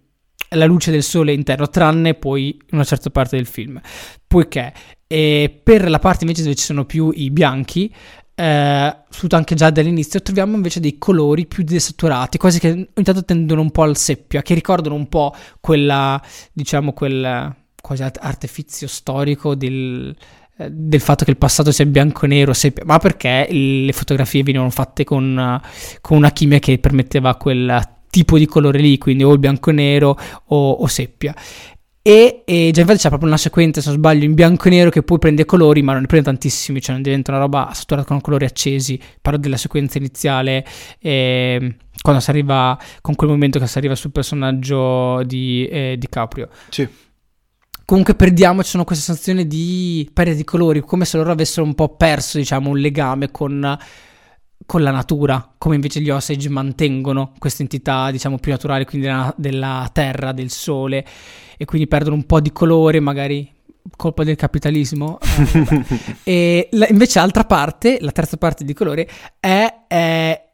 la 0.50 0.64
luce 0.64 0.92
del 0.92 1.02
sole 1.02 1.32
interno, 1.32 1.68
tranne 1.68 2.14
poi 2.14 2.56
una 2.70 2.84
certa 2.84 3.10
parte 3.10 3.36
del 3.36 3.46
film. 3.46 3.80
Poiché 4.26 4.72
eh, 5.06 5.60
per 5.62 5.88
la 5.88 5.98
parte 5.98 6.24
invece 6.24 6.42
dove 6.42 6.54
ci 6.54 6.64
sono 6.64 6.84
più 6.84 7.10
i 7.14 7.30
bianchi, 7.30 7.92
eh, 8.34 8.96
anche 9.30 9.54
già 9.54 9.70
dall'inizio, 9.70 10.20
troviamo 10.20 10.56
invece 10.56 10.80
dei 10.80 10.98
colori 10.98 11.46
più 11.46 11.62
desaturati, 11.64 12.38
quasi 12.38 12.58
che 12.58 12.68
ogni 12.68 12.88
tanto 13.02 13.24
tendono 13.24 13.62
un 13.62 13.70
po' 13.70 13.82
al 13.82 13.96
seppia, 13.96 14.42
che 14.42 14.54
ricordano 14.54 14.94
un 14.94 15.08
po' 15.08 15.34
quella, 15.60 16.20
diciamo, 16.52 16.92
quel 16.92 17.54
quasi 17.80 18.02
artifizio 18.02 18.88
storico 18.88 19.54
del, 19.54 20.14
eh, 20.58 20.68
del 20.70 21.00
fatto 21.00 21.24
che 21.24 21.30
il 21.30 21.36
passato 21.36 21.70
sia 21.70 21.86
bianco 21.86 22.24
e 22.24 22.28
nero, 22.28 22.52
ma 22.84 22.98
perché 22.98 23.46
le 23.48 23.92
fotografie 23.92 24.42
venivano 24.42 24.70
fatte 24.70 25.04
con, 25.04 25.60
con, 26.00 26.16
una 26.16 26.32
chimia 26.32 26.58
che 26.58 26.78
permetteva 26.78 27.36
quel 27.36 27.80
tipo 28.10 28.38
di 28.38 28.46
colore 28.46 28.80
lì, 28.80 28.98
quindi 28.98 29.22
o 29.22 29.38
bianco 29.38 29.70
e 29.70 29.74
nero 29.74 30.18
o, 30.46 30.70
o 30.72 30.86
seppia. 30.88 31.34
E, 32.06 32.42
e, 32.44 32.70
già 32.72 32.82
infatti 32.82 33.00
c'è 33.00 33.08
proprio 33.08 33.28
una 33.28 33.36
sequenza, 33.36 33.80
se 33.80 33.88
non 33.88 33.96
sbaglio, 33.96 34.24
in 34.24 34.34
bianco 34.34 34.68
e 34.68 34.70
nero 34.70 34.90
che 34.90 35.02
poi 35.02 35.18
prende 35.18 35.44
colori, 35.44 35.82
ma 35.82 35.90
non 35.90 36.02
ne 36.02 36.06
prende 36.06 36.26
tantissimi, 36.26 36.80
cioè 36.80 36.94
non 36.94 37.02
diventa 37.02 37.32
una 37.32 37.40
roba 37.40 37.72
saturata 37.74 38.06
con 38.06 38.20
colori 38.20 38.44
accesi. 38.44 38.96
Parlo 39.20 39.40
della 39.40 39.56
sequenza 39.56 39.98
iniziale, 39.98 40.64
eh, 41.00 41.76
quando 42.00 42.20
si 42.20 42.30
arriva, 42.30 42.78
con 43.00 43.16
quel 43.16 43.30
momento 43.30 43.58
che 43.58 43.66
si 43.66 43.76
arriva 43.78 43.96
sul 43.96 44.12
personaggio 44.12 45.24
di, 45.24 45.66
eh, 45.66 45.96
di 45.98 46.08
Caprio. 46.08 46.48
Sì 46.68 46.88
comunque 47.84 48.16
perdiamo, 48.16 48.64
ci 48.64 48.70
sono 48.70 48.82
queste 48.82 49.04
sensazioni 49.04 49.46
di 49.46 50.10
perdita 50.12 50.36
di 50.36 50.44
colori, 50.44 50.80
come 50.80 51.04
se 51.04 51.16
loro 51.16 51.30
avessero 51.30 51.64
un 51.64 51.74
po' 51.74 51.94
perso, 51.96 52.36
diciamo, 52.36 52.70
un 52.70 52.78
legame 52.78 53.30
con, 53.30 53.78
con 54.66 54.82
la 54.82 54.90
natura, 54.90 55.54
come 55.56 55.76
invece 55.76 56.00
gli 56.00 56.10
Osage 56.10 56.48
mantengono 56.48 57.32
queste 57.38 57.62
entità, 57.62 58.10
diciamo, 58.10 58.38
più 58.38 58.50
naturali, 58.50 58.84
quindi 58.84 59.06
della, 59.06 59.32
della 59.36 59.88
terra, 59.92 60.32
del 60.32 60.50
sole, 60.50 61.06
e 61.56 61.64
quindi 61.64 61.86
perdono 61.86 62.16
un 62.16 62.24
po' 62.24 62.40
di 62.40 62.52
colore, 62.52 63.00
magari 63.00 63.50
colpa 63.96 64.24
del 64.24 64.36
capitalismo. 64.36 65.18
e 66.24 66.68
la, 66.72 66.88
invece 66.88 67.20
l'altra 67.20 67.44
parte, 67.44 67.98
la 68.00 68.10
terza 68.10 68.36
parte 68.36 68.64
di 68.64 68.74
colore, 68.74 69.08
è, 69.38 69.84
è 69.86 70.48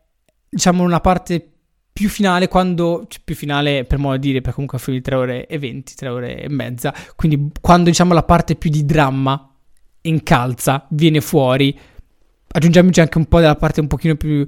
diciamo 0.48 0.82
una 0.82 1.00
parte 1.00 1.48
più 1.92 2.08
finale 2.08 2.48
quando, 2.48 3.06
cioè 3.08 3.22
più 3.24 3.34
finale 3.34 3.84
per 3.84 3.98
modo 3.98 4.16
di 4.16 4.26
dire, 4.26 4.40
perché 4.40 4.54
comunque 4.54 4.78
è 4.78 4.90
di 4.90 5.00
3 5.00 5.14
ore 5.14 5.46
e 5.46 5.58
20, 5.58 5.94
3 5.94 6.08
ore 6.08 6.42
e 6.42 6.48
mezza, 6.50 6.94
quindi 7.16 7.50
quando 7.60 7.88
diciamo 7.88 8.12
la 8.12 8.22
parte 8.22 8.56
più 8.56 8.70
di 8.70 8.84
dramma 8.84 9.46
incalza, 10.02 10.86
viene 10.90 11.20
fuori, 11.20 11.78
aggiungiamoci 12.52 13.00
anche 13.00 13.18
un 13.18 13.26
po' 13.26 13.40
della 13.40 13.56
parte 13.56 13.80
un 13.80 13.88
pochino 13.88 14.14
più 14.14 14.46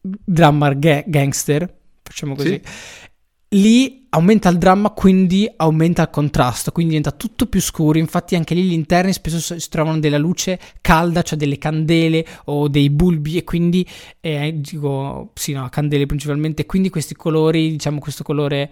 dramma 0.00 0.72
ga- 0.74 1.04
gangster, 1.06 1.74
facciamo 2.02 2.34
così. 2.34 2.60
Sì 2.62 3.04
lì 3.50 4.06
aumenta 4.10 4.48
il 4.48 4.58
dramma, 4.58 4.90
quindi 4.90 5.50
aumenta 5.56 6.02
il 6.02 6.10
contrasto, 6.10 6.72
quindi 6.72 6.94
diventa 6.96 7.16
tutto 7.16 7.46
più 7.46 7.60
scuro. 7.60 7.98
Infatti, 7.98 8.34
anche 8.34 8.54
lì 8.54 8.62
gli 8.62 8.72
interni 8.72 9.12
spesso 9.12 9.58
si 9.58 9.68
trovano 9.68 9.98
della 9.98 10.18
luce 10.18 10.58
calda, 10.80 11.22
cioè 11.22 11.38
delle 11.38 11.58
candele 11.58 12.26
o 12.46 12.68
dei 12.68 12.90
bulbi, 12.90 13.36
e 13.36 13.44
quindi 13.44 13.86
eh, 14.20 14.54
dico 14.56 15.32
sì, 15.34 15.52
no, 15.52 15.68
candele 15.68 16.06
principalmente. 16.06 16.66
Quindi 16.66 16.88
questi 16.88 17.14
colori, 17.14 17.70
diciamo, 17.70 17.98
questo 17.98 18.24
colore 18.24 18.70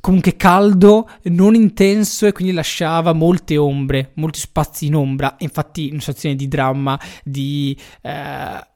comunque 0.00 0.36
caldo, 0.36 1.08
non 1.24 1.54
intenso 1.54 2.26
e 2.26 2.32
quindi 2.32 2.52
lasciava 2.52 3.12
molte 3.12 3.56
ombre, 3.56 4.12
molti 4.14 4.38
spazi 4.38 4.86
in 4.86 4.94
ombra. 4.94 5.36
Infatti, 5.38 5.84
in 5.84 5.92
una 5.92 6.00
situazione 6.00 6.36
di 6.36 6.48
dramma, 6.48 6.98
di 7.22 7.76
eh, 8.02 8.66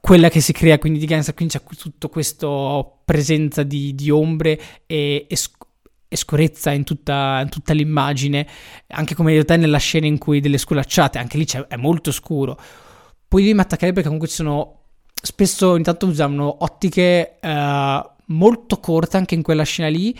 quella 0.00 0.28
che 0.28 0.40
si 0.40 0.52
crea 0.52 0.78
quindi 0.78 0.98
di 0.98 1.06
Gangster, 1.06 1.34
quindi 1.34 1.58
c'è 1.58 1.76
tutta 1.76 2.08
questa 2.08 2.48
presenza 3.04 3.62
di, 3.62 3.94
di 3.94 4.10
ombre 4.10 4.60
e, 4.86 5.26
e, 5.28 5.36
e 6.08 6.16
scurezza 6.16 6.70
in 6.70 6.84
tutta, 6.84 7.40
in 7.42 7.48
tutta, 7.48 7.72
l'immagine, 7.72 8.46
anche 8.88 9.14
come 9.14 9.32
detto 9.32 9.46
te 9.46 9.56
nella 9.56 9.78
scena 9.78 10.06
in 10.06 10.18
cui 10.18 10.40
delle 10.40 10.58
sculacciate, 10.58 11.18
anche 11.18 11.38
lì 11.38 11.46
è 11.68 11.76
molto 11.76 12.12
scuro. 12.12 12.58
Poi 13.26 13.44
devi 13.44 13.58
attaccare 13.58 13.92
perché 13.92 14.04
comunque 14.04 14.28
ci 14.28 14.36
sono, 14.36 14.84
spesso 15.12 15.76
intanto 15.76 16.06
usavano 16.06 16.56
ottiche 16.60 17.38
uh, 17.42 18.16
molto 18.28 18.78
corte 18.80 19.16
anche 19.18 19.34
in 19.34 19.42
quella 19.42 19.64
scena 19.64 19.88
lì, 19.88 20.18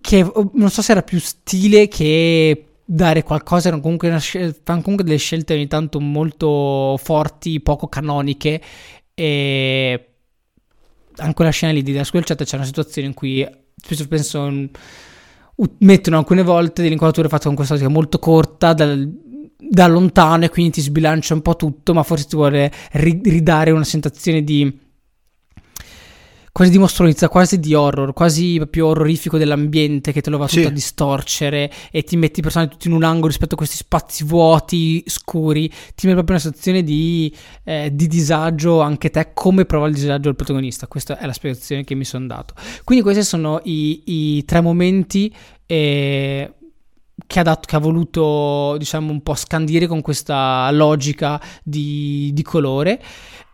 che 0.00 0.30
non 0.52 0.70
so 0.70 0.82
se 0.82 0.92
era 0.92 1.02
più 1.02 1.18
stile 1.18 1.88
che 1.88 2.66
dare 2.84 3.22
qualcosa, 3.22 3.68
erano 3.68 3.82
comunque, 3.82 4.18
scel- 4.18 4.60
comunque 4.64 5.04
delle 5.04 5.16
scelte 5.16 5.54
ogni 5.54 5.66
tanto 5.66 6.00
molto 6.00 6.98
forti, 7.02 7.60
poco 7.60 7.88
canoniche 7.88 8.60
e 9.14 10.08
anche 11.16 11.42
la 11.42 11.50
scena 11.50 11.72
lì 11.72 11.82
di 11.82 12.04
School 12.04 12.24
Chat 12.24 12.42
c'è 12.42 12.56
una 12.56 12.64
situazione 12.64 13.08
in 13.08 13.14
cui 13.14 13.46
spesso 13.76 14.08
penso 14.08 14.68
mettono 15.78 16.18
alcune 16.18 16.42
volte 16.42 16.82
delle 16.82 16.94
inquadrature 16.94 17.28
fatte 17.28 17.46
con 17.46 17.54
questa 17.54 17.74
cosa 17.74 17.88
molto 17.88 18.18
corta 18.18 18.72
dal, 18.72 19.08
da 19.56 19.86
lontano 19.86 20.44
e 20.44 20.48
quindi 20.48 20.72
ti 20.72 20.80
sbilancia 20.80 21.34
un 21.34 21.42
po' 21.42 21.54
tutto 21.54 21.94
ma 21.94 22.02
forse 22.02 22.26
ti 22.26 22.34
vuole 22.34 22.72
ridare 22.92 23.70
una 23.70 23.84
sensazione 23.84 24.42
di 24.42 24.82
quasi 26.54 26.70
di 26.70 26.78
mostruosa, 26.78 27.28
quasi 27.28 27.58
di 27.58 27.74
horror, 27.74 28.12
quasi 28.12 28.64
più 28.70 28.86
orrorifico 28.86 29.38
dell'ambiente 29.38 30.12
che 30.12 30.20
te 30.20 30.30
lo 30.30 30.38
va 30.38 30.46
tutto 30.46 30.60
sì. 30.60 30.66
a 30.66 30.70
distorcere 30.70 31.68
e 31.90 32.04
ti 32.04 32.16
metti 32.16 32.38
i 32.38 32.42
personaggi 32.44 32.70
tutti 32.70 32.86
in 32.86 32.94
un 32.94 33.02
angolo 33.02 33.26
rispetto 33.26 33.54
a 33.54 33.56
questi 33.56 33.74
spazi 33.74 34.22
vuoti, 34.22 35.02
scuri, 35.04 35.68
ti 35.68 36.06
metti 36.06 36.12
proprio 36.12 36.36
una 36.36 36.38
situazione 36.38 36.84
di, 36.84 37.34
eh, 37.64 37.90
di 37.92 38.06
disagio 38.06 38.82
anche 38.82 39.10
te, 39.10 39.32
come 39.34 39.64
prova 39.64 39.88
il 39.88 39.94
disagio 39.94 40.28
il 40.28 40.36
protagonista. 40.36 40.86
Questa 40.86 41.18
è 41.18 41.26
la 41.26 41.32
spiegazione 41.32 41.82
che 41.82 41.96
mi 41.96 42.04
sono 42.04 42.24
dato. 42.28 42.54
Quindi 42.84 43.02
questi 43.02 43.24
sono 43.24 43.60
i, 43.64 44.02
i 44.36 44.44
tre 44.44 44.60
momenti 44.60 45.34
eh, 45.66 46.52
che 47.26 47.40
ha, 47.40 47.42
dato, 47.42 47.62
che 47.66 47.74
ha, 47.74 47.80
voluto, 47.80 48.76
diciamo, 48.78 49.10
un 49.10 49.22
po' 49.24 49.34
scandire 49.34 49.88
con 49.88 50.02
questa 50.02 50.70
logica 50.70 51.42
di, 51.64 52.30
di 52.32 52.42
colore. 52.44 53.02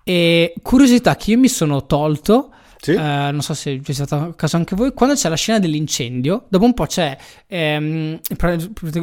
E 0.04 0.52
curiosità 0.60 1.16
che 1.16 1.30
io 1.30 1.38
mi 1.38 1.48
sono 1.48 1.86
tolto 1.86 2.50
sì. 2.80 2.92
Uh, 2.92 3.30
non 3.30 3.42
so 3.42 3.52
se 3.52 3.78
c'è 3.80 3.92
stato 3.92 4.32
caso 4.36 4.56
anche 4.56 4.74
voi. 4.74 4.94
Quando 4.94 5.14
c'è 5.14 5.28
la 5.28 5.36
scena 5.36 5.58
dell'incendio, 5.58 6.46
dopo 6.48 6.64
un 6.64 6.72
po' 6.72 6.86
c'è 6.86 7.14
ehm, 7.46 8.20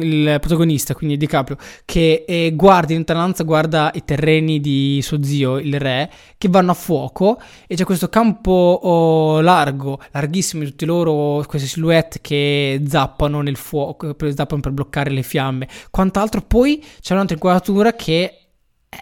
il 0.00 0.38
protagonista, 0.40 0.94
quindi 0.94 1.16
DiCaprio, 1.16 1.56
che 1.84 2.24
eh, 2.26 2.52
guarda 2.54 2.90
in 2.90 2.98
lontananza, 2.98 3.44
guarda 3.44 3.92
i 3.94 4.02
terreni 4.04 4.58
di 4.60 4.98
suo 5.00 5.22
zio, 5.22 5.58
il 5.58 5.78
re, 5.78 6.10
che 6.36 6.48
vanno 6.48 6.72
a 6.72 6.74
fuoco 6.74 7.40
e 7.68 7.76
c'è 7.76 7.84
questo 7.84 8.08
campo 8.08 8.50
oh, 8.50 9.40
largo, 9.40 10.00
larghissimo 10.10 10.64
tutti 10.64 10.84
loro, 10.84 11.44
queste 11.46 11.68
silhouette 11.68 12.18
che 12.20 12.82
zappano 12.84 13.42
nel 13.42 13.56
fuoco, 13.56 14.16
zappano 14.34 14.60
per 14.60 14.72
bloccare 14.72 15.10
le 15.10 15.22
fiamme. 15.22 15.68
Quant'altro, 15.90 16.42
poi 16.42 16.84
c'è 17.00 17.12
un'altra 17.12 17.34
inquadratura 17.34 17.92
che 17.92 18.38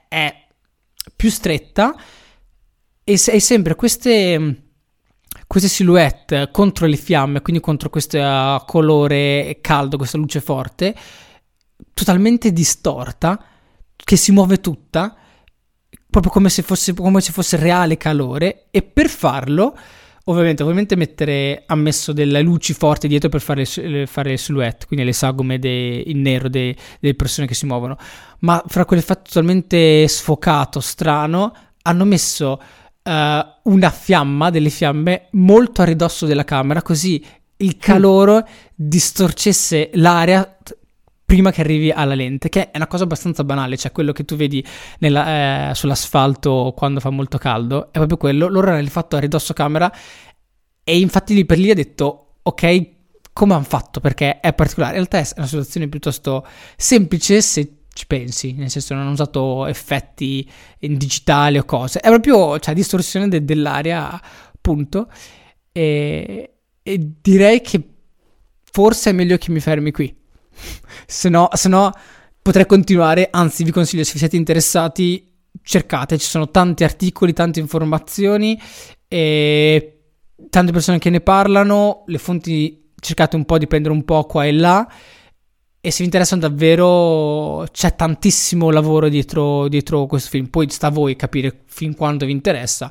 è 0.07 0.35
più 1.15 1.31
stretta 1.31 1.95
e, 3.03 3.13
e 3.13 3.41
sempre 3.41 3.75
queste 3.75 4.65
queste 5.47 5.69
silhouette 5.69 6.49
contro 6.51 6.87
le 6.87 6.97
fiamme, 6.97 7.41
quindi 7.41 7.63
contro 7.63 7.89
questo 7.89 8.19
uh, 8.19 8.65
colore 8.65 9.59
caldo, 9.61 9.97
questa 9.97 10.19
luce 10.19 10.41
forte, 10.41 10.95
totalmente 11.95 12.53
distorta, 12.53 13.43
che 13.95 14.17
si 14.17 14.33
muove 14.33 14.61
tutta, 14.61 15.17
proprio 16.11 16.33
come 16.33 16.49
se 16.49 16.63
fosse, 16.63 16.95
come 16.95 17.21
se 17.21 17.33
fosse 17.33 17.57
reale 17.57 17.97
calore, 17.97 18.67
e 18.71 18.83
per 18.83 19.09
farlo, 19.09 19.77
ovviamente, 20.25 20.63
ovviamente 20.63 20.97
mettere 20.97 21.63
ammesso 21.67 22.13
delle 22.13 22.43
luci 22.43 22.73
forti 22.73 23.07
dietro 23.07 23.29
per 23.29 23.41
fare, 23.41 23.65
fare 23.65 24.31
le 24.31 24.37
silhouette, 24.37 24.87
quindi 24.87 25.07
le 25.07 25.13
sagome 25.13 25.59
de, 25.59 26.03
in 26.07 26.23
nero 26.23 26.49
de, 26.49 26.77
delle 26.99 27.15
persone 27.15 27.47
che 27.47 27.55
si 27.55 27.67
muovono, 27.67 27.97
ma 28.41 28.63
fra 28.67 28.85
quell'effetto 28.85 29.23
totalmente 29.29 30.09
sfocato, 30.09 30.81
strano, 30.81 31.55
hanno 31.83 32.05
messo 32.05 32.61
uh, 33.07 33.71
una 33.71 33.91
fiamma, 33.91 34.51
delle 34.51 34.71
fiamme 34.71 35.29
molto 35.33 35.83
a 35.83 35.85
ridosso 35.85 36.27
della 36.27 36.45
camera, 36.45 36.83
così 36.83 37.25
il 37.59 37.77
calore 37.79 38.47
distorcesse 38.75 39.91
l'aria 39.95 40.59
prima 41.25 41.51
che 41.51 41.61
arrivi 41.61 41.91
alla 41.91 42.15
lente, 42.15 42.49
che 42.49 42.71
è 42.71 42.77
una 42.77 42.87
cosa 42.87 43.05
abbastanza 43.05 43.43
banale, 43.43 43.77
cioè 43.77 43.91
quello 43.91 44.13
che 44.13 44.25
tu 44.25 44.37
vedi 44.37 44.65
nella, 44.99 45.71
eh, 45.71 45.75
sull'asfalto 45.75 46.73
quando 46.77 47.01
fa 47.01 47.11
molto 47.11 47.37
caldo, 47.37 47.87
è 47.87 47.97
proprio 47.99 48.17
quello, 48.17 48.47
loro 48.49 48.71
hanno 48.71 48.87
fatto 48.87 49.17
a 49.17 49.19
ridosso 49.19 49.53
camera 49.53 49.93
e 50.85 50.99
infatti 50.99 51.35
lì 51.35 51.45
per 51.45 51.59
lì 51.59 51.71
ha 51.71 51.75
detto, 51.75 52.35
ok, 52.43 52.95
come 53.33 53.55
hanno 53.55 53.65
fatto? 53.65 54.01
Perché 54.01 54.39
è 54.39 54.53
particolare, 54.53 54.99
in 54.99 55.07
realtà 55.09 55.19
è 55.19 55.39
una 55.39 55.47
situazione 55.47 55.89
piuttosto 55.89 56.47
semplice 56.77 57.43
se 57.43 57.76
ci 57.97 58.07
pensi, 58.07 58.53
nel 58.53 58.69
senso 58.69 58.93
non 58.93 59.05
hanno 59.05 59.13
usato 59.13 59.65
effetti 59.67 60.47
in 60.81 60.99
digitale 60.99 61.59
o 61.59 61.65
cose, 61.65 61.99
è 61.99 62.09
proprio 62.09 62.59
cioè, 62.59 62.75
distorsione 62.75 63.27
de- 63.27 63.43
dell'aria, 63.43 64.21
punto, 64.61 65.09
e, 65.73 66.57
e 66.83 67.13
direi 67.23 67.63
che 67.63 67.83
forse 68.71 69.11
è 69.11 69.13
meglio 69.15 69.39
che 69.39 69.51
mi 69.51 69.61
fermi 69.61 69.93
qui. 69.93 70.15
Se 71.07 71.31
no, 71.31 71.49
se 71.53 71.69
no 71.69 71.91
potrei 72.43 72.67
continuare, 72.67 73.29
anzi 73.31 73.65
vi 73.65 73.71
consiglio 73.71 74.05
se 74.05 74.19
siete 74.19 74.37
interessati 74.37 75.33
cercate, 75.63 76.19
ci 76.19 76.27
sono 76.27 76.51
tanti 76.51 76.85
articoli, 76.85 77.33
tante 77.33 77.61
informazioni 77.61 78.61
e 79.09 80.01
tante 80.51 80.73
persone 80.73 80.99
che 80.99 81.11
ne 81.11 81.21
parlano, 81.21 82.05
le 82.07 82.19
fonti 82.19 82.91
cercate 83.01 83.37
un 83.37 83.45
po' 83.45 83.59
di 83.59 83.67
prendere 83.67 83.95
un 83.95 84.05
po' 84.05 84.25
qua 84.25 84.45
e 84.45 84.53
là 84.53 84.87
e 85.87 85.93
se 85.93 85.99
vi 85.99 86.07
interessano 86.07 86.41
davvero 86.41 87.65
c'è 87.71 87.95
tantissimo 87.95 88.73
lavoro 88.73 89.09
dietro, 89.09 89.69
dietro 89.69 90.07
questo 90.07 90.31
film, 90.31 90.47
poi 90.47 90.69
sta 90.69 90.89
a 90.89 90.91
voi 90.91 91.15
capire 91.15 91.63
fin 91.67 91.95
quando 91.95 92.27
vi 92.27 92.33
interessa, 92.33 92.91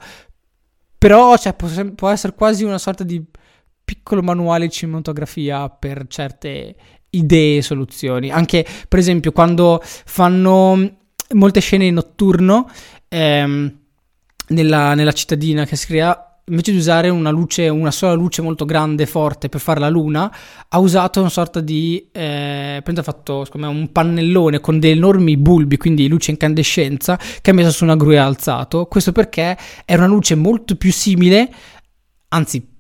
però 0.98 1.36
cioè, 1.36 1.54
può, 1.56 1.68
può 1.94 2.08
essere 2.08 2.34
quasi 2.34 2.64
una 2.64 2.78
sorta 2.78 3.04
di 3.04 3.22
piccolo 3.84 4.22
manuale 4.22 4.68
di 4.68 4.72
cinematografia 4.72 5.68
per 5.68 6.06
certe 6.08 6.74
idee 7.10 7.58
e 7.58 7.62
soluzioni. 7.62 8.32
Anche, 8.32 8.66
per 8.88 9.00
esempio, 9.00 9.34
quando 9.34 9.82
fanno 9.84 10.98
molte 11.34 11.60
scene 11.60 11.88
in 11.88 11.96
notturno 11.96 12.70
ehm, 13.10 13.78
nella, 14.48 14.94
nella 14.94 15.12
cittadina 15.12 15.66
che 15.66 15.76
si 15.76 15.88
crea 15.88 16.25
invece 16.48 16.72
di 16.72 16.78
usare 16.78 17.10
una 17.10 17.32
luce, 17.32 17.70
una 17.70 17.92
sola 17.92 18.14
luce 18.14 18.42
molto 18.42 18.66
grande 18.66 19.06
forte 19.06 19.50
per 19.50 19.60
fare 19.60 19.80
la 19.80 19.90
luna, 19.90 20.32
ha 20.68 20.80
usato 20.80 21.20
una 21.20 21.30
sorta 21.30 21.60
di. 21.60 22.10
Eh, 22.12 22.84
ha 22.86 23.04
fatto 23.04 23.46
me, 23.56 23.68
un 23.68 23.92
pannellone 23.92 24.60
con 24.60 24.80
dei 24.80 24.92
enormi 24.92 25.38
bulbi, 25.38 25.78
quindi 25.78 26.08
luce 26.08 26.32
incandescenza, 26.32 27.20
che 27.42 27.50
ha 27.50 27.54
messo 27.54 27.72
su 27.72 27.84
una 27.84 27.96
gru 27.96 28.12
ha 28.12 28.26
alzato. 28.26 28.86
Questo 28.86 29.12
perché 29.12 29.58
è 29.86 29.96
una 29.96 30.08
luce 30.08 30.36
molto 30.36 30.76
più 30.76 30.92
simile, 30.92 31.52
anzi 32.30 32.74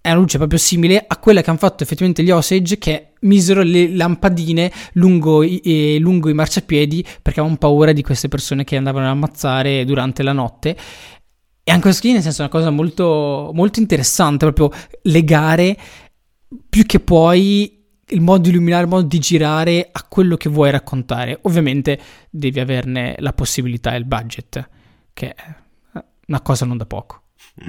è 0.00 0.10
una 0.10 0.18
luce 0.18 0.36
proprio 0.36 0.58
simile 0.58 1.04
a 1.06 1.16
quella 1.18 1.42
che 1.42 1.50
hanno 1.50 1.60
fatto 1.60 1.84
effettivamente 1.84 2.24
gli 2.24 2.30
Osage 2.32 2.76
che 2.76 3.12
misero 3.20 3.62
le 3.62 3.94
lampadine 3.94 4.72
lungo 4.94 5.44
i, 5.44 5.60
eh, 5.62 5.98
lungo 6.00 6.28
i 6.28 6.34
marciapiedi 6.34 7.02
perché 7.22 7.38
avevano 7.38 7.56
paura 7.56 7.92
di 7.92 8.02
queste 8.02 8.26
persone 8.26 8.64
che 8.64 8.76
andavano 8.76 9.06
ad 9.06 9.12
ammazzare 9.12 9.84
durante 9.84 10.24
la 10.24 10.32
notte. 10.32 10.76
E 11.64 11.70
anche 11.70 11.82
questo 11.82 12.00
qui, 12.02 12.12
nel 12.12 12.22
senso, 12.22 12.42
è 12.42 12.44
una 12.44 12.52
cosa 12.52 12.70
molto, 12.70 13.50
molto 13.54 13.78
interessante, 13.78 14.50
proprio 14.50 14.80
legare 15.02 15.76
più 16.68 16.84
che 16.84 17.00
poi 17.00 17.80
il 18.08 18.20
modo 18.20 18.42
di 18.42 18.50
illuminare, 18.50 18.82
il 18.82 18.88
modo 18.88 19.06
di 19.06 19.18
girare 19.18 19.88
a 19.90 20.02
quello 20.04 20.36
che 20.36 20.48
vuoi 20.48 20.70
raccontare. 20.70 21.38
Ovviamente 21.42 22.00
devi 22.30 22.60
averne 22.60 23.14
la 23.18 23.32
possibilità 23.32 23.94
e 23.94 23.98
il 23.98 24.04
budget, 24.04 24.68
che 25.12 25.34
è 25.34 25.54
una 26.26 26.40
cosa 26.40 26.64
non 26.64 26.76
da 26.76 26.86
poco. 26.86 27.22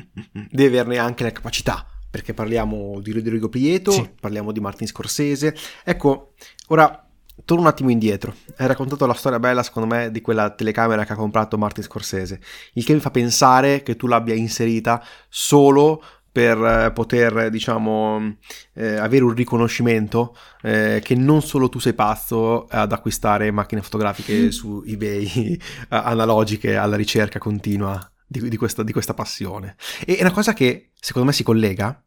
Devi 0.49 0.77
averne 0.77 0.97
anche 0.97 1.23
la 1.23 1.31
capacità 1.31 1.85
perché 2.09 2.33
parliamo 2.33 2.99
di 3.01 3.11
Rodrigo 3.11 3.49
Prieto, 3.49 3.91
sì. 3.91 4.07
parliamo 4.19 4.51
di 4.51 4.59
Martin 4.59 4.85
Scorsese. 4.85 5.55
Ecco, 5.83 6.33
ora 6.67 7.09
torno 7.45 7.63
un 7.63 7.69
attimo 7.69 7.89
indietro. 7.89 8.35
Hai 8.57 8.67
raccontato 8.67 9.05
la 9.05 9.13
storia 9.13 9.39
bella, 9.39 9.63
secondo 9.63 9.93
me, 9.93 10.11
di 10.11 10.21
quella 10.21 10.49
telecamera 10.51 11.05
che 11.05 11.13
ha 11.13 11.17
comprato 11.17 11.57
Martin 11.57 11.83
Scorsese, 11.83 12.39
il 12.73 12.85
che 12.85 12.93
mi 12.93 12.99
fa 12.99 13.11
pensare 13.11 13.83
che 13.83 13.95
tu 13.95 14.07
l'abbia 14.07 14.33
inserita 14.33 15.03
solo 15.29 16.03
per 16.33 16.57
eh, 16.57 16.91
poter, 16.91 17.51
diciamo, 17.51 18.37
eh, 18.73 18.95
avere 18.95 19.23
un 19.23 19.33
riconoscimento 19.33 20.35
eh, 20.63 20.99
che 21.03 21.13
non 21.13 21.43
solo 21.43 21.69
tu 21.69 21.77
sei 21.77 21.93
pazzo 21.93 22.65
ad 22.69 22.91
acquistare 22.91 23.51
macchine 23.51 23.83
fotografiche 23.83 24.45
mm. 24.45 24.47
su 24.47 24.81
eBay 24.83 25.59
analogiche 25.89 26.75
alla 26.75 26.95
ricerca 26.95 27.37
continua 27.37 28.11
di, 28.25 28.49
di, 28.49 28.57
questa, 28.57 28.81
di 28.81 28.91
questa 28.91 29.13
passione. 29.13 29.75
E 30.05 30.17
una 30.21 30.31
cosa 30.31 30.53
che 30.53 30.89
secondo 30.99 31.27
me 31.27 31.33
si 31.35 31.43
collega 31.43 32.03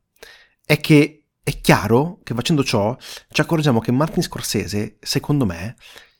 è 0.64 0.80
che 0.80 1.15
è 1.46 1.60
chiaro 1.60 2.18
che 2.24 2.34
facendo 2.34 2.64
ciò 2.64 2.96
ci 3.30 3.40
accorgiamo 3.40 3.78
che 3.78 3.92
Martin 3.92 4.20
Scorsese, 4.20 4.96
secondo 4.98 5.46
me, 5.46 5.76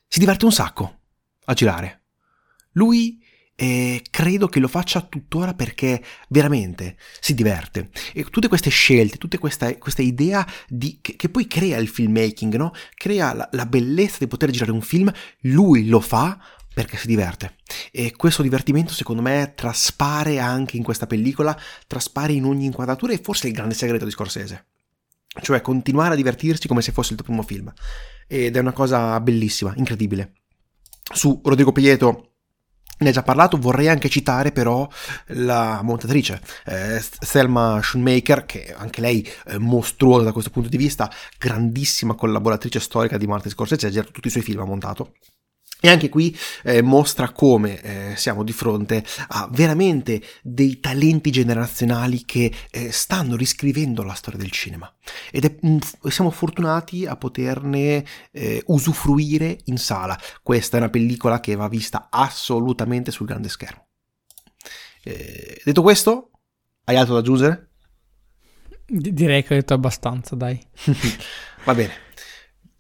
si 0.07 0.20
diverte 0.20 0.45
un 0.45 0.53
sacco 0.53 1.01
a 1.47 1.53
girare. 1.53 2.05
Lui 2.74 3.20
eh, 3.57 4.05
credo 4.09 4.47
che 4.47 4.61
lo 4.61 4.68
faccia 4.68 5.01
tuttora 5.01 5.55
perché 5.55 6.01
veramente 6.29 6.97
si 7.18 7.35
diverte. 7.35 7.91
E 8.14 8.22
tutte 8.27 8.47
queste 8.47 8.70
scelte, 8.70 9.16
tutta 9.16 9.37
questa, 9.39 9.77
questa 9.79 10.01
idea 10.01 10.47
di, 10.68 11.01
che, 11.01 11.16
che, 11.16 11.29
poi 11.29 11.49
crea 11.49 11.79
il 11.79 11.89
filmmaking, 11.89 12.55
no? 12.55 12.70
crea 12.95 13.35
la, 13.35 13.49
la 13.51 13.66
bellezza 13.66 14.18
di 14.20 14.29
poter 14.29 14.51
girare 14.51 14.70
un 14.70 14.81
film, 14.81 15.12
lui 15.41 15.89
lo 15.89 15.99
fa 15.99 16.39
perché 16.72 16.97
si 16.97 17.09
diverte. 17.09 17.57
E 17.91 18.14
questo 18.14 18.43
divertimento, 18.43 18.93
secondo 18.93 19.22
me, 19.22 19.55
traspare 19.57 20.39
anche 20.39 20.77
in 20.77 20.85
questa 20.85 21.09
pellicola, 21.09 21.59
traspare 21.89 22.33
in 22.33 22.45
ogni 22.45 22.66
inquadratura 22.66 23.12
e 23.12 23.18
forse 23.20 23.47
è 23.47 23.51
il 23.51 23.57
grande 23.57 23.74
segreto 23.74 24.05
di 24.05 24.12
Scorsese. 24.12 24.66
Cioè 25.41 25.61
continuare 25.61 26.14
a 26.14 26.16
divertirsi 26.16 26.68
come 26.68 26.82
se 26.82 26.93
fosse 26.93 27.11
il 27.11 27.16
tuo 27.16 27.26
primo 27.26 27.43
film. 27.43 27.72
Ed 28.26 28.57
è 28.57 28.61
una 28.61 28.72
cosa 28.72 29.18
bellissima, 29.20 29.72
incredibile. 29.76 30.32
Su 31.14 31.41
Rodrigo 31.45 31.72
Prieto 31.72 32.30
ne 32.99 33.09
hai 33.09 33.12
già 33.12 33.22
parlato, 33.22 33.59
vorrei 33.59 33.89
anche 33.89 34.09
citare 34.09 34.53
però 34.53 34.89
la 35.28 35.80
montatrice 35.82 36.41
eh, 36.64 37.03
Thelma 37.18 37.80
Schoonmaker, 37.82 38.47
che 38.47 38.74
anche 38.74 39.01
lei 39.01 39.28
è 39.45 39.57
mostruosa 39.59 40.24
da 40.24 40.32
questo 40.32 40.51
punto 40.51 40.68
di 40.68 40.78
vista, 40.78 41.11
grandissima 41.39 42.14
collaboratrice 42.14 42.80
storica 42.80 43.18
di 43.18 43.26
Martin 43.26 43.51
Scorsese, 43.51 43.91
girato 43.91 44.12
tutti 44.12 44.28
i 44.28 44.30
suoi 44.30 44.43
film, 44.43 44.61
ha 44.61 44.64
montato. 44.64 45.12
E 45.79 45.91
anche 45.91 46.09
qui 46.09 46.37
eh, 46.64 46.81
mostra 46.81 47.31
come 47.33 47.81
eh, 47.81 48.16
siamo 48.16 48.43
di 48.43 48.53
fronte 48.53 49.05
a 49.29 49.47
veramente 49.53 50.22
dei 50.43 50.81
talenti 50.81 51.31
generazionali 51.31 52.24
che 52.24 52.51
eh, 52.70 52.91
stanno 52.91 53.37
riscrivendo 53.37 54.03
la 54.03 54.14
storia 54.14 54.39
del 54.39 54.51
cinema. 54.51 54.91
Ed 55.31 55.45
è, 55.45 55.55
mh, 55.61 55.68
mm, 55.68 55.79
siamo 56.09 56.31
fortunati 56.31 57.05
a 57.05 57.16
poterne 57.16 58.05
eh, 58.31 58.62
usufruire 58.66 59.59
in 59.64 59.77
sala. 59.77 60.18
Questa 60.43 60.79
è 60.79 60.81
una 60.81 60.89
pellicola 60.89 61.41
che 61.41 61.55
va 61.57 61.68
vista 61.68 62.09
assolutamente 62.11 63.11
sul 63.11 63.27
grande 63.27 63.51
schermo. 63.51 63.87
Eh, 65.05 65.61
detto 65.62 65.83
questo, 65.83 66.31
hai 66.85 66.97
altro 66.97 67.14
da 67.14 67.20
aggiungere? 67.20 67.68
D- 68.87 69.11
direi 69.11 69.45
che 69.45 69.53
ho 69.53 69.57
detto 69.57 69.74
abbastanza, 69.74 70.35
dai. 70.35 70.59
va 71.64 71.74
bene 71.74 72.05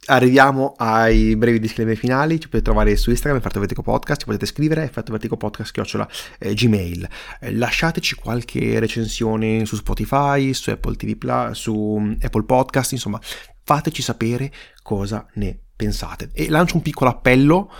arriviamo 0.06 0.74
ai 0.76 1.36
brevi 1.36 1.58
disclaimer 1.58 1.96
finali. 1.96 2.40
Ci 2.40 2.46
potete 2.48 2.64
trovare 2.64 2.96
su 2.96 3.10
Instagram, 3.10 3.40
Effetto 3.40 3.58
Vertico 3.58 3.82
Podcast. 3.82 4.20
Ci 4.20 4.26
potete 4.26 4.46
scrivere 4.46 4.84
Effetto 4.84 5.12
Vertico 5.12 5.36
Podcast 5.36 5.72
chiocciola 5.72 6.08
eh, 6.38 6.54
Gmail. 6.54 7.08
Eh, 7.40 7.52
lasciateci 7.52 8.14
qualche 8.16 8.78
recensione 8.78 9.64
su 9.66 9.76
Spotify, 9.76 10.52
su 10.52 10.70
Apple 10.70 10.96
TV 10.96 11.50
su 11.52 11.98
mm, 12.00 12.12
Apple 12.22 12.44
Podcast. 12.44 12.92
Insomma, 12.92 13.20
fateci 13.62 14.02
sapere 14.02 14.52
cosa 14.82 15.26
ne 15.34 15.58
pensate. 15.74 16.30
E 16.32 16.48
lancio 16.48 16.76
un 16.76 16.82
piccolo 16.82 17.10
appello 17.10 17.70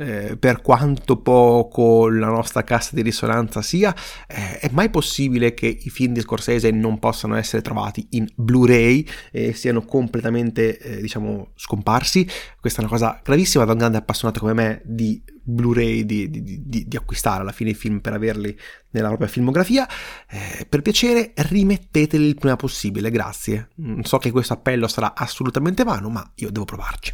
eh, 0.00 0.36
per 0.38 0.62
quanto 0.62 1.18
poco 1.18 2.08
la 2.08 2.28
nostra 2.28 2.64
cassa 2.64 2.94
di 2.94 3.02
risonanza 3.02 3.60
sia, 3.60 3.94
eh, 4.26 4.58
è 4.58 4.70
mai 4.72 4.88
possibile 4.88 5.52
che 5.52 5.66
i 5.66 5.90
film 5.90 6.14
di 6.14 6.20
Scorsese 6.20 6.70
non 6.70 6.98
possano 6.98 7.36
essere 7.36 7.60
trovati 7.60 8.06
in 8.10 8.26
Blu-ray 8.34 9.06
e 9.30 9.52
siano 9.52 9.82
completamente, 9.84 10.78
eh, 10.78 11.00
diciamo, 11.02 11.52
scomparsi? 11.54 12.26
Questa 12.58 12.80
è 12.80 12.82
una 12.82 12.90
cosa 12.90 13.20
gravissima 13.22 13.64
da 13.66 13.72
un 13.72 13.78
grande 13.78 13.98
appassionato 13.98 14.40
come 14.40 14.54
me 14.54 14.80
di 14.84 15.22
Blu-ray 15.42 16.06
di, 16.06 16.30
di, 16.30 16.42
di, 16.42 16.88
di, 16.88 16.96
acquistare 16.96 17.42
alla 17.42 17.52
fine 17.52 17.70
i 17.70 17.74
film 17.74 18.00
per 18.00 18.14
averli 18.14 18.56
nella 18.90 19.08
propria 19.08 19.28
filmografia. 19.28 19.86
Eh, 20.30 20.64
per 20.66 20.80
piacere, 20.80 21.32
rimetteteli 21.34 22.26
il 22.26 22.36
prima 22.36 22.56
possibile, 22.56 23.10
grazie. 23.10 23.68
So 24.02 24.16
che 24.18 24.30
questo 24.30 24.54
appello 24.54 24.88
sarà 24.88 25.14
assolutamente 25.14 25.84
vano, 25.84 26.08
ma 26.08 26.30
io 26.36 26.50
devo 26.50 26.64
provarci. 26.64 27.12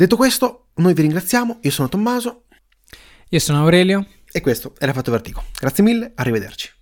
Detto 0.00 0.16
questo, 0.16 0.68
noi 0.76 0.94
vi 0.94 1.02
ringraziamo, 1.02 1.58
io 1.60 1.70
sono 1.70 1.90
Tommaso. 1.90 2.44
Io 3.28 3.38
sono 3.38 3.58
Aurelio. 3.58 4.06
E 4.32 4.40
questo 4.40 4.72
era 4.78 4.94
Fatto 4.94 5.10
Vertigo. 5.10 5.44
Grazie 5.60 5.84
mille, 5.84 6.12
arrivederci. 6.14 6.79